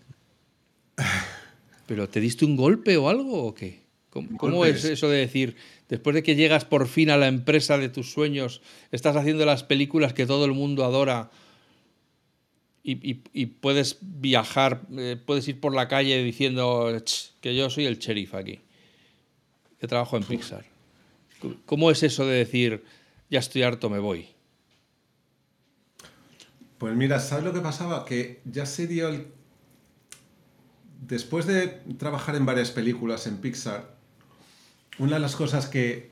[1.88, 3.82] ¿Pero te diste un golpe o algo o qué?
[4.10, 5.56] ¿Cómo, es eso de decir,
[5.88, 9.64] después de que llegas por fin a la empresa de tus sueños, estás haciendo las
[9.64, 11.32] películas que todo el mundo adora
[12.90, 16.90] y, puedes viajar, eh, puedes ir por la calle diciendo
[17.40, 18.60] que yo soy el sheriff aquí,
[19.78, 20.64] que trabajo en Pixar?
[21.66, 22.84] ¿Cómo es eso de decir,
[23.28, 24.28] ya estoy harto, me voy?
[26.78, 28.04] Pues mira, ¿sabes lo que pasaba?
[28.04, 29.26] Que ya se dio el...
[31.00, 33.96] Después de trabajar en varias películas en Pixar,
[34.98, 36.10] una de las cosas que,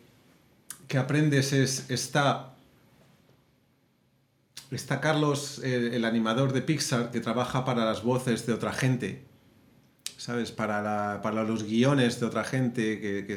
[0.96, 2.55] aprendes es, está,
[4.70, 9.24] está Carlos, el, animador de Pixar, que trabaja para las voces de otra gente,
[10.16, 10.50] ¿sabes?
[10.52, 13.36] Para, para los guiones de otra gente, que,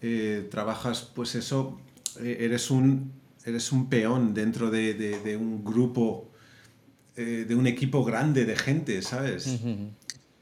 [0.00, 1.80] eh, trabajas, pues eso,
[2.20, 3.12] eh, eres un,
[3.44, 6.30] eres un peón dentro de, un grupo,
[7.16, 9.60] eh, de un equipo grande de gente, ¿sabes?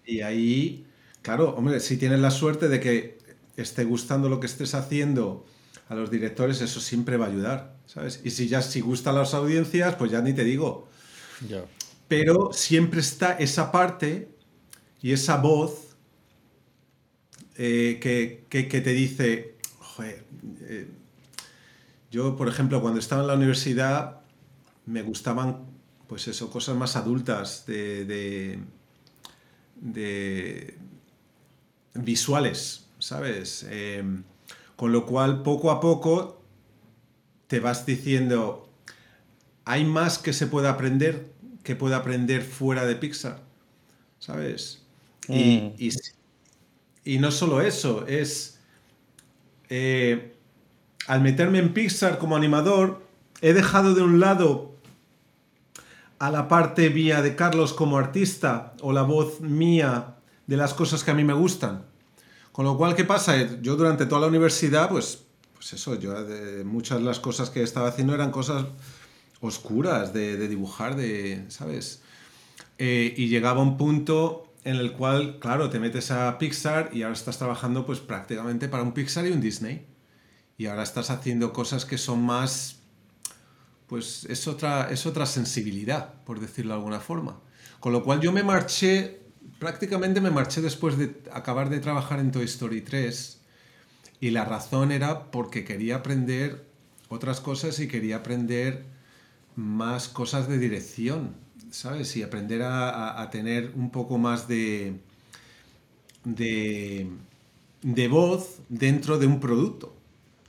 [0.04, 0.86] Y ahí,
[1.22, 3.18] claro, hombre, si tienes la suerte de que
[3.56, 5.46] esté gustando lo que estés haciendo
[5.88, 8.20] a los directores, eso siempre va a ayudar, ¿sabes?
[8.22, 10.88] Y si ya si gusta a las audiencias, pues ya ni te digo.
[12.06, 14.28] Pero siempre está esa parte
[15.02, 15.96] y esa voz
[17.56, 20.24] eh, que, te dice, joder,
[20.62, 20.88] eh,
[22.12, 24.20] yo, por ejemplo, cuando estaba en la universidad,
[24.86, 25.66] me gustaban,
[26.06, 28.60] pues eso, cosas más adultas, de,
[29.80, 30.78] de
[31.94, 33.66] visuales, ¿sabes?
[33.68, 34.22] Em,
[34.76, 36.39] con lo cual, poco a poco,
[37.50, 38.68] te vas diciendo,
[39.64, 41.32] hay más que se puede aprender
[41.64, 43.40] que puede aprender fuera de Pixar,
[44.20, 44.84] ¿sabes?
[45.28, 45.90] Y,
[47.04, 47.20] mm.
[47.20, 48.60] no solo eso, es...
[49.68, 50.36] Eh,
[51.08, 53.02] al meterme en Pixar como animador,
[53.40, 54.76] he dejado de un lado
[56.20, 60.14] a la parte mía de Carlos como artista o la voz mía
[60.46, 61.84] de las cosas que a mí me gustan.
[62.52, 63.60] Con lo cual, ¿qué pasa?
[63.60, 65.24] Yo durante toda la universidad, pues,
[65.60, 66.14] pues eso, yo
[66.64, 68.64] muchas de las cosas que estaba haciendo eran cosas
[69.40, 72.00] oscuras de, dibujar, de, ¿sabes?
[72.78, 77.12] Eh, y llegaba un punto en el cual, claro, te metes a Pixar y ahora
[77.12, 79.84] estás trabajando pues prácticamente para un Pixar y un Disney.
[80.56, 82.78] Y ahora estás haciendo cosas que son más,
[83.86, 87.38] pues es otra, es otra sensibilidad, por decirlo de alguna forma.
[87.80, 89.20] Con lo cual yo me marché,
[89.58, 93.39] prácticamente me marché después de acabar de trabajar en Toy Story 3
[94.20, 96.64] y la razón era porque quería aprender
[97.08, 98.84] otras cosas y quería aprender
[99.56, 101.34] más cosas de dirección,
[101.70, 102.16] ¿sabes?
[102.16, 105.00] Y aprender a, tener un poco más de,
[106.24, 107.08] de,
[108.08, 109.94] voz dentro de un producto,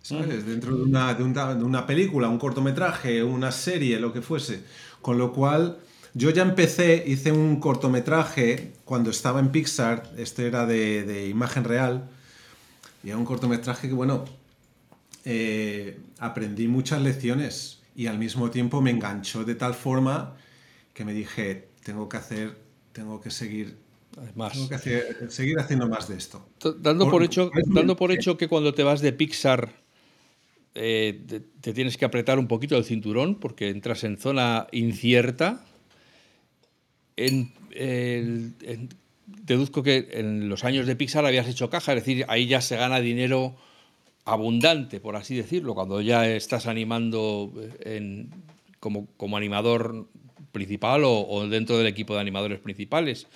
[0.02, 0.44] ¿sabes?
[0.44, 0.48] Mm.
[0.48, 1.24] Dentro de una, de,
[1.64, 4.64] una, película, un cortometraje, una serie, lo que fuese.
[5.02, 5.80] Con lo cual,
[6.14, 12.10] yo ya empecé, hice un cortometraje cuando estaba en Pixar, este era de, imagen real,
[13.04, 14.26] y era un cortometraje que, bueno,
[15.26, 20.36] eh, aprendí muchas lecciones y al mismo tiempo me enganchó de tal forma
[20.94, 22.58] que me dije, tengo que hacer,
[22.92, 23.78] tengo que seguir
[24.36, 24.54] más.
[24.54, 26.48] Tengo que seguir haciendo más de esto.
[26.80, 29.82] Dando por, hecho, dando por hecho que cuando te vas de Pixar
[30.74, 35.66] eh, te, tienes que apretar un poquito el cinturón porque entras en zona incierta.
[39.44, 42.76] Deduzco que en los años de Pixar habías hecho caja, es decir, ahí ya se
[42.76, 43.56] gana dinero
[44.26, 47.54] abundante, por así decirlo, cuando ya estás animando
[47.84, 48.30] en,
[48.80, 50.08] como, como, animador
[50.52, 53.28] principal o, dentro del equipo de animadores principales.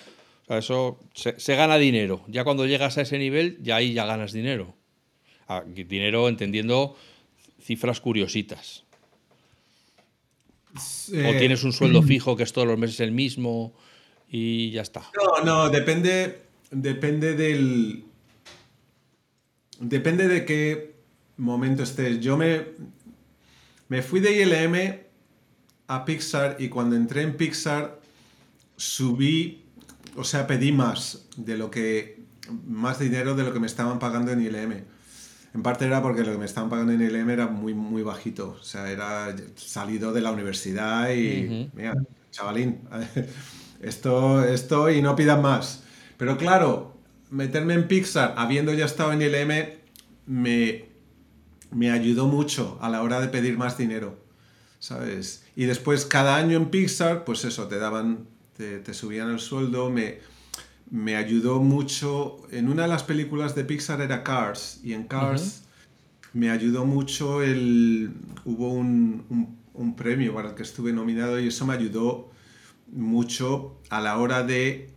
[0.44, 2.22] O sea, eso se, gana dinero.
[2.28, 4.74] Ya cuando llegas a ese nivel, ya ahí ya ganas dinero.
[5.48, 6.96] Ah, dinero entendiendo
[7.60, 8.84] cifras curiositas.
[10.74, 13.74] o eh, tienes un sueldo fijo que es todos los meses el mismo
[14.28, 15.10] y ya está.
[15.16, 18.06] No, no, depende, depende del,
[19.78, 20.94] Depende de qué
[21.36, 22.20] momento estés.
[22.20, 22.66] Yo me,
[23.88, 25.00] me fui de ILM
[25.88, 28.00] a Pixar y cuando entré en Pixar
[28.76, 29.64] subí,
[30.16, 32.22] o sea, pedí más de lo que,
[32.66, 34.84] más dinero de lo que me estaban pagando en ILM.
[35.54, 38.56] En parte era porque lo que me estaban pagando en ILM era muy, muy bajito.
[38.58, 41.94] O sea, era salido de la universidad y, mira,
[42.30, 42.80] chavalín,
[43.80, 45.82] esto, esto y no pidan más.
[46.16, 46.96] Pero claro,
[47.30, 49.70] meterme en Pixar, habiendo ya estado en ILM,
[50.26, 50.84] me,
[51.70, 54.18] me ayudó mucho a la hora de pedir más dinero,
[54.78, 55.44] ¿sabes?
[55.54, 58.26] Y después cada año en Pixar, pues eso, te daban,
[58.56, 60.20] te, subían el sueldo, me,
[60.90, 62.38] me ayudó mucho.
[62.50, 65.62] En una de las películas de Pixar era Cars, y en Cars
[66.32, 68.12] me ayudó mucho el...
[68.44, 72.30] Hubo un, un, premio para el que estuve nominado y eso me ayudó
[72.86, 74.90] mucho a la hora de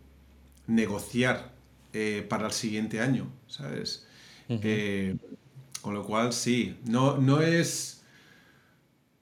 [0.68, 1.54] negociar
[1.94, 4.08] eh, para el siguiente año, ¿sabes?
[4.48, 5.16] Eh,
[5.82, 7.99] con lo cual, sí, no, no es...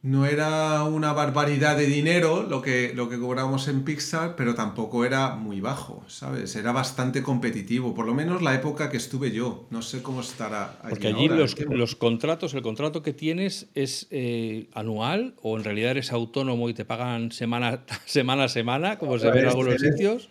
[0.07, 5.03] No era una barbaridad de dinero lo que, lo que cobramos en Pixar, pero tampoco
[5.03, 6.55] era muy bajo, ¿sabes?
[6.55, 9.67] Era bastante competitivo, por lo menos la época que estuve yo.
[9.69, 10.79] No sé cómo estará.
[10.81, 15.65] Allí Porque allí los, los, contratos, el contrato que tienes es eh, anual o en
[15.65, 19.75] realidad eres autónomo y te pagan semana, semana a semana, como se ve en algunos
[19.81, 20.29] sitios,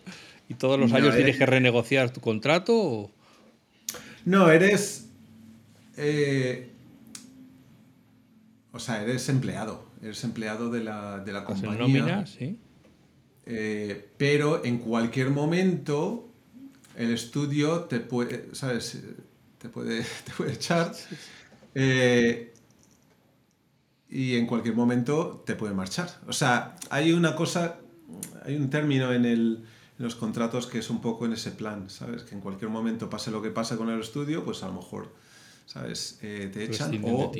[0.49, 3.11] y todos los años tienes que renegociar tu contrato.
[4.25, 5.07] No, eres.
[5.97, 6.71] Eh,
[8.71, 9.85] o sea, eres empleado.
[10.01, 11.77] Eres empleado de la, de la compañía.
[11.77, 12.59] nómina, sí.
[13.45, 16.29] Eh, pero en cualquier momento
[16.97, 18.99] el estudio te puede, ¿sabes?
[19.57, 20.93] Te puede, te puede echar.
[21.73, 22.53] Eh,
[24.09, 26.09] y en cualquier momento te puede marchar.
[26.27, 27.79] O sea, hay una cosa,
[28.43, 29.65] hay un término en el,
[29.97, 32.23] los contratos que es un poco en ese plan, ¿sabes?
[32.23, 35.13] Que en cualquier momento pase lo que pase con el estudio, pues a lo mejor,
[35.65, 36.19] ¿sabes?
[36.21, 37.31] Eh, te echan o,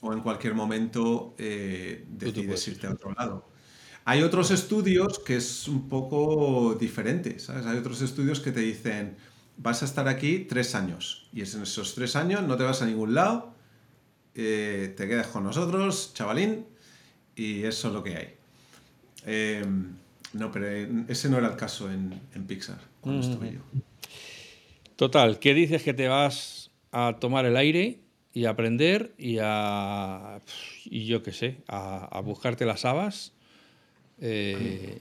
[0.00, 3.48] o, en cualquier momento eh, decides irte a otro lado.
[4.04, 7.66] Hay otros estudios que es un poco diferente, ¿sabes?
[7.66, 9.16] Hay otros estudios que te dicen,
[9.56, 12.86] vas a estar aquí tres años y en esos tres años no te vas a
[12.86, 13.54] ningún lado,
[14.34, 16.66] eh, te quedas con nosotros, chavalín,
[17.34, 18.34] y eso es lo que hay.
[19.26, 19.64] Eh,
[20.34, 20.66] no, pero
[21.08, 23.60] ese no era el caso en, Pixar, cuando estuve yo.
[24.96, 28.05] Total, ¿qué dices que te vas a tomar el aire
[28.36, 30.40] y a aprender y a.
[30.84, 33.32] y yo qué sé, a, buscarte las habas?
[34.20, 34.98] Eh,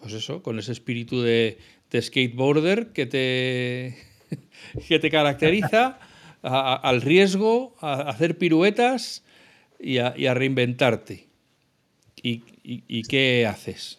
[0.00, 1.58] pues eso, con ese espíritu de,
[1.94, 3.98] skateboarder que te,
[4.88, 5.98] que te caracteriza,
[6.40, 9.22] al riesgo, a, hacer piruetas
[9.78, 11.28] y a, y a reinventarte.
[12.22, 13.98] ¿Y, y, qué haces?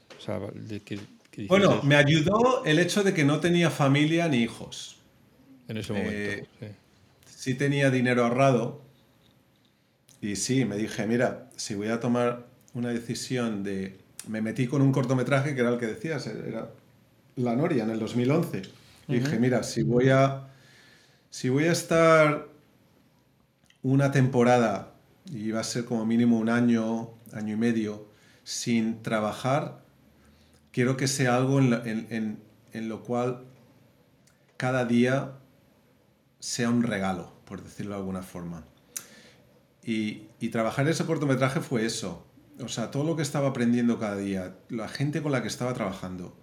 [1.47, 4.97] bueno, me ayudó el hecho de que no tenía familia ni hijos.
[5.67, 6.11] En ese momento.
[6.11, 6.65] Eh, sí
[7.55, 8.81] tenía dinero ahorrado.
[10.21, 13.97] Y sí, me dije, mira, si voy a tomar una decisión de...
[14.27, 16.69] Me metí con un cortometraje que era el que decías, era
[17.35, 18.63] La Noria en el 2011.
[19.07, 20.47] Y dije, mira, si voy a...
[21.29, 22.47] Si voy a estar
[23.83, 24.93] una temporada,
[25.31, 28.07] y va a ser como mínimo un año, año y medio,
[28.43, 29.79] sin trabajar,
[30.71, 32.39] quiero que sea algo en,
[32.73, 33.43] lo cual
[34.57, 35.33] cada día
[36.39, 38.63] sea un regalo, por decirlo de alguna forma.
[39.83, 42.25] Y, y, trabajar ese cortometraje fue eso.
[42.61, 45.73] O sea, todo lo que estaba aprendiendo cada día, la gente con la que estaba
[45.73, 46.35] trabajando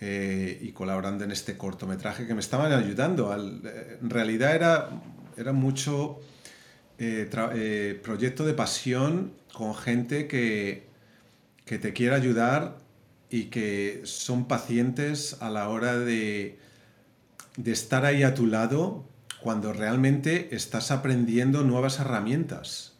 [0.00, 3.32] eh, y colaborando en este cortometraje que me estaban ayudando.
[3.34, 6.20] Eh, en realidad era, mucho
[6.98, 10.88] eh, proyecto de pasión con gente que,
[11.64, 12.78] que te quiere ayudar
[13.30, 16.58] y que son pacientes a la hora de,
[17.56, 19.04] de estar ahí a tu lado
[19.42, 22.98] cuando realmente estás aprendiendo nuevas herramientas.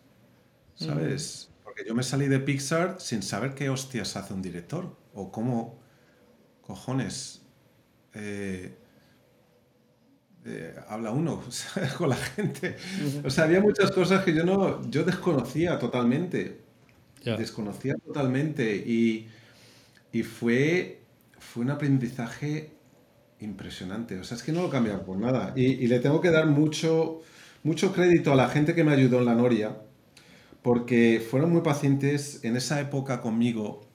[0.74, 1.50] ¿Sabes?
[1.62, 5.78] Porque yo me salí de Pixar sin saber qué hostias hace un director o cómo
[6.60, 7.42] cojones
[8.12, 8.76] eh,
[10.44, 11.42] eh, habla uno
[11.98, 12.76] con la gente.
[13.24, 16.62] O sea, había muchas cosas que yo no, yo desconocía totalmente.
[17.24, 19.28] Desconocía totalmente y,
[20.12, 21.00] y fue,
[21.38, 22.73] fue un aprendizaje
[23.40, 24.18] impresionante.
[24.18, 25.52] O sea, es que no lo cambiaba por nada.
[25.56, 27.20] Y, le tengo que dar mucho,
[27.62, 29.76] mucho crédito a la gente que me ayudó en la Noria,
[30.62, 33.86] porque fueron muy pacientes en esa época conmigo,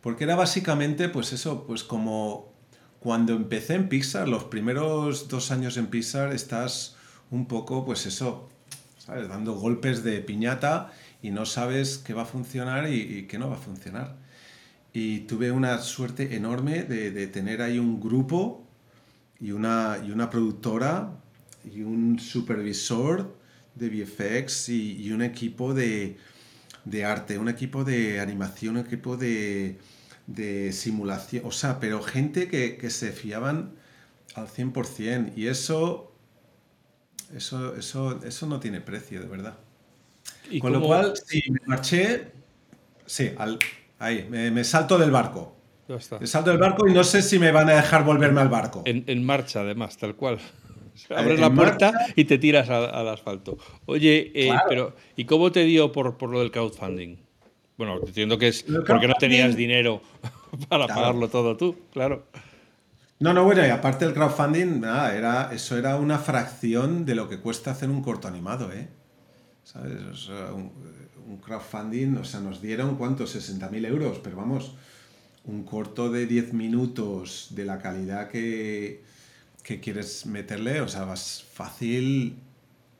[0.00, 2.52] porque era básicamente, pues eso, pues como
[3.00, 6.96] cuando empecé en Pixar, los primeros dos años en Pixar, estás
[7.30, 8.48] un poco, pues eso,
[8.98, 9.28] ¿sabes?
[9.28, 10.92] Dando golpes de piñata
[11.22, 14.16] y no sabes qué va a funcionar y, y qué no va a funcionar.
[14.92, 18.69] Y tuve una suerte enorme de, de tener ahí un grupo
[19.40, 21.12] y una, y una productora
[21.64, 23.34] y un supervisor
[23.74, 26.16] de VFX y, un equipo de,
[26.84, 29.78] de, arte, un equipo de animación, un equipo de,
[30.26, 33.72] de simulación, o sea, pero gente que, que, se fiaban
[34.34, 36.12] al 100% y eso,
[37.34, 39.58] eso, eso, eso no tiene precio, de verdad.
[40.50, 42.32] ¿Y Con lo cual, si me marché,
[43.06, 43.58] sí, al,
[43.98, 45.59] ahí, me, me salto del barco.
[45.98, 48.82] Ya salto del barco y no sé si me van a dejar volverme al barco.
[48.84, 50.38] En, marcha, además, tal cual.
[51.16, 53.58] Abres la puerta y te tiras al, asfalto.
[53.86, 57.16] Oye, eh, pero ¿y cómo te dio por, por lo del crowdfunding?
[57.76, 60.02] Bueno, entiendo que es porque no tenías dinero
[60.68, 62.26] para pagarlo todo tú, claro.
[63.18, 67.28] No, no, bueno, y aparte del crowdfunding, nada, era, eso era una fracción de lo
[67.28, 68.88] que cuesta hacer un corto animado, ¿eh?
[69.64, 70.28] ¿Sabes?
[70.28, 70.72] un,
[71.26, 73.36] un, crowdfunding, o sea, nos dieron, ¿cuántos?
[73.36, 74.74] 60.000 euros, pero vamos,
[75.44, 79.02] un corto de 10 minutos de la calidad que,
[79.62, 82.38] que quieres meterle, o sea, vas fácil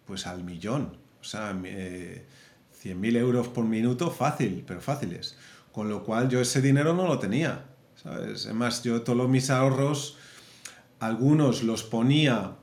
[0.07, 0.97] pues al millón.
[1.21, 2.25] O sea, eh,
[2.83, 5.37] 100.000 euros por minuto, fácil, pero fáciles.
[5.73, 7.65] Con lo cual yo ese dinero no lo tenía.
[8.03, 8.47] ¿sabes?
[8.47, 10.17] Además, yo todos mis ahorros,
[10.99, 12.57] algunos los ponía,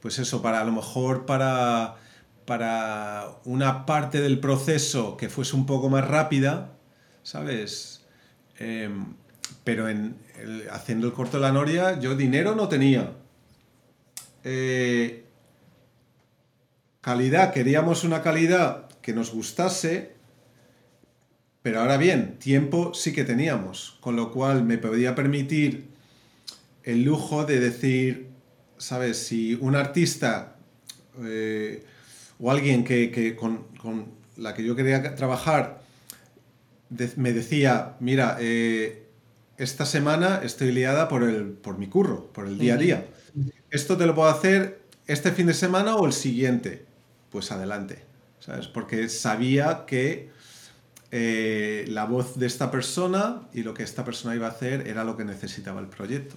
[0.00, 1.96] pues eso, para a lo mejor para,
[2.44, 6.72] para una parte del proceso que fuese un poco más rápida,
[7.22, 7.99] ¿sabes?
[8.60, 9.06] Em,
[9.64, 10.14] pero en
[10.70, 13.12] haciendo el corto de la Noria, yo dinero no tenía.
[14.44, 15.24] Eh,
[17.00, 20.12] calidad, queríamos una calidad que nos gustase,
[21.62, 25.88] pero ahora bien, tiempo sí que teníamos, con lo cual me podía permitir
[26.84, 28.28] el lujo de decir,
[28.78, 29.18] ¿sabes?
[29.18, 30.56] Si un artista
[31.22, 31.84] eh,
[32.38, 33.66] o alguien que, con,
[34.36, 35.79] la que yo quería trabajar
[37.16, 39.06] me decía, mira, eh,
[39.56, 43.06] esta semana estoy liada por, el, por mi curro, por el día a día.
[43.70, 46.86] Esto te lo puedo hacer este fin de semana o el siguiente.
[47.30, 48.02] Pues adelante,
[48.40, 48.66] ¿sabes?
[48.66, 50.30] Porque sabía que
[51.12, 55.04] eh, la voz de esta persona y lo que esta persona iba a hacer era
[55.04, 56.36] lo que necesitaba el proyecto.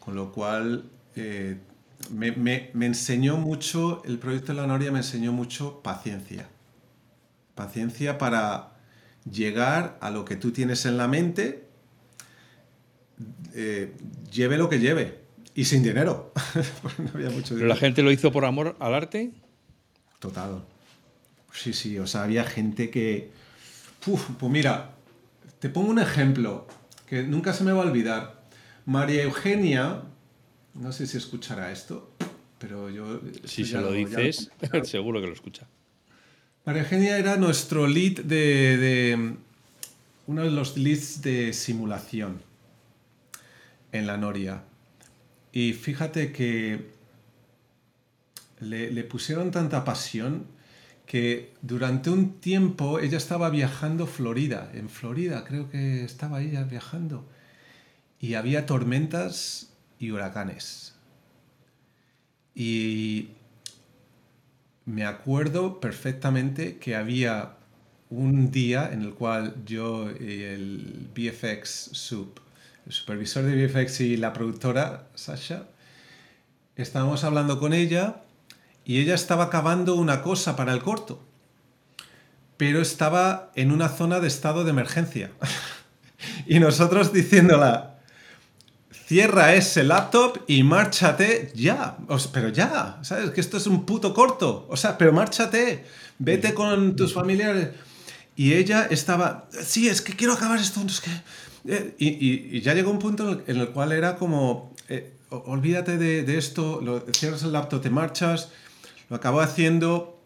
[0.00, 0.84] Con lo cual
[1.16, 1.58] eh,
[2.10, 6.48] me, me, enseñó mucho, el proyecto de la Noria me enseñó mucho paciencia.
[7.54, 8.77] Paciencia para
[9.30, 11.64] llegar a lo que tú tienes en la mente,
[13.54, 13.92] eh,
[14.30, 15.20] lleve lo que lleve
[15.54, 16.32] y sin dinero.
[17.48, 19.32] ¿Pero la gente lo hizo por amor al arte?
[20.18, 20.64] Total.
[21.52, 23.30] Sí, sí, o sea, había gente que...
[24.04, 24.92] pues mira,
[25.58, 26.66] te pongo un ejemplo
[27.06, 28.42] que nunca se me va a olvidar.
[28.86, 30.02] María Eugenia,
[30.74, 32.12] no sé si escuchará esto,
[32.58, 33.20] pero yo...
[33.44, 34.50] Si se lo dices,
[34.84, 35.66] seguro que lo escucha.
[36.64, 39.36] María Eugenia era nuestro lead de,
[40.26, 42.42] uno de los leads de simulación
[43.92, 44.62] en la Noria.
[45.52, 46.90] Y fíjate que
[48.60, 50.46] le, le pusieron tanta pasión
[51.06, 57.26] que durante un tiempo ella estaba viajando Florida, en Florida creo que estaba ella viajando,
[58.20, 60.94] y había tormentas y huracanes.
[62.54, 63.30] Y
[64.88, 67.56] me acuerdo perfectamente que había
[68.08, 72.40] un día en el cual yo y el VFX Sub,
[72.86, 75.64] el supervisor de VFX y la productora, Sasha,
[76.74, 78.22] estábamos hablando con ella
[78.86, 81.22] y ella estaba acabando una cosa para el corto,
[82.56, 85.30] pero estaba en una zona de estado de emergencia.
[86.46, 87.97] y nosotros diciéndola,
[89.08, 91.96] cierra ese laptop y márchate ya.
[92.30, 93.30] pero ya, ¿sabes?
[93.30, 94.66] Que esto es un puto corto.
[94.68, 95.86] O sea, pero márchate,
[96.18, 97.70] vete con tus familiares.
[98.36, 100.82] Y ella estaba, sí, es que quiero acabar esto.
[101.02, 101.74] que...
[101.74, 106.80] Eh", y, ya llegó un punto en el cual era como, eh, olvídate de, esto,
[106.82, 108.50] lo, cierras el laptop, te marchas,
[109.08, 110.22] lo acabó haciendo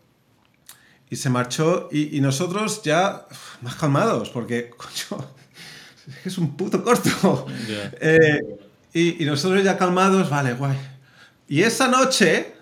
[1.09, 3.27] y se marchó y, nosotros ya
[3.61, 5.25] más calmados, porque, coño,
[6.25, 7.47] es un puto corto.
[8.01, 8.41] Eh,
[8.95, 10.77] y, nosotros ya calmados, vale, guay.
[11.49, 12.53] Y esa noche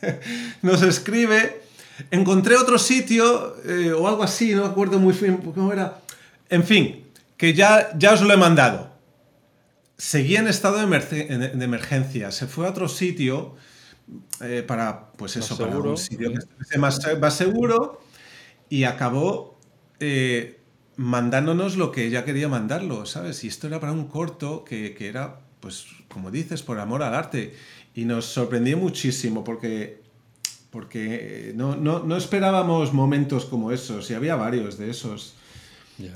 [0.62, 1.62] nos escribe,
[2.10, 6.00] encontré otro sitio eh, o algo así, no me acuerdo muy bien cómo era.
[6.48, 7.06] En fin,
[7.36, 8.92] que ya, ya os lo he mandado.
[9.96, 13.54] Seguía en estado de, emergencia, se fue a otro sitio
[14.40, 18.00] eh, para, pues eso, para un sitio que esté más, seguro
[18.68, 19.58] y acabó
[20.00, 20.60] eh,
[20.96, 23.44] mandándonos lo que ella quería mandarlo, ¿sabes?
[23.44, 27.14] Y esto era para un corto que, que era pues como dices, por amor al
[27.14, 27.54] arte.
[27.94, 30.02] Y nos sorprendió muchísimo porque,
[30.70, 35.36] porque no, no, esperábamos momentos como esos, y había varios de esos,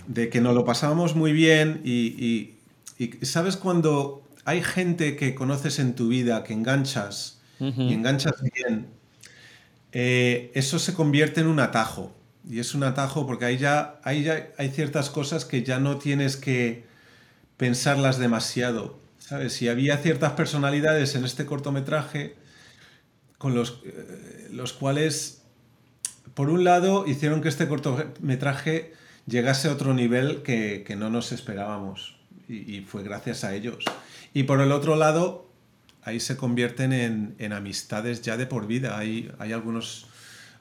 [0.07, 2.57] de que nos lo pasábamos muy bien y,
[3.23, 8.89] sabes cuando hay gente que conoces en tu vida, que enganchas, y enganchas bien,
[9.93, 12.13] eh, eso se convierte en un atajo.
[12.47, 15.97] Y es un atajo porque ahí ya, ahí ya hay ciertas cosas que ya no
[15.97, 16.85] tienes que
[17.57, 19.61] pensarlas demasiado ¿Sabes?
[19.61, 22.35] Y había ciertas personalidades en este cortometraje
[23.37, 25.43] con los, eh, los cuales,
[26.33, 28.95] por un lado, hicieron que este cortometraje
[29.27, 32.17] llegase a otro nivel que, no nos esperábamos.
[32.49, 33.85] Y, fue gracias a ellos.
[34.33, 35.53] Y por el otro lado,
[36.05, 38.97] ahí se convierten en, amistades ya de por vida.
[38.97, 40.07] Hay, hay algunos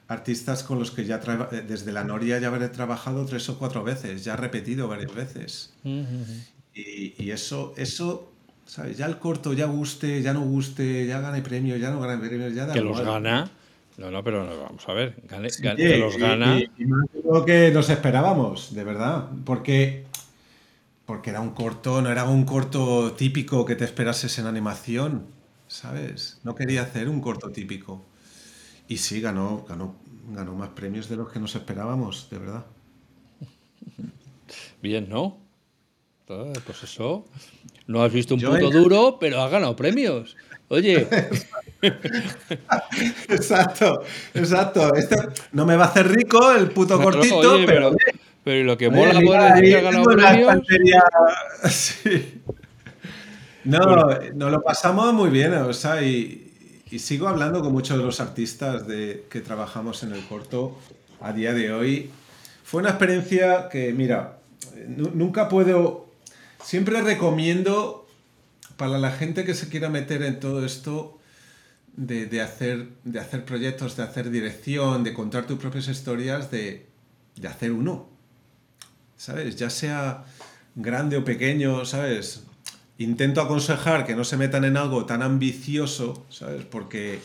[0.08, 1.16] artistas con los que ya
[1.66, 5.72] desde la Noria ya habré trabajado tres o cuatro veces, ya repetido varias veces.
[6.74, 8.27] y, y, eso, eso
[8.96, 12.54] ya el corto ya guste, ya no guste, ya gane premios, ya no gane premios,
[12.54, 13.50] ya da Que los gana.
[13.96, 16.60] No, no, pero vamos a ver, que los gana.
[16.60, 19.28] Y, más de lo que nos esperábamos, de verdad.
[19.44, 20.04] Porque,
[21.04, 25.26] porque era un corto, no era un corto típico que te esperases en animación,
[25.66, 26.38] ¿sabes?
[26.44, 28.04] No quería hacer un corto típico.
[28.86, 29.96] Y sí, ganó, ganó,
[30.32, 32.64] ganó más premios de los que nos esperábamos, de verdad.
[34.80, 35.47] Bien, ¿no?
[36.28, 37.24] Pues eso.
[37.86, 40.36] No has visto un puto duro, pero has ganado premios.
[40.68, 41.08] Oye.
[43.28, 44.02] exacto,
[44.34, 44.94] exacto.
[44.94, 45.16] Este
[45.52, 47.96] no me va a hacer rico el puto cortito, pero,
[48.44, 48.64] pero.
[48.64, 50.54] lo que mola por decir que ha ganado premios.
[51.70, 52.42] Sí.
[53.64, 56.52] No, nos lo pasamos muy bien, o sea, y,
[56.90, 60.78] y, sigo hablando con muchos de los artistas de, que trabajamos en el corto
[61.20, 62.10] a día de hoy.
[62.64, 64.38] Fue una experiencia que, mira,
[64.86, 66.07] nunca puedo
[66.68, 68.06] Siempre recomiendo
[68.76, 71.18] para la gente que se quiera meter en todo esto
[71.96, 76.86] de, hacer, de hacer proyectos, de hacer dirección, de contar tus propias historias, de,
[77.48, 78.10] hacer uno.
[79.16, 79.56] ¿Sabes?
[79.56, 80.26] Ya sea
[80.74, 82.42] grande o pequeño, ¿sabes?
[82.98, 86.66] Intento aconsejar que no se metan en algo tan ambicioso, ¿sabes?
[86.66, 87.20] Porque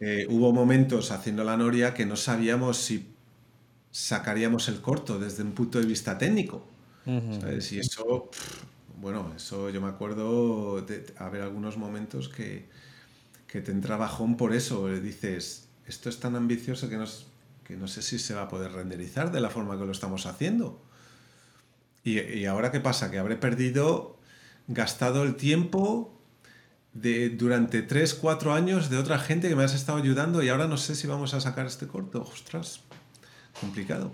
[0.00, 3.06] eh, hubo momentos haciendo la Noria que no sabíamos si
[3.92, 6.66] sacaríamos el corto desde un punto de vista técnico.
[7.06, 8.30] Y eso,
[9.00, 12.68] bueno, eso yo me acuerdo de haber algunos momentos que,
[13.46, 14.88] que te entra bajón por eso.
[14.88, 17.06] Dices, esto es tan ambicioso que no,
[17.64, 20.26] que no sé si se va a poder renderizar de la forma que lo estamos
[20.26, 20.82] haciendo.
[22.02, 23.10] Y, ahora qué pasa?
[23.10, 24.16] Que habré perdido,
[24.68, 26.18] gastado el tiempo
[26.94, 30.66] de, durante 3, 4 años de otra gente que me has estado ayudando y ahora
[30.66, 32.22] no sé si vamos a sacar este corto.
[32.22, 32.80] Ostras,
[33.60, 34.12] complicado.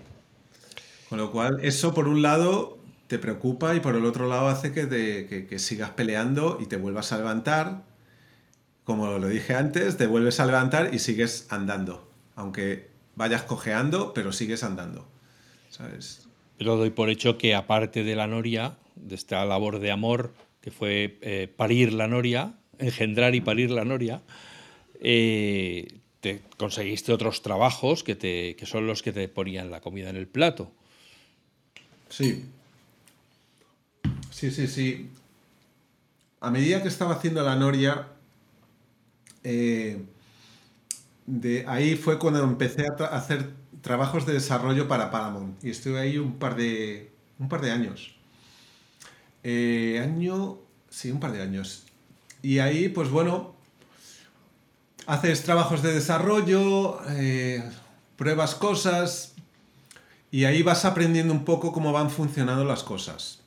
[1.09, 2.76] Con lo cual, eso por un lado
[3.07, 7.11] te preocupa y por el otro lado hace que, que, sigas peleando y te vuelvas
[7.13, 7.83] a levantar.
[8.83, 12.09] Como lo dije antes, te vuelves a levantar y sigues andando.
[12.35, 15.07] Aunque vayas cojeando, pero sigues andando.
[15.69, 16.27] ¿Sabes?
[16.59, 20.71] Lo doy por hecho que aparte de la noria, de esta labor de amor que
[20.71, 24.21] fue eh, parir la noria, engendrar y parir la noria,
[24.99, 30.09] eh, te conseguiste otros trabajos que, te, que son los que te ponían la comida
[30.09, 30.71] en el plato.
[32.09, 32.45] Sí.
[34.37, 35.09] Sí, sí, sí.
[36.41, 38.07] A medida que estaba haciendo la Noria,
[39.43, 40.05] eh,
[41.25, 43.51] de ahí fue cuando empecé a, hacer
[43.81, 45.63] trabajos de desarrollo para Paramount.
[45.65, 48.15] Y estuve ahí un par de, un par de años.
[49.41, 51.85] Eh, año, sí, un par de años.
[52.43, 53.55] Y ahí, pues bueno,
[55.07, 57.67] haces trabajos de desarrollo, eh,
[58.17, 59.33] pruebas cosas,
[60.29, 63.41] y ahí vas aprendiendo un poco cómo van funcionando las cosas.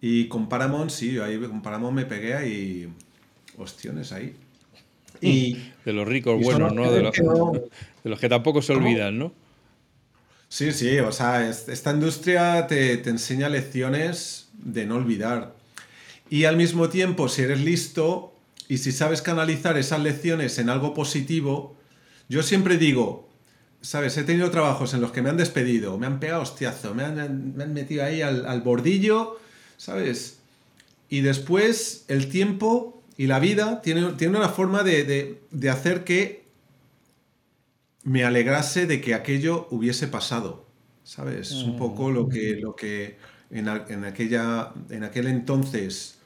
[0.00, 2.88] Y con Paramount, sí, ahí con Paramount me pegué ahí.
[3.58, 4.36] Ostiones ahí.
[5.20, 6.92] Y De los ricos buenos, ¿no?
[6.92, 7.52] De los, que no-
[8.04, 9.32] de los que tampoco se olvidan, ¿no?
[10.48, 15.54] sí, sí, o sea, es- esta industria te, te enseña lecciones de no olvidar.
[16.30, 18.34] Y al mismo tiempo, si eres listo
[18.68, 21.76] y si sabes canalizar esas lecciones en algo positivo,
[22.28, 23.28] yo siempre digo,
[23.80, 24.16] ¿sabes?
[24.18, 27.54] He tenido trabajos en los que me han despedido, me han pegado hostiazo, me han,
[27.56, 29.38] me han metido ahí al, al bordillo,
[29.76, 30.38] ¿sabes?
[31.08, 36.04] Y después el tiempo y la vida tiene, tiene una forma de, de- de hacer
[36.04, 36.44] que
[38.04, 40.64] me alegrase de que aquello hubiese pasado.
[41.04, 41.50] ¿Sabes?
[41.52, 43.16] Es un poco lo que, lo que
[43.50, 46.18] en, en aquella, en aquel entonces,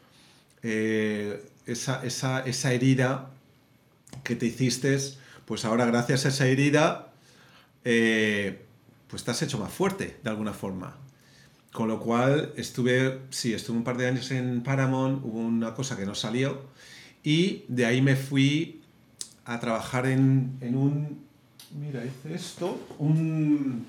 [0.62, 3.31] eh, esa, esa, esa herida
[4.24, 4.98] que te hiciste,
[5.47, 7.12] pues ahora gracias a esa herida,
[7.85, 8.62] eh,
[9.09, 10.98] pues te has hecho más fuerte, de alguna forma.
[11.73, 15.97] Con lo cual estuve, sí, estuve un par de años en Paramount, hubo una cosa
[15.97, 16.63] que no salió,
[17.23, 18.81] y de ahí me fui
[19.45, 21.19] a trabajar en, en un,
[21.81, 23.87] mira, hice esto, un,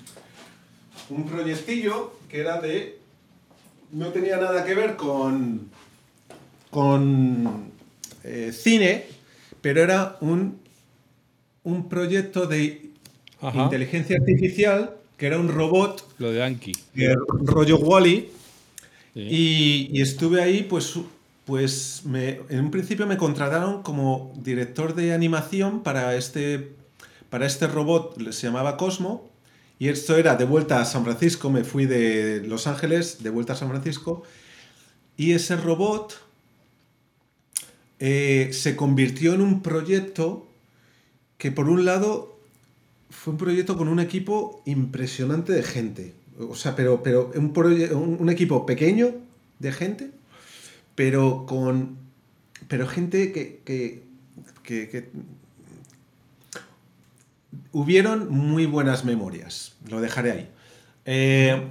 [1.10, 2.98] un proyectillo que era de,
[3.90, 5.68] no tenía nada que ver con,
[6.70, 7.72] con
[8.22, 9.06] eh, cine,
[9.60, 10.58] pero era un,
[11.64, 12.90] un proyecto de
[13.40, 13.64] Ajá.
[13.64, 16.72] inteligencia artificial, que era un robot Lo de Anki.
[17.44, 18.28] rollo Wally.
[19.14, 19.20] Sí.
[19.20, 20.98] Y, y estuve ahí, pues,
[21.44, 26.72] pues me, en un principio me contrataron como director de animación para este,
[27.30, 29.30] para este robot, se llamaba Cosmo.
[29.78, 33.52] Y esto era de vuelta a San Francisco, me fui de Los Ángeles, de vuelta
[33.52, 34.24] a San Francisco.
[35.16, 36.20] Y ese robot
[38.00, 40.48] eh, se convirtió en un proyecto
[41.38, 42.31] que por un lado
[43.12, 46.14] fue un proyecto con un equipo impresionante de gente.
[46.38, 49.14] O sea, pero, pero un, equipo pequeño
[49.58, 50.10] de gente,
[50.94, 51.98] pero con.
[52.68, 53.60] Pero gente que.
[53.64, 54.02] que,
[54.64, 55.10] que- que-
[57.72, 59.74] hubieron muy buenas memorias.
[59.88, 60.48] Lo dejaré ahí.
[61.04, 61.68] Eh,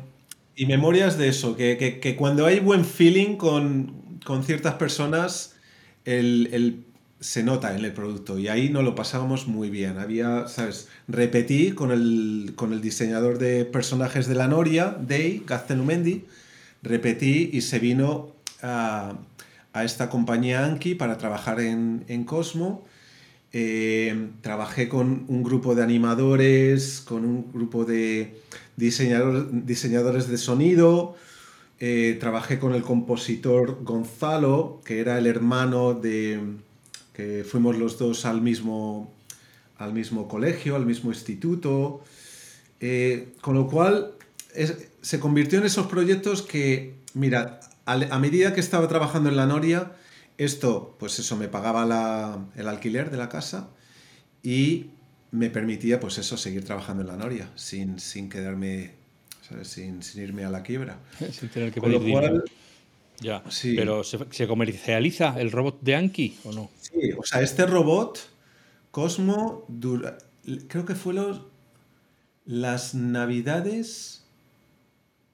[0.55, 5.55] y memorias de eso, que, que- que cuando hay buen feeling con, con ciertas personas,
[6.05, 6.85] el, el-
[7.21, 8.37] se nota en el producto.
[8.37, 9.97] Y ahí nos lo pasábamos muy bien.
[9.97, 10.89] Había, ¿sabes?
[11.07, 16.25] Repetí con el, con el diseñador de personajes de la Noria, Day, Gaztelumendi.
[16.83, 19.13] Repetí y se vino a,
[19.71, 22.83] a esta compañía Anki para trabajar en, en Cosmo.
[23.53, 28.41] Eh, trabajé con un grupo de animadores, con un grupo de
[28.77, 31.15] diseñador- diseñadores de sonido.
[31.79, 36.39] Eh, trabajé con el compositor Gonzalo, que era el hermano de.
[37.49, 39.13] Fuimos los dos al mismo,
[39.77, 42.03] al mismo colegio, al mismo instituto.
[42.79, 44.13] Eh, con lo cual
[44.55, 49.45] es- se convirtió en esos proyectos que, mira, a, medida que estaba trabajando en la
[49.45, 49.93] Noria,
[50.37, 53.69] esto, pues eso, me pagaba la- el alquiler de la casa
[54.43, 54.87] y
[55.31, 58.91] me permitía, pues eso, seguir trabajando en la Noria sin, sin quedarme,
[59.47, 59.67] ¿sabes?
[59.67, 60.99] Sin, sin irme a la quiebra.
[61.31, 62.43] Sin tener que Con lo pedir dinero.
[63.21, 63.51] Cual, Ya.
[63.51, 63.75] sí.
[63.75, 66.69] Pero ¿se, se comercializa el robot de Anki o no?
[66.79, 68.19] Sí, o sea, este robot,
[68.91, 70.17] Cosmo, dura-
[70.67, 71.41] creo que fue los,
[72.45, 74.23] las navidades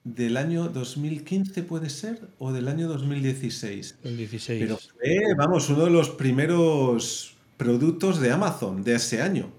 [0.04, 3.96] del año 2015, puede ser, o del año 2016.
[4.04, 4.60] El 16.
[4.62, 9.50] Pero fue, vamos, uno de los primeros productos de Amazon de ese año.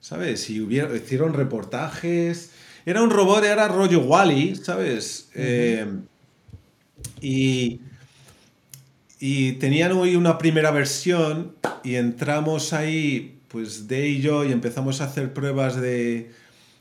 [0.00, 0.48] ¿Sabes?
[0.50, 2.50] Y hubieron, hicieron reportajes.
[2.86, 5.28] Era un robot, era rollo Wally, ¿sabes?
[5.34, 5.86] Eh,
[7.20, 7.80] y,
[9.20, 11.54] y tenían hoy una primera versión
[11.84, 16.30] y entramos ahí, pues de y yo, y empezamos a hacer pruebas de,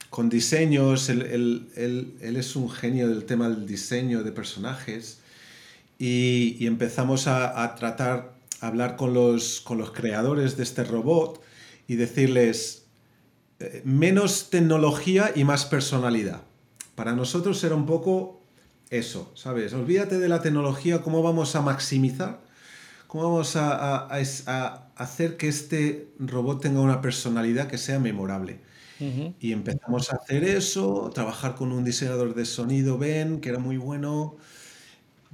[0.10, 1.10] con diseños.
[1.10, 5.20] Él, él- él- él es un genio del tema del diseño de personajes.
[6.00, 10.84] Y, y empezamos a, a tratar, a hablar con los, con los creadores de este
[10.84, 11.42] robot
[11.88, 12.86] y decirles
[13.60, 16.44] eh, menos tecnología y más personalidad.
[16.94, 18.37] Para nosotros era un poco
[18.90, 19.74] eso, ¿sabes?
[19.74, 22.40] Olvídate de la tecnología, cómo vamos a maximizar,
[23.08, 24.08] cómo vamos a,
[24.96, 28.60] hacer que este robot tenga una personalidad que sea memorable.
[29.40, 33.78] Y empezamos a hacer eso, trabajar con un diseñador de sonido, Ben, que era muy
[33.78, 34.38] bueno.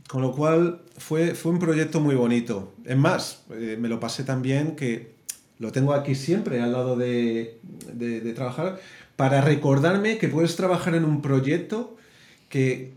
[0.10, 2.74] Con lo cual fue, fue un proyecto muy bonito.
[2.84, 5.14] Es más, eh, me lo pasé también que
[5.60, 7.62] lo tengo aquí siempre al lado de,
[7.94, 8.82] de trabajar
[9.16, 11.96] para recordarme que puedes trabajar en un proyecto
[12.50, 12.92] que,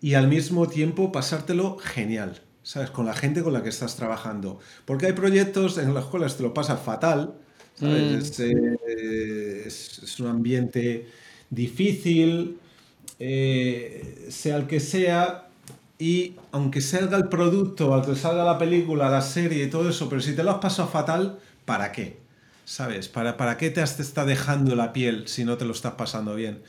[0.00, 2.40] y al mismo tiempo pasártelo genial.
[2.62, 2.90] ¿sabes?
[2.90, 4.60] Con la gente con la que estás trabajando.
[4.84, 7.34] Porque hay proyectos en los cuales te lo pasas fatal,
[7.74, 8.38] ¿sabes?
[8.38, 8.42] Mm.
[8.42, 11.08] Eh, es, un ambiente
[11.48, 12.58] difícil,
[13.18, 15.48] eh, sea el que sea,
[15.98, 20.20] y aunque salga el producto, aunque salga la película, la serie y todo eso, pero
[20.20, 22.18] si te lo has pasado fatal, ¿para qué?
[22.64, 23.08] ¿Sabes?
[23.08, 26.34] ¿Para, para qué te, te está dejando la piel si no te lo estás pasando
[26.34, 26.62] bien?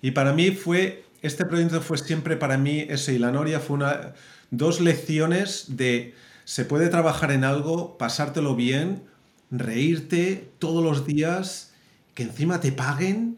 [0.00, 3.76] Y para mí fue, este proyecto fue siempre para mí eso, y la Noria fue
[3.76, 4.14] una
[4.50, 6.14] dos lecciones de
[6.44, 9.02] se puede trabajar en algo, pasártelo bien,
[9.50, 11.72] reírte todos los días,
[12.14, 13.36] que encima te paguen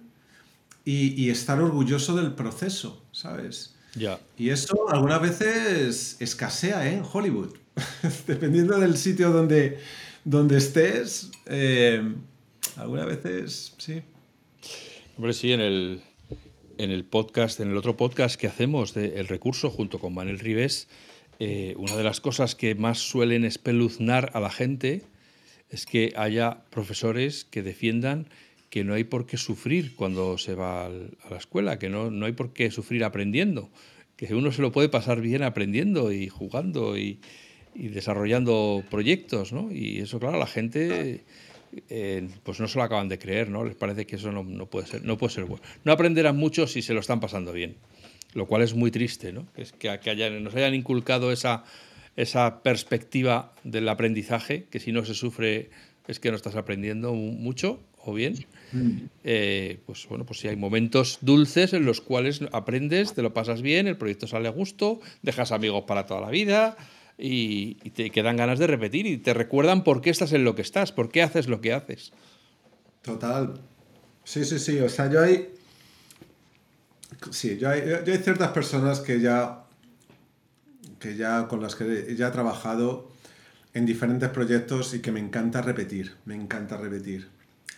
[0.84, 3.74] y, estar orgulloso del proceso, ¿sabes?
[3.94, 4.18] Ya.
[4.36, 6.94] Y eso algunas veces escasea ¿eh?
[6.94, 7.54] en Hollywood.
[8.26, 9.78] Dependiendo del sitio donde,
[10.24, 12.14] donde estés, eh,
[12.76, 14.02] algunas veces sí.
[15.16, 16.02] Hombre, sí, en el,
[16.80, 20.38] en el podcast, en el otro podcast que hacemos de El Recurso junto con Manuel
[20.38, 20.88] Ribes,
[21.38, 25.02] eh, una de las cosas que más suelen espeluznar a la gente
[25.68, 28.28] es que haya profesores que defiendan
[28.70, 30.90] que no hay por qué sufrir cuando se va a
[31.30, 33.70] la escuela, que no, no hay por qué sufrir aprendiendo,
[34.16, 37.20] que uno se lo puede pasar bien aprendiendo y jugando y,
[37.74, 39.70] y desarrollando proyectos, ¿no?
[39.70, 41.24] Y eso, claro, la gente
[41.88, 43.64] eh, pues no se lo acaban de creer, ¿no?
[43.64, 45.62] Les parece que eso no, puede ser, no puede ser bueno.
[45.84, 47.76] No aprenderán mucho si se lo están pasando bien,
[48.34, 49.46] lo cual es muy triste, ¿no?
[49.54, 51.64] Que, que nos hayan inculcado esa,
[52.16, 55.70] esa perspectiva del aprendizaje, que si no se sufre
[56.08, 58.34] es que no estás aprendiendo mucho o bien.
[59.24, 63.62] Eh, pues bueno, pues si hay momentos dulces en los cuales aprendes, te lo pasas
[63.62, 66.76] bien, el proyecto sale a gusto, dejas amigos para toda la vida,
[67.20, 70.62] y, te quedan ganas de repetir y te recuerdan por qué estás en lo que
[70.62, 72.12] estás, por qué haces lo que haces.
[73.02, 73.60] Total.
[74.24, 74.78] Sí, sí, sí.
[74.80, 75.50] O sea, yo hay.
[77.30, 79.64] Sí, yo hay, yo hay ciertas personas que ya.
[80.98, 83.10] que ya con las que ya he trabajado
[83.74, 86.16] en diferentes proyectos y que me encanta repetir.
[86.24, 87.28] Me encanta repetir.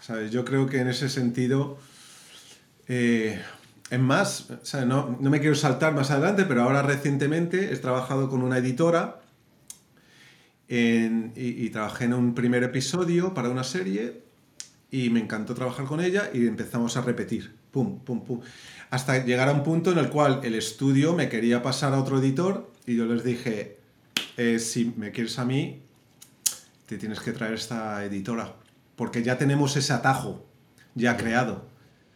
[0.00, 0.30] ¿Sabes?
[0.30, 1.78] Yo creo que en ese sentido.
[2.88, 3.40] Eh,
[3.90, 4.46] es más,
[4.86, 9.21] no, no, me quiero saltar más adelante, pero ahora recientemente he trabajado con una editora
[10.74, 14.22] y, trabajé en un primer episodio para una serie
[14.90, 18.40] y me encantó trabajar con ella y empezamos a repetir, pum, pum, pum,
[18.88, 22.18] hasta llegar a un punto en el cual el estudio me quería pasar a otro
[22.18, 23.80] editor y yo les dije,
[24.38, 25.82] eh, si me quieres a mí,
[26.86, 28.54] te tienes que traer esta editora,
[28.96, 30.46] porque ya tenemos ese atajo
[30.94, 31.18] ya.
[31.18, 31.66] creado,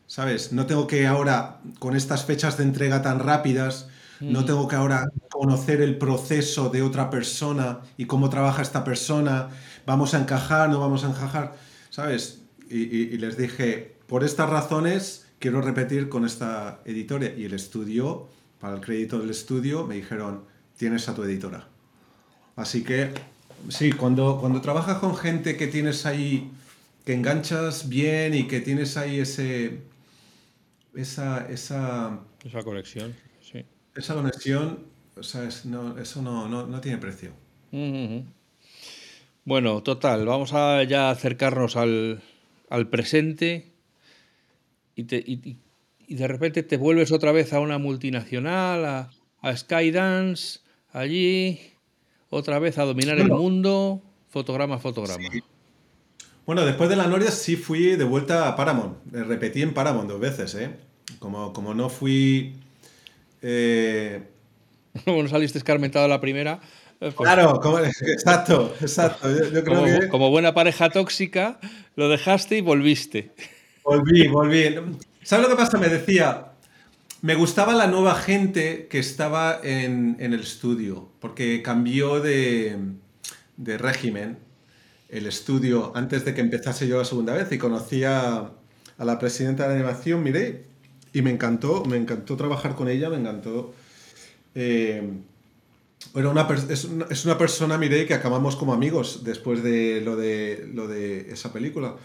[0.06, 0.52] ¿sabes?
[0.52, 3.88] No tengo que ahora, con estas fechas de entrega tan rápidas,
[4.20, 9.50] no tengo que ahora conocer el proceso de otra persona y cómo trabaja esta persona.
[9.84, 11.56] Vamos a encajar, no vamos a encajar,
[11.90, 12.42] ¿sabes?
[12.68, 17.30] Y, les dije, por estas razones quiero repetir con esta editora.
[17.36, 18.28] Y el estudio,
[18.60, 20.44] para el crédito del estudio, me dijeron,
[20.76, 21.68] tienes a tu editora.
[22.56, 23.12] Así que,
[23.68, 26.50] sí, cuando, cuando trabajas con gente que tienes ahí,
[27.04, 29.82] que enganchas bien y que tienes ahí ese...
[30.94, 33.14] Esa, esa, esa conexión
[33.96, 34.80] esa conexión,
[35.16, 37.32] o sea, eso no, tiene precio.
[39.44, 42.22] Bueno, total, vamos a ya acercarnos al,
[42.90, 43.72] presente
[44.94, 50.60] y, de repente te vuelves otra vez a una multinacional, a, Skydance,
[50.92, 51.60] allí,
[52.30, 55.28] otra vez a dominar el mundo, fotograma, fotograma.
[56.44, 58.98] Bueno, después de la Noria sí fui de vuelta a Paramount.
[59.12, 60.76] Repetí en Paramount dos veces, ¿eh?
[61.18, 62.54] Como, como no fui
[63.42, 64.22] eh...
[65.06, 66.60] no saliste escarmentado la primera.
[67.00, 69.28] Eh, pues claro, exacto, exacto.
[70.10, 71.60] como, buena pareja tóxica,
[71.94, 73.32] lo dejaste y volviste.
[73.84, 74.74] Volví, volví.
[75.22, 75.76] ¿Sabes lo que pasa?
[75.78, 76.52] Me decía,
[77.20, 82.78] me gustaba la nueva gente que estaba en, el estudio, porque cambió de,
[83.58, 84.38] régimen
[85.08, 88.50] el estudio antes de que empezase yo la segunda vez y conocía
[88.98, 90.66] a la presidenta de animación, miré,
[91.16, 93.72] y me encantó, me encantó trabajar con ella, me encantó.
[94.54, 95.02] Eh,
[96.12, 100.14] bueno, una es, una, es, una, persona, miré, que acabamos como amigos después de lo,
[100.14, 101.96] de lo de esa película,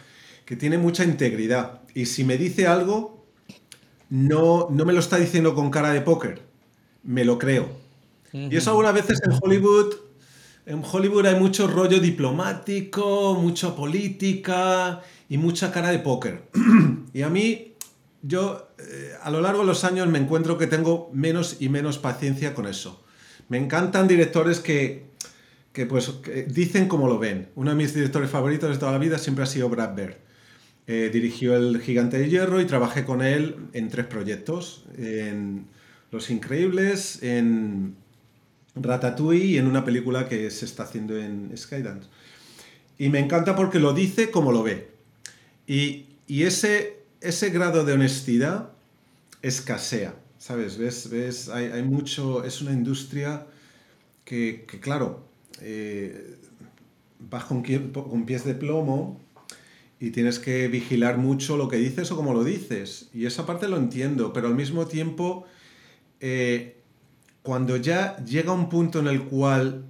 [0.46, 1.82] que tiene mucha integridad.
[1.94, 3.26] Y si me dice algo,
[4.10, 6.44] no, no me lo está diciendo con cara de póker,
[7.04, 7.68] me lo creo.
[8.32, 9.94] Y eso algunas veces en Hollywood,
[10.66, 16.44] en Hollywood hay mucho rollo diplomático, mucha política y mucha cara de póker.
[17.14, 17.71] y a mí,
[18.22, 21.98] yo eh, a lo largo de los años me encuentro que tengo menos y menos
[21.98, 23.04] paciencia con eso.
[23.50, 25.06] Me encantan directores que,
[25.74, 26.12] que pues
[26.48, 27.50] dicen como lo ven.
[27.56, 30.16] Uno de mis directores favoritos de toda la vida siempre ha sido Brad Bird.
[30.88, 34.86] Eh, dirigió El Gigante de Hierro y trabajé con él en tres proyectos.
[34.98, 35.68] En
[36.12, 37.96] Los Increíbles, en
[38.76, 42.10] Ratatouille y en una película que se está haciendo en Skydance.
[42.98, 44.92] Y me encanta porque lo dice como lo ve.
[45.68, 48.72] Y, ese, ese grado de honestidad
[49.42, 50.78] escasea, ¿sabes?
[50.78, 51.10] ¿Ves?
[51.10, 51.50] ¿Ves?
[51.50, 53.46] Hay, mucho, es una industria
[54.26, 55.24] que, claro,
[55.62, 56.38] eh,
[57.20, 59.20] vas con, con pies de plomo
[60.00, 63.10] y tienes que vigilar mucho lo que dices o cómo lo dices.
[63.14, 65.46] Y esa parte lo entiendo, pero al mismo tiempo...
[66.20, 66.78] Eh,
[67.44, 69.86] cuando ya llega un punto en el cual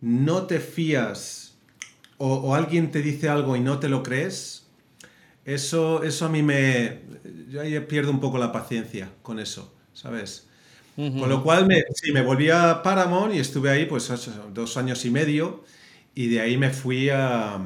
[0.00, 1.54] no te fías
[2.18, 4.65] o, alguien te dice algo y no te lo crees,
[5.46, 7.02] eso, eso a mí me...
[7.48, 10.48] Yo ahí pierdo un poco la paciencia con eso, ¿sabes?
[10.96, 14.10] Con lo cual me, sí, me volví a Paramount y estuve ahí pues
[14.54, 15.62] dos años y medio
[16.14, 17.60] y de ahí me fui a...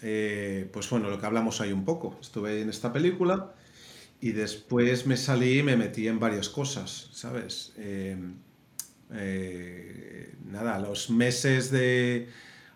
[0.00, 2.16] Eh, pues bueno, lo que hablamos ahí un poco.
[2.20, 3.52] Estuve en esta película
[4.20, 7.74] y después me salí y me metí en varias cosas, ¿sabes?
[7.76, 8.34] Em,
[9.12, 12.28] eh, nada, los meses de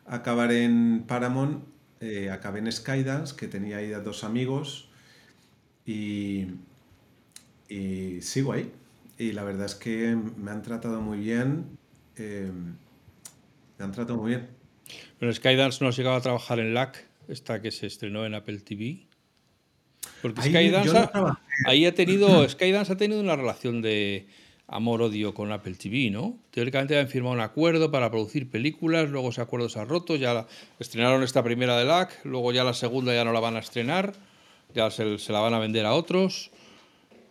[0.06, 1.64] acabar en Paramount,
[2.02, 4.88] eh, acabé en Skydance, que tenía ahí a dos amigos,
[5.86, 6.46] y,
[7.68, 8.72] y, sigo ahí.
[9.18, 11.78] Y la verdad es que me han tratado muy bien.
[12.16, 12.74] Em,
[13.78, 14.48] me han tratado muy bien.
[15.20, 18.58] Pero Skydance no has llegado a trabajar en LAC, esta que se estrenó en Apple
[18.58, 19.06] TV.
[20.20, 24.26] Porque Skydance, ha, ahí ha tenido, Skydance ha tenido una relación de
[24.72, 26.38] amor-odio con Apple TV, ¿no?
[26.50, 30.46] Teóricamente habían firmado un acuerdo para producir películas, luego ese acuerdo se ha roto, ya
[30.78, 34.14] estrenaron esta primera de LAC, luego ya la segunda ya no la van a estrenar,
[34.74, 36.50] ya se, la van a vender a otros.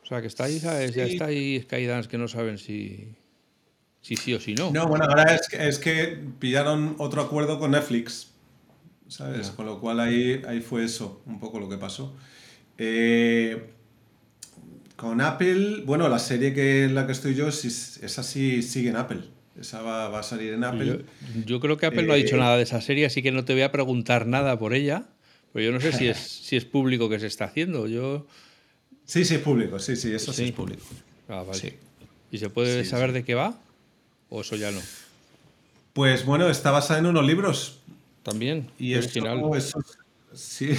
[0.03, 0.93] O sea, que está ahí, ¿sabes?
[0.93, 3.15] Ya está ahí Skydance que no saben si,
[4.01, 4.71] si sí o si no.
[4.71, 8.31] No, bueno, ahora es que, es que pillaron otro acuerdo con Netflix,
[9.07, 9.49] ¿sabes?
[9.49, 12.15] Con lo cual ahí, ahí fue eso, un poco lo que pasó.
[12.77, 13.69] Eh,
[15.01, 18.97] con Apple, bueno, la serie que en la que estoy yo, esa sí sigue en
[18.97, 19.21] Apple.
[19.59, 21.05] Esa va, a salir en Apple.
[21.43, 23.43] Yo, creo que Apple no ha dicho eh, nada de esa serie, así que no
[23.43, 25.05] te voy a preguntar nada por ella.
[25.53, 27.87] Pero yo no sé si es, si es público que se está haciendo.
[27.87, 28.27] Yo...
[29.05, 29.79] Sí, sí, es público.
[29.79, 30.83] Sí, sí, eso sí, es público.
[31.27, 31.45] Ah,
[32.31, 33.59] ¿Y se puede saber de qué va?
[34.29, 34.81] ¿O eso ya no?
[35.93, 37.79] Pues bueno, está basada en unos libros.
[38.21, 38.67] También.
[38.77, 39.41] Y original.
[39.55, 39.83] Eso,
[40.33, 40.69] Sí,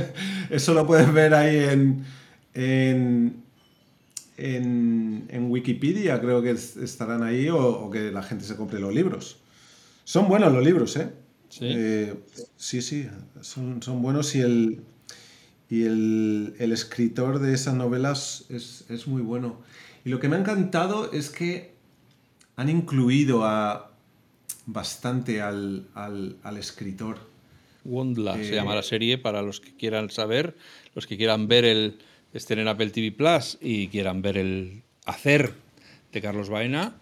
[0.50, 2.04] eso lo puedes ver ahí en,
[2.54, 3.42] en,
[4.38, 9.38] en, Wikipedia, creo que estarán ahí, o, que la gente se compre los libros.
[10.04, 11.10] Son buenos los libros, ¿eh?
[11.48, 12.14] Sí, eh,
[12.56, 13.08] sí, sí,
[13.40, 14.80] son, son, buenos y el,
[15.70, 19.60] y el, el, escritor de esas novelas es, es muy bueno.
[20.04, 21.72] Y lo que me ha encantado es que
[22.56, 23.92] han incluido a,
[24.66, 27.18] bastante al, al, al escritor.
[27.84, 30.54] Wondla se llama la serie para los que quieran saber,
[30.94, 31.98] los que quieran ver el
[32.32, 35.54] estén en Apple TV Plus y quieran ver el hacer
[36.12, 36.96] de Carlos Baena,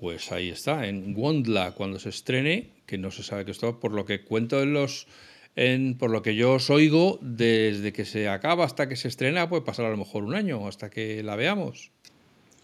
[0.00, 3.92] pues ahí está, en Wondla cuando se estrene, que no se sabe que esto, por
[3.92, 5.06] lo que cuento en los
[5.54, 9.48] en, por lo que yo os oigo, desde que se acaba hasta que se estrena,
[9.48, 11.90] puede pasar a lo mejor un año, hasta que la veamos.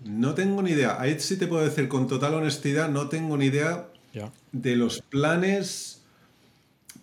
[0.04, 1.00] No tengo ni idea.
[1.00, 3.88] Ahí sí te puedo decir con total honestidad, no tengo ni idea
[4.52, 6.02] de los planes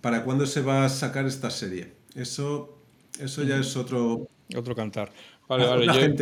[0.02, 1.94] para cuándo se va a sacar esta serie.
[2.16, 2.78] Eso,
[3.20, 4.28] eso ya es otro...
[4.54, 5.12] Otro cantar.
[5.48, 6.16] Vale, vale.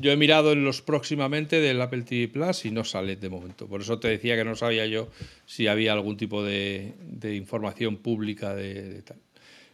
[0.00, 3.66] Yo, he mirado en los próximamente del Apple TV Plus y no sale de momento.
[3.66, 5.08] Por eso te decía que no sabía yo
[5.46, 6.94] si había algún tipo de,
[7.34, 9.18] información pública de, tal.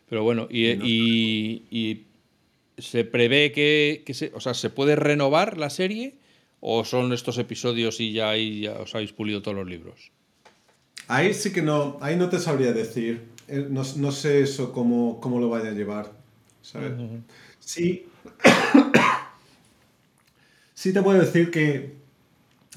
[0.09, 2.02] Pero bueno, y,
[2.76, 6.14] se prevé que, se, o sea, se puede renovar la serie
[6.60, 10.10] o son estos episodios y ya ahí ya os habéis pulido todos los libros.
[11.09, 13.35] Ahí sí que no, ahí no te sabría decir.
[13.48, 16.12] Eh, no, sé eso cómo, cómo, lo vaya a llevar.
[17.64, 18.06] Sí.
[20.74, 21.96] sí te puedo decir que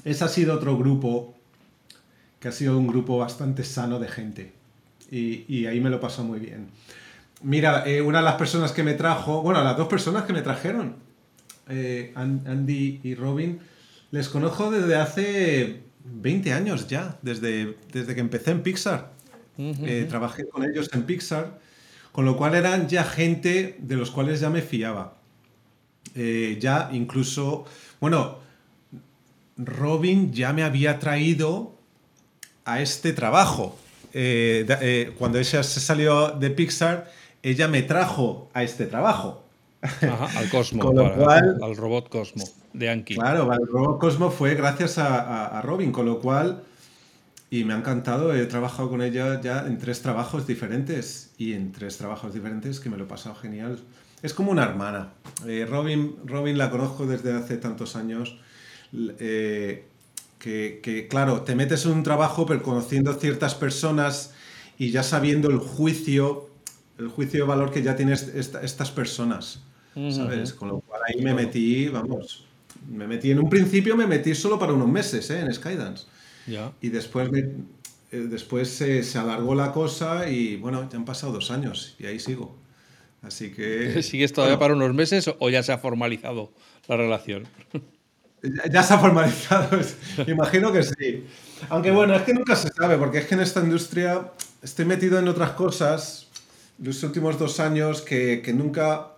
[0.04, 1.34] ese ha sido otro grupo
[2.40, 4.52] que ha sido un grupo bastante sano de gente.
[5.10, 6.68] Y, ahí me lo pasó muy bien.
[7.42, 10.42] Mira, eh, una de las personas que me trajo, bueno, las dos personas que me
[10.42, 10.96] trajeron,
[11.68, 13.58] eh, Andy y Robin,
[14.10, 19.12] les conozco desde hace 20 años ya, desde, desde que empecé en Pixar.
[19.56, 21.58] Eh, trabajé con ellos en Pixar,
[22.18, 25.14] con lo cual eran ya gente de los cuales ya me fiaba.
[26.16, 27.64] Eh, ya incluso,
[28.00, 28.38] bueno,
[29.56, 31.76] Robin ya me había traído
[32.64, 33.78] a este trabajo.
[34.12, 37.08] Eh, eh, cuando ella se salió de Pixar,
[37.40, 39.44] ella me trajo a este trabajo.
[39.80, 42.42] al Cosmo, al robot Cosmo
[42.72, 43.14] de Anki.
[43.14, 46.64] Claro, el robot Cosmo fue gracias a, Robin, con lo cual,
[47.50, 51.72] y me ha encantado, he trabajado con ella ya en tres trabajos diferentes y en
[51.72, 53.78] tres trabajos diferentes que me lo he pasado genial.
[54.22, 55.12] Es como una hermana.
[55.46, 58.36] Eh, Robin, Robin la conozco desde hace tantos años.
[58.92, 59.84] Eh,
[60.38, 64.34] que, claro, te metes en un trabajo pero conociendo ciertas personas
[64.78, 66.48] y ya sabiendo el juicio,
[66.98, 69.62] el juicio de valor que ya tienes estas personas.
[70.10, 70.52] ¿Sabes?
[70.52, 72.44] Con lo cual ahí me metí, vamos,
[72.88, 75.40] me metí en un principio, me metí solo para unos meses ¿eh?
[75.40, 76.06] en Skydance.
[76.80, 81.96] Y después, eh, después se, alargó la cosa y bueno, ya han pasado dos años
[81.98, 82.56] y ahí sigo.
[83.22, 84.02] Así que...
[84.02, 86.52] ¿Sigues todavía para unos meses o ya se ha formalizado
[86.86, 87.46] la relación?
[88.70, 89.80] Ya se ha formalizado,
[90.28, 91.26] imagino que sí.
[91.70, 94.30] Aunque bueno, es que nunca se sabe, porque es que en esta industria
[94.62, 96.28] estoy metido en otras cosas
[96.78, 99.17] los últimos dos años que, que nunca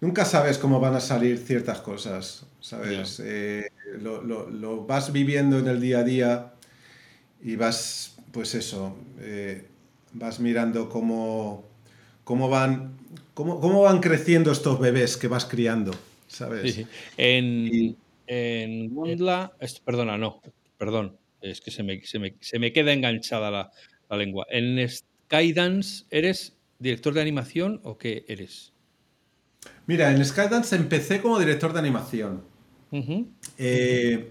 [0.00, 3.20] nunca sabes cómo van a salir ciertas cosas, ¿sabes?
[3.24, 3.70] Eh,
[4.00, 6.52] lo, vas viviendo en el día a día
[7.42, 9.66] y vas, pues eso, eh,
[10.12, 11.64] vas mirando cómo,
[12.24, 12.96] cómo, van,
[13.34, 15.92] cómo, cómo, van creciendo estos bebés que vas criando,
[16.26, 16.84] ¿sabes?
[17.16, 17.96] En,
[18.26, 19.16] en
[19.84, 20.40] perdona, no,
[20.78, 23.70] perdón, es que se me, se me, queda enganchada la,
[24.08, 24.46] la lengua.
[24.50, 28.72] ¿En Skydance eres director de animación o qué eres?
[29.90, 32.42] Mira, en Skydance empecé como director de animación.
[33.58, 34.30] Eh,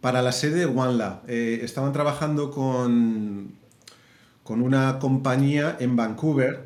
[0.00, 1.22] para la serie de Wanla.
[1.26, 3.50] Eh, estaban trabajando con,
[4.44, 6.64] con una compañía en Vancouver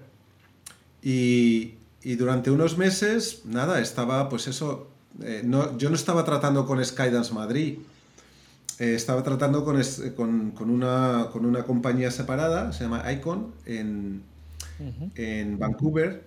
[1.00, 1.76] y,
[2.18, 4.88] durante unos meses, nada, estaba pues eso,
[5.22, 7.78] eh, no, yo no estaba tratando con Skydance Madrid,
[8.78, 9.80] estaba tratando con,
[10.50, 14.22] con, una, con, una, compañía separada, se llama Icon, en,
[15.14, 16.24] en Vancouver,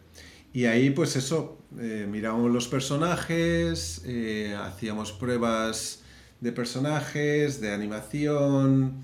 [0.51, 6.01] y ahí pues eso, eh, mirábamos los personajes, eh, hacíamos pruebas
[6.41, 8.95] de personajes, de animación,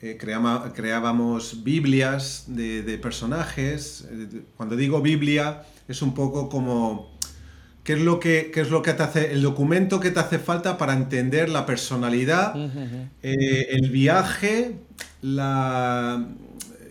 [0.00, 4.08] eh, creábamos Biblias de, personajes.
[4.56, 7.16] Cuando digo Biblia es un poco como
[7.84, 10.76] qué es lo que, es lo que te hace, el documento que te hace falta
[10.76, 12.54] para entender la personalidad,
[13.22, 14.76] el viaje,
[15.22, 16.26] la...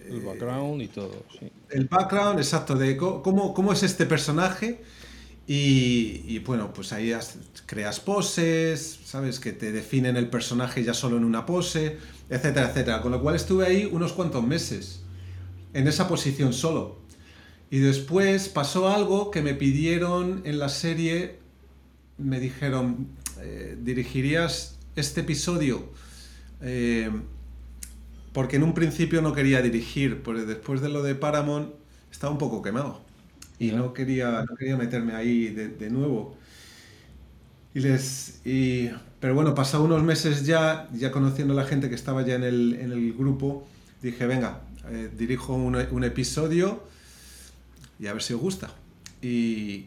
[0.10, 1.52] El background y todo, sí.
[1.70, 4.82] El background, exacto, de cómo, cómo es este personaje
[5.50, 7.14] y, bueno, pues ahí
[7.66, 9.40] creas poses, ¿sabes?
[9.40, 11.98] Que te definen el personaje ya solo en una pose,
[12.30, 13.02] etcétera, etcétera.
[13.02, 15.04] Con lo cual estuve ahí unos cuantos meses,
[15.74, 17.00] en esa posición solo.
[17.72, 21.40] Y después pasó algo que me pidieron en la serie,
[22.18, 23.08] me dijeron,
[23.40, 25.94] eh, dirigirías este episodio,
[26.62, 27.10] eh,
[28.34, 31.74] porque en un principio no quería dirigir, porque después de lo de Paramount
[32.12, 33.07] estaba un poco quemado
[33.60, 36.36] y no quería, no quería meterme ahí de, nuevo.
[37.74, 38.90] Y les, y,
[39.20, 42.44] pero bueno, pasado unos meses ya, ya conociendo a la gente que estaba ya en
[42.44, 43.68] el, en el grupo,
[44.02, 46.84] dije, venga, eh, dirijo un, un, episodio
[48.00, 48.70] y a ver si os gusta.
[49.22, 49.86] Y,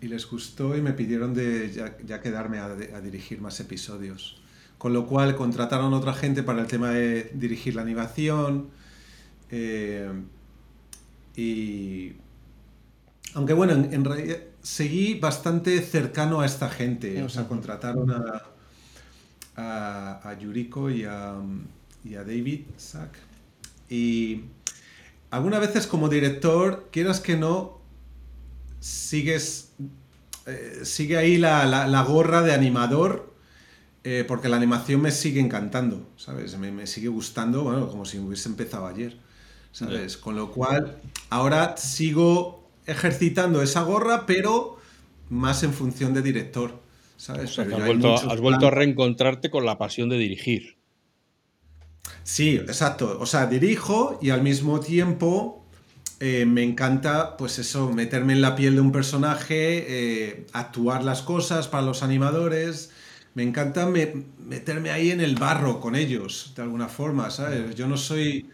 [0.00, 4.40] y les gustó y me pidieron de ya, ya quedarme a, a, dirigir más episodios.
[4.78, 8.68] Con lo cual contrataron a otra gente para el tema de dirigir la animación.
[9.50, 10.10] Eh,
[11.36, 12.12] y
[13.36, 17.22] aunque bueno, en, realidad seguí bastante cercano a esta gente.
[17.22, 18.42] O sea, contrataron a,
[20.24, 21.34] a, Yuriko y a,
[22.02, 23.10] y a David Sack.
[23.90, 24.44] Y
[25.30, 27.82] algunas veces como director, quieras que no,
[28.80, 29.72] sigues,
[30.46, 33.34] eh, sigue ahí la, la, gorra de animador,
[34.02, 36.56] eh, porque la animación me sigue encantando, ¿sabes?
[36.56, 39.18] Me, me, sigue gustando, bueno, como si hubiese empezado ayer,
[39.72, 40.16] ¿sabes?
[40.16, 44.78] Con lo cual, ahora sigo ejercitando esa gorra, pero
[45.28, 46.86] más en función de director.
[47.16, 47.58] ¿sabes?
[47.58, 50.76] has, vuelto, a reencontrarte con la pasión de dirigir.
[52.22, 53.18] Sí, exacto.
[53.20, 55.64] O sea, dirijo y al mismo tiempo
[56.20, 61.22] eh, me encanta, pues eso, meterme en la piel de un personaje, eh, actuar las
[61.22, 62.90] cosas para los animadores.
[63.34, 63.86] Me encanta
[64.38, 67.74] meterme ahí en el barro con ellos, de alguna forma, ¿sabes?
[67.74, 68.46] Yo no soy,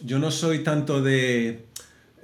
[0.00, 1.66] yo no soy tanto de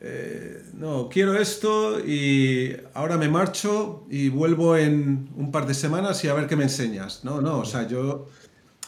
[0.02, 6.24] eh, no, quiero esto y ahora me marcho y vuelvo en un par de semanas
[6.24, 7.22] y a ver qué me enseñas.
[7.22, 8.28] No, no, o sea, yo,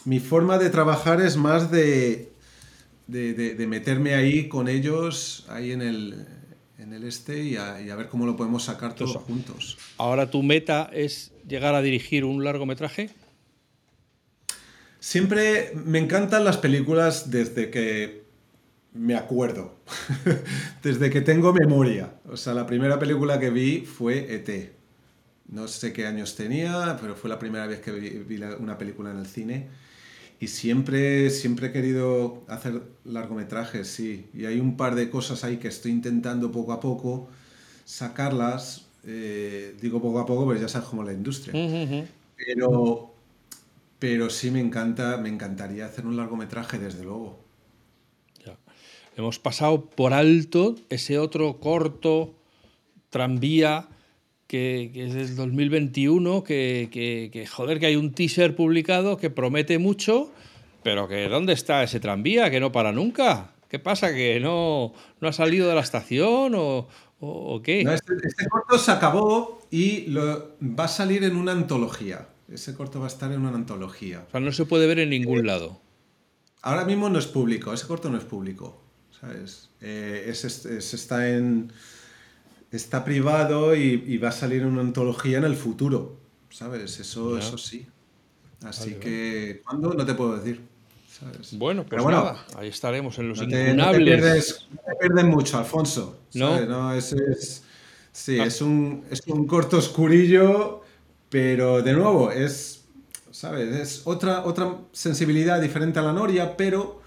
[0.05, 2.33] mi forma de trabajar es más de,
[3.07, 6.25] de, meterme ahí con ellos, ahí en el,
[6.79, 9.77] en el este y a, ver cómo lo podemos sacar todos juntos.
[9.97, 13.11] Ahora tu meta es llegar a dirigir un largometraje.
[14.99, 18.22] Siempre me encantan las películas desde que
[18.93, 19.75] me acuerdo,
[20.83, 22.15] desde que tengo memoria.
[22.29, 24.73] O sea, la primera película que vi fue ET.
[25.49, 29.17] No sé qué años tenía, pero fue la primera vez que vi, una película en
[29.17, 29.67] el cine.
[30.39, 34.27] Y siempre, siempre he querido hacer largometrajes, sí.
[34.33, 37.29] Y hay un par de cosas ahí que estoy intentando poco a poco
[37.85, 38.87] sacarlas.
[39.05, 41.53] Eh, digo poco a poco, pero ya sabes cómo la industria.
[42.35, 43.13] Pero
[44.03, 47.42] pero sí me encanta, me encantaría hacer un largometraje, desde luego.
[49.15, 52.35] Hemos pasado por alto ese otro corto
[53.09, 53.89] tranvía
[54.47, 60.31] que, es del 2021, que, que, joder, que hay un teaser publicado que promete mucho,
[60.83, 62.51] pero que ¿dónde está ese tranvía?
[62.51, 63.53] Que no para nunca.
[63.69, 64.13] ¿Qué pasa?
[64.13, 66.87] ¿Que no, no ha salido de la estación o,
[67.19, 67.81] o, qué?
[67.81, 72.27] este, este, corto se acabó y lo, va a salir en una antología.
[72.47, 74.25] Ese corto va a estar en una antología.
[74.27, 75.81] O sea, no se puede ver en ningún eh, lado.
[76.61, 78.82] Ahora mismo no es público, ese corto no es público.
[79.23, 79.69] ¿Sabes?
[79.79, 81.71] Eh, está en.
[82.71, 86.17] Está privado y, va a salir una antología en el futuro.
[86.49, 86.99] ¿Sabes?
[86.99, 87.87] Eso, eso sí.
[88.63, 89.61] Así que.
[89.63, 89.93] ¿Cuándo?
[89.93, 90.61] No te puedo decir.
[91.53, 94.65] Bueno, pero pues bueno, ahí estaremos en los no te, no te, pierdes,
[95.23, 96.19] mucho, Alfonso.
[96.33, 96.93] No.
[96.93, 97.15] Es,
[98.11, 98.45] sí, ah.
[98.45, 100.83] es, un, es un corto oscurillo
[101.33, 102.83] pero de nuevo, es,
[103.31, 103.75] ¿sabes?
[103.75, 107.01] Es otra, otra sensibilidad diferente a la Noria, pero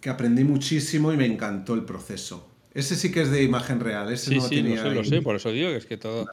[0.00, 2.48] que aprendí muchísimo y me encantó el proceso.
[2.74, 5.36] Ese sí que es de imagen real, ese sí, sí, lo sé, lo sé, por
[5.36, 6.26] eso digo que es que todo,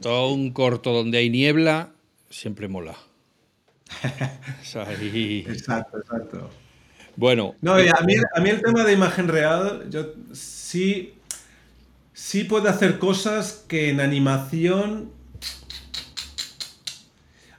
[0.00, 1.92] todo un corto donde hay niebla
[2.30, 2.96] siempre mola.
[5.48, 6.50] Exacto, exacto.
[7.14, 7.54] Bueno.
[7.60, 11.14] No, a mí, a mí el tema de imagen real, yo sí,
[12.14, 15.12] sí puedo hacer cosas que en animación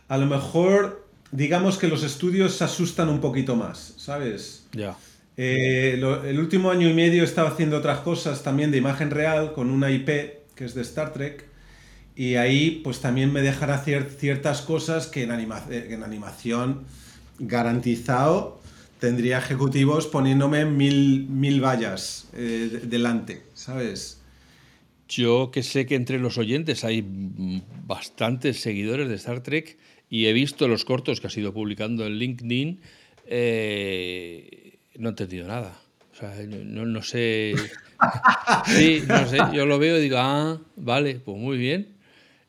[0.07, 4.67] a lo mejor digamos que los estudios se asustan un poquito más, ¿sabes?
[4.71, 4.95] Ya.
[5.35, 9.71] Eh, el último año y medio estaba haciendo otras cosas también de imagen real con
[9.71, 10.07] una IP
[10.55, 11.45] que es de Star Trek
[12.15, 16.85] y ahí pues también me dejará hacer ciertas cosas que en, eh, animación
[17.39, 18.61] garantizado
[18.99, 24.21] tendría ejecutivos poniéndome mil, mil vallas eh, delante, ¿sabes?
[25.09, 27.03] Yo que sé que entre los oyentes hay
[27.87, 29.77] bastantes seguidores de Star Trek
[30.09, 32.81] y he visto los cortos que has ido publicando en LinkedIn,
[34.97, 35.77] no he entendido nada.
[36.11, 37.55] O sea, no, sé.
[38.65, 39.37] Sí, no sé.
[39.53, 41.95] Yo lo veo y digo, ah, vale, pues muy bien.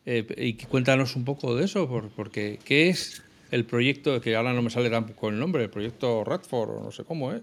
[0.04, 4.20] Eh, y cuéntanos un poco de eso, porque ¿qué es el proyecto?
[4.20, 7.32] Que ahora no me sale tampoco el nombre, el proyecto Radford, o no sé cómo
[7.32, 7.42] es.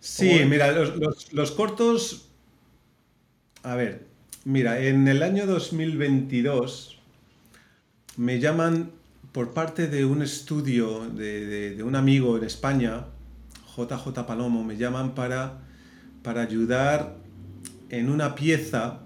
[0.00, 2.28] Sí, mira, los, los cortos.
[3.62, 4.06] A ver,
[4.44, 6.96] mira, en el año 2022
[8.16, 8.92] me llaman
[9.32, 13.04] por parte de un estudio de, un amigo en España,
[13.76, 15.58] JJ Palomo, me llaman para,
[16.22, 17.16] para ayudar
[17.90, 19.00] en una pieza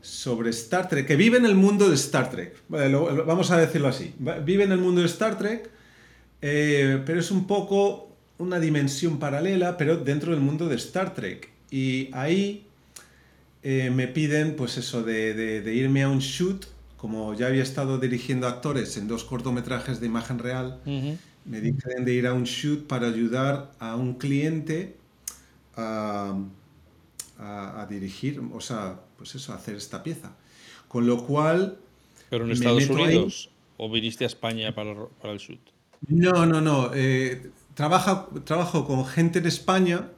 [0.00, 2.56] sobre Star Trek, que vive en el mundo de Star Trek.
[2.68, 4.14] vamos a decirlo así.
[4.44, 5.70] Vive en el mundo de Star Trek,
[6.40, 11.50] eh, pero es un poco una dimensión paralela, pero dentro del mundo de Star Trek.
[11.70, 12.66] Y ahí
[13.62, 16.64] eh, me piden, pues eso, de, de irme a un shoot
[17.00, 20.80] como ya había estado dirigiendo actores en dos cortometrajes de imagen real,
[21.44, 24.96] me dicen de ir a un shoot para ayudar a un cliente
[25.76, 26.38] a,
[27.88, 30.32] dirigir, o sea, pues eso, a hacer esta pieza.
[30.88, 31.78] Con lo cual...
[32.28, 33.50] ¿Pero en Estados Unidos?
[33.76, 34.92] ¿O viniste a España para,
[35.24, 35.60] el shoot?
[36.06, 36.90] No, no, no.
[36.94, 40.10] Eh, trabajo con gente en España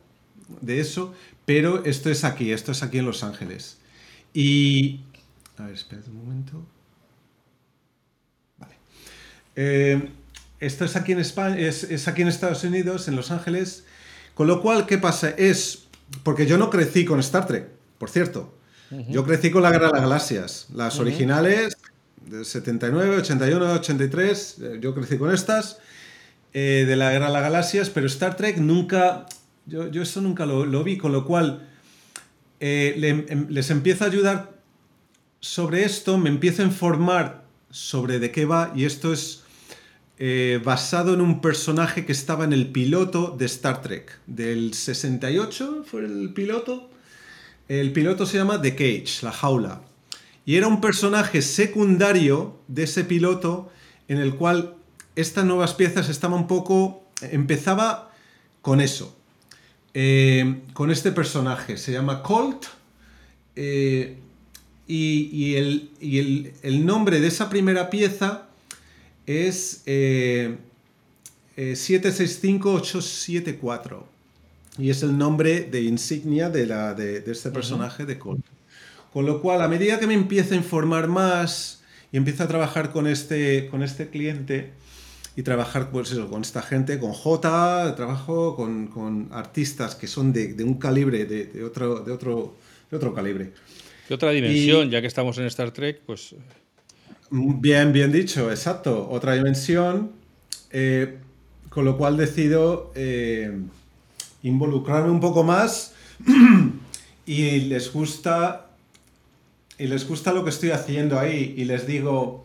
[0.61, 3.79] de eso, pero esto es aquí, esto es aquí en Los Ángeles.
[4.35, 5.01] Y
[5.59, 6.67] a ver, espérate un momento.
[8.59, 8.75] Vale.
[9.55, 10.09] Eh,
[10.67, 13.85] esto es aquí en España, es, aquí en Estados Unidos, en Los Ángeles.
[14.35, 15.31] Con lo cual, ¿qué pasa?
[15.31, 15.85] Es.
[16.23, 17.69] Porque yo no crecí con Star Trek,
[17.99, 18.55] por cierto.
[19.09, 20.67] Yo crecí con la Guerra de las Galaxias.
[20.75, 21.79] Las originales,
[22.27, 24.57] de 79, 81, 83.
[24.81, 25.79] Yo crecí con estas.
[26.53, 29.27] Eh, de la Guerra de las Galaxias, pero Star Trek nunca.
[29.65, 31.69] Yo, yo eso nunca lo, vi, con lo cual.
[32.61, 34.53] Eh, em, les empiezo a ayudar
[35.43, 39.42] sobre esto me empiezo a informar sobre de qué va y esto es
[40.25, 45.83] eh, basado en un personaje que estaba en el piloto de Star Trek del 68
[45.85, 46.89] fue el piloto.
[47.67, 49.83] El piloto se llama The Cage la jaula.
[50.47, 53.73] Y era un personaje secundario de ese piloto
[54.07, 54.77] en el cual
[55.17, 58.13] estas nuevas piezas estaban un poco empezaba
[58.61, 59.17] con eso
[59.93, 61.77] eh, con este personaje.
[61.77, 62.67] Se llama Colt
[63.57, 64.19] eh,
[64.87, 68.47] y, el, nombre de esa primera pieza
[69.27, 70.57] es, eh,
[71.57, 73.99] 765874.
[73.99, 74.03] Eh,
[74.79, 78.47] y es el nombre de insignia de, la, de, este personaje de Colt.
[79.13, 82.93] Con lo cual, a medida que me empiezo a informar más y empiezo a trabajar
[82.93, 84.71] con este, con este cliente
[85.37, 90.55] y trabajar pues con esta gente, con J, trabajo con, con artistas que son de,
[90.55, 92.57] de un calibre, de, de, otro, de, otro,
[92.91, 93.53] de otro calibre.
[94.09, 96.35] De otra dimensión, ya que estamos en Star Trek, pues...
[97.35, 99.09] Bien, bien dicho, exacto.
[99.11, 100.13] Otra dimensión.
[100.71, 101.19] Eh,
[101.71, 103.59] con lo cual decido eh,
[104.43, 105.95] involucrarme un poco más
[107.27, 108.67] y les gusta
[109.79, 112.45] y les gusta lo que estoy haciendo ahí y les digo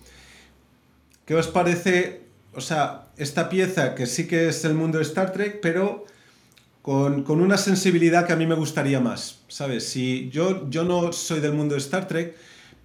[1.26, 2.22] ¿qué os parece?
[2.54, 6.06] O sea, esta pieza que sí que es el mundo de Star Trek, pero
[6.82, 9.90] con, una sensibilidad que a mí me gustaría más, ¿sabes?
[9.90, 12.38] Si yo, yo no soy del mundo de Star Trek,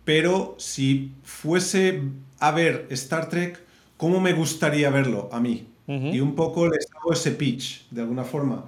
[0.04, 2.02] pero si fuese
[2.38, 3.60] a ver Star Trek,
[3.96, 5.68] ¿cómo me gustaría verlo a mí?
[5.86, 8.64] Y un poco les hago ese pitch, de alguna forma.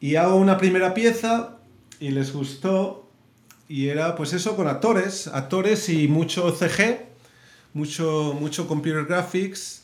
[0.00, 1.56] Y hago una primera pieza
[1.98, 3.08] y les gustó.
[3.68, 7.06] Y era pues eso con actores, actores y mucho CG,
[7.74, 9.82] mucho, mucho computer graphics.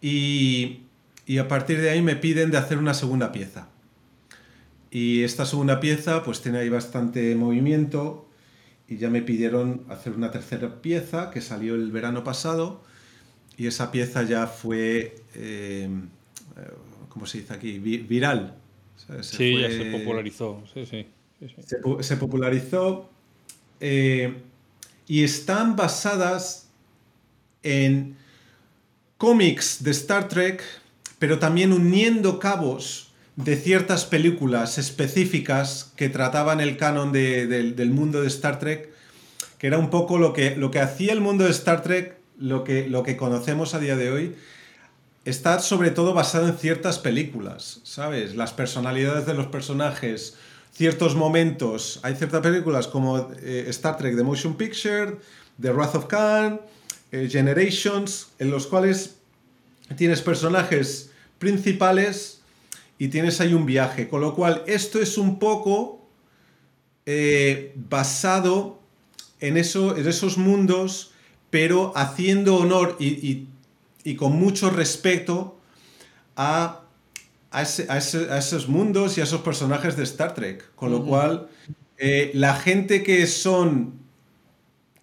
[0.00, 0.80] Y,
[1.26, 3.68] y a partir de ahí me piden de hacer una segunda pieza.
[4.90, 8.26] Y esta segunda pieza pues tiene ahí bastante movimiento
[8.88, 12.82] y ya me pidieron hacer una tercera pieza que salió el verano pasado
[13.56, 15.88] y esa pieza ya fue, eh,
[17.08, 17.78] ¿cómo se dice aquí?
[17.78, 18.56] viral.
[19.22, 20.62] sí, ya se popularizó.
[22.00, 23.10] Se, popularizó
[23.80, 24.34] eh,
[25.06, 26.68] y están basadas
[27.62, 28.16] en
[29.18, 30.62] cómics de Star Trek,
[31.18, 38.28] pero también uniendo cabos de ciertas películas específicas que trataban el canon del mundo de
[38.28, 38.90] Star Trek,
[39.58, 42.64] que era un poco lo que, lo que hacía el mundo de Star Trek lo
[42.64, 44.34] que, lo que conocemos a día de hoy
[45.24, 48.34] está sobre todo basado en ciertas películas, ¿sabes?
[48.36, 50.36] Las personalidades de los personajes,
[50.72, 52.00] ciertos momentos.
[52.02, 55.16] Hay ciertas películas como eh, Star Trek The Motion Picture,
[55.60, 56.60] The Wrath of Khan,
[57.12, 59.16] eh, Generations, en los cuales
[59.96, 62.42] tienes personajes principales
[62.98, 64.08] y tienes ahí un viaje.
[64.08, 66.06] Con lo cual, esto es un poco
[67.06, 68.80] eh, basado
[69.40, 71.12] en, eso, en esos mundos
[71.54, 73.46] pero haciendo honor y,
[74.16, 75.56] con mucho respeto
[76.34, 76.82] a,
[77.52, 80.74] esos mundos y a esos personajes de Star Trek.
[80.74, 81.48] Con lo cual,
[81.96, 84.00] eh, la gente que son,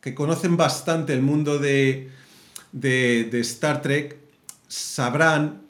[0.01, 2.11] que conocen bastante el mundo de,
[2.73, 4.17] Star Trek,
[4.67, 5.61] sabrán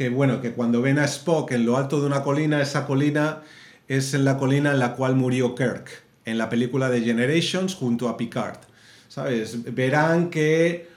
[0.00, 3.42] que, bueno, que cuando ven a Spock en lo alto de una colina, esa colina
[3.86, 5.90] es en la colina en la cual murió Kirk,
[6.24, 8.60] en la película de Generations junto a Picard.
[9.08, 9.62] ¿sabes?
[9.74, 10.88] Verán que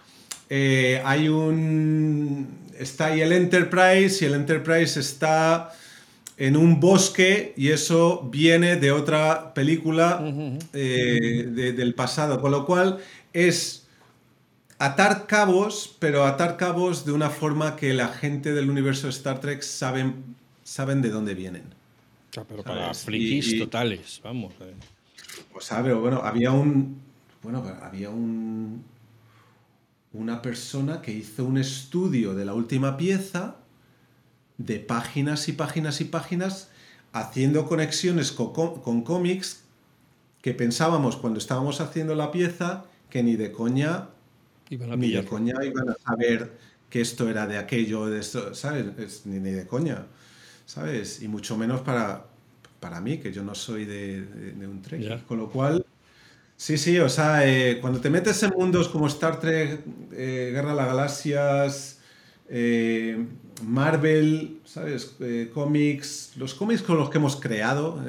[0.50, 2.48] eh, hay un...
[2.80, 5.74] Está ahí el Enterprise y el Enterprise está
[6.38, 10.24] en un bosque y eso viene de otra película
[10.72, 13.00] eh, del pasado, con lo cual
[13.34, 13.82] es
[14.85, 19.39] atar cabos, pero atar cabos de una forma que la gente del universo de Star
[19.39, 21.64] Trek saben, saben de dónde vienen.
[22.47, 24.53] pero para frikis totales, vamos.
[25.51, 27.01] Pues sabe, bueno, había un,
[27.41, 28.84] bueno, había un,
[30.14, 33.55] una persona que hizo un estudio de la última pieza
[34.57, 36.69] de páginas y páginas y páginas
[37.11, 39.64] haciendo conexiones con, cómics
[40.41, 44.10] que pensábamos cuando estábamos haciendo la pieza que ni de coña
[44.69, 46.52] ni de coña iban a saber
[46.90, 49.26] que esto era de aquello, de esto, ¿sabes?
[49.26, 50.06] Ni, de coña,
[50.65, 51.22] ¿sabes?
[51.22, 52.27] Y mucho menos para,
[52.80, 54.26] para mí, que yo no soy de,
[54.68, 55.26] un Trek.
[55.26, 55.85] Con lo cual,
[56.56, 59.81] Sí, sí, o sea, eh, cuando te metes en mundos como Star Trek,
[60.14, 61.99] eh, Guerra de las Galaxias,
[62.48, 63.26] eh,
[63.65, 65.18] Marvel, ¿sabes?
[65.53, 68.02] cómics, los cómics con los que hemos creado,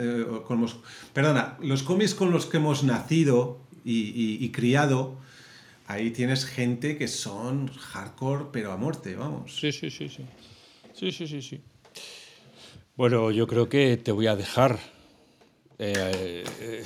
[0.46, 0.66] con
[1.12, 5.16] perdona, los cómics con los que hemos nacido y, criado,
[5.86, 9.56] ahí tienes gente que son hardcore, pero a muerte, vamos.
[9.56, 10.24] Sí, sí, sí, sí.
[10.92, 11.60] Sí, sí, sí, sí.
[12.96, 14.78] Bueno, yo creo que te voy a dejar
[15.78, 16.84] eh, eh,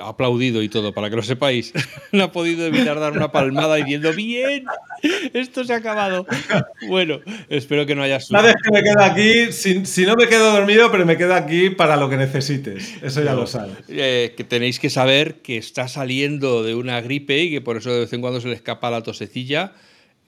[0.00, 1.72] aplaudido y todo, para que lo sepáis.
[2.12, 4.64] no ha podido evitar dar una palmada diciendo, bien,
[5.34, 6.26] esto se ha acabado.
[6.88, 10.90] Bueno, espero que no haya Sabes que me quedo aquí, si, no me quedo dormido,
[10.90, 13.02] pero me quedo aquí para lo que necesites.
[13.02, 13.76] Eso ya lo sabes.
[13.88, 17.92] Eh, que tenéis que saber que está saliendo de una gripe y que por eso
[17.92, 19.72] de vez en cuando se le escapa la tosecilla.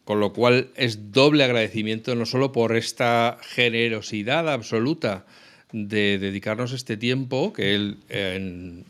[0.04, 5.24] Con lo cual es doble agradecimiento, no solo por esta generosidad absoluta
[5.72, 8.84] de dedicarnos este tiempo, que él en,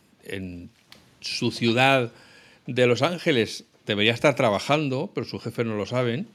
[1.21, 2.11] su ciudad
[2.67, 6.29] de Los Ángeles debería estar trabajando, pero su jefe no lo saben,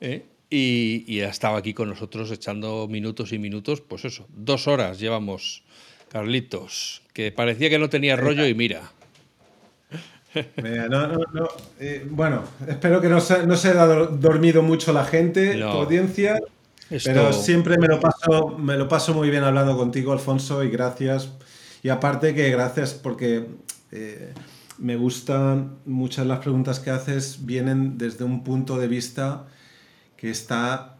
[0.00, 0.24] ¿eh?
[0.50, 4.98] y, y ha estado aquí con nosotros echando minutos y minutos, pues eso, dos horas
[4.98, 5.64] llevamos,
[6.08, 8.92] Carlitos, que parecía que no tenía rollo y mira.
[11.78, 16.40] Eh, bueno, espero que no se, no se haya dormido mucho la gente, tu audiencia.
[17.04, 21.30] Pero siempre me lo, paso, me lo paso muy bien hablando contigo, Alfonso, y gracias.
[21.82, 23.46] Y aparte que gracias porque
[23.90, 24.32] eh,
[24.78, 29.46] me gustan muchas de las preguntas que haces, vienen desde un punto de vista
[30.16, 30.96] que está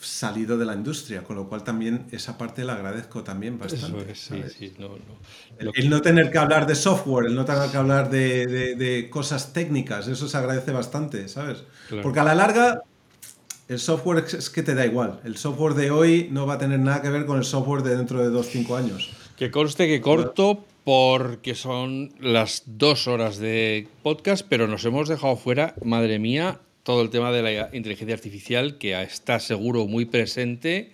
[0.00, 4.14] salido de la industria, con lo cual también esa parte la agradezco también bastante.
[5.58, 10.08] El, no tener que hablar de software, el no tener que hablar de, cosas técnicas,
[10.08, 11.64] eso se agradece bastante, ¿sabes?
[12.02, 12.82] Porque a la larga
[13.68, 15.20] el software es que te da igual.
[15.24, 17.96] El software de hoy no va a tener nada que ver con el software de
[17.96, 19.10] dentro de 2-5 años.
[19.36, 25.36] Que conste que corto porque son las dos horas de podcast, pero nos hemos dejado
[25.36, 30.92] fuera, madre mía, todo el tema de la inteligencia artificial que está seguro muy presente,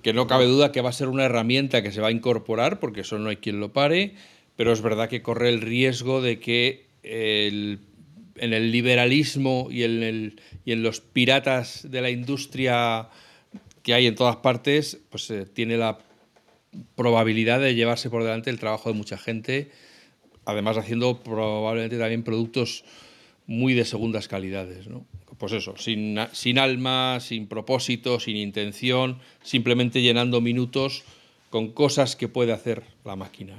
[0.00, 2.80] que no cabe duda que va a ser una herramienta que se va a incorporar,
[2.80, 4.14] porque eso no hay quien lo pare,
[4.56, 7.78] pero es verdad que corre el riesgo de que en
[8.54, 13.10] el liberalismo y en, los piratas de la industria
[13.82, 15.98] que hay en todas partes, pues eh, tiene la
[16.96, 19.70] probabilidad de llevarse por delante el trabajo de mucha gente,
[20.44, 22.84] además haciendo probablemente también productos
[23.46, 24.86] muy de segundas calidades.
[24.88, 25.06] ¿no?
[25.38, 31.04] Pues eso, sin, sin alma, sin propósito, sin intención, simplemente llenando minutos
[31.50, 33.54] con cosas que puede hacer la máquina.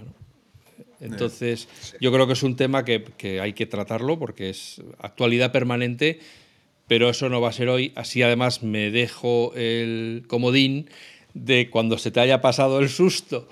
[1.01, 1.67] Entonces,
[1.99, 6.19] yo creo que es un tema que, que, hay que tratarlo porque es actualidad permanente,
[6.87, 7.91] pero eso no va a ser hoy.
[7.95, 10.89] Así además me dejo el comodín
[11.35, 13.47] de cuando se te haya pasado el susto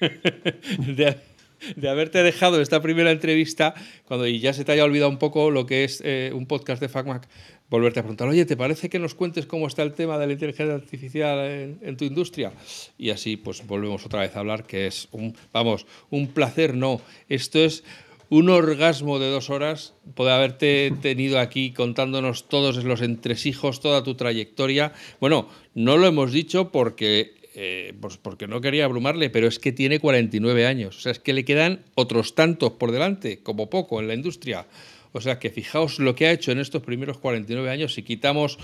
[0.78, 3.74] de, haberte dejado esta primera entrevista
[4.04, 6.88] cuando ya se te haya olvidado un poco lo que es eh, un podcast de
[6.88, 7.26] FacMac,
[7.70, 10.34] volverte a preguntar, oye, ¿te parece que nos cuentes cómo está el tema de la
[10.34, 11.38] inteligencia artificial
[11.80, 12.52] en, tu industria?
[12.98, 17.00] Y así pues volvemos otra vez a hablar, que es un, vamos, un placer, no,
[17.30, 17.84] esto es
[18.32, 24.14] un orgasmo de dos horas poder haberte tenido aquí contándonos todos los entresijos, toda tu
[24.14, 24.94] trayectoria.
[25.20, 29.70] Bueno, no lo hemos dicho porque eh, pues porque no quería abrumarle, pero es que
[29.70, 30.96] tiene 49 años.
[30.96, 34.66] O sea, es que le quedan otros tantos por delante, como poco, en la industria.
[35.12, 37.92] O sea, que fijaos lo que ha hecho en estos primeros 49 años.
[37.92, 38.56] Si quitamos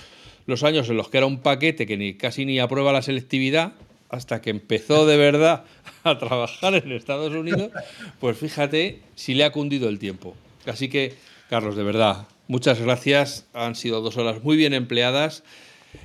[0.47, 3.74] los años en los que era un paquete que ni, casi ni aprueba la selectividad,
[4.09, 5.64] hasta que empezó de verdad
[6.05, 7.70] a trabajar en Estados Unidos,
[8.20, 10.35] pues fíjate si le ha cundido el tiempo.
[10.66, 11.14] Así que,
[11.48, 13.47] Carlos, de verdad, muchas gracias.
[13.55, 15.43] Han sido dos horas muy bien empleadas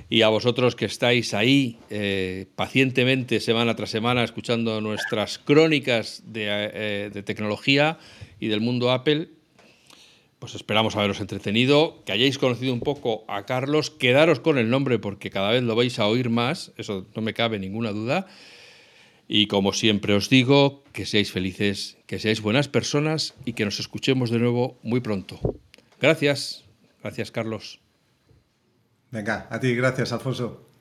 [0.08, 7.10] y a vosotros que estáis ahí eh, pacientemente semana tras semana escuchando nuestras crónicas eh,
[7.12, 7.98] de, tecnología
[8.40, 9.28] y del mundo Apple,
[10.44, 14.98] pues esperamos haberos entretenido, que hayáis conocido un poco a Carlos, quedaros con el nombre
[14.98, 18.26] porque cada vez lo vais a oír más, eso no me cabe ninguna duda.
[19.26, 23.80] Y como siempre os digo, que seáis felices, que seáis buenas personas y que nos
[23.80, 25.40] escuchemos de nuevo muy pronto.
[25.98, 26.66] Gracias,
[27.02, 27.80] gracias Carlos.
[29.12, 30.73] Venga, a ti, gracias, Alfonso.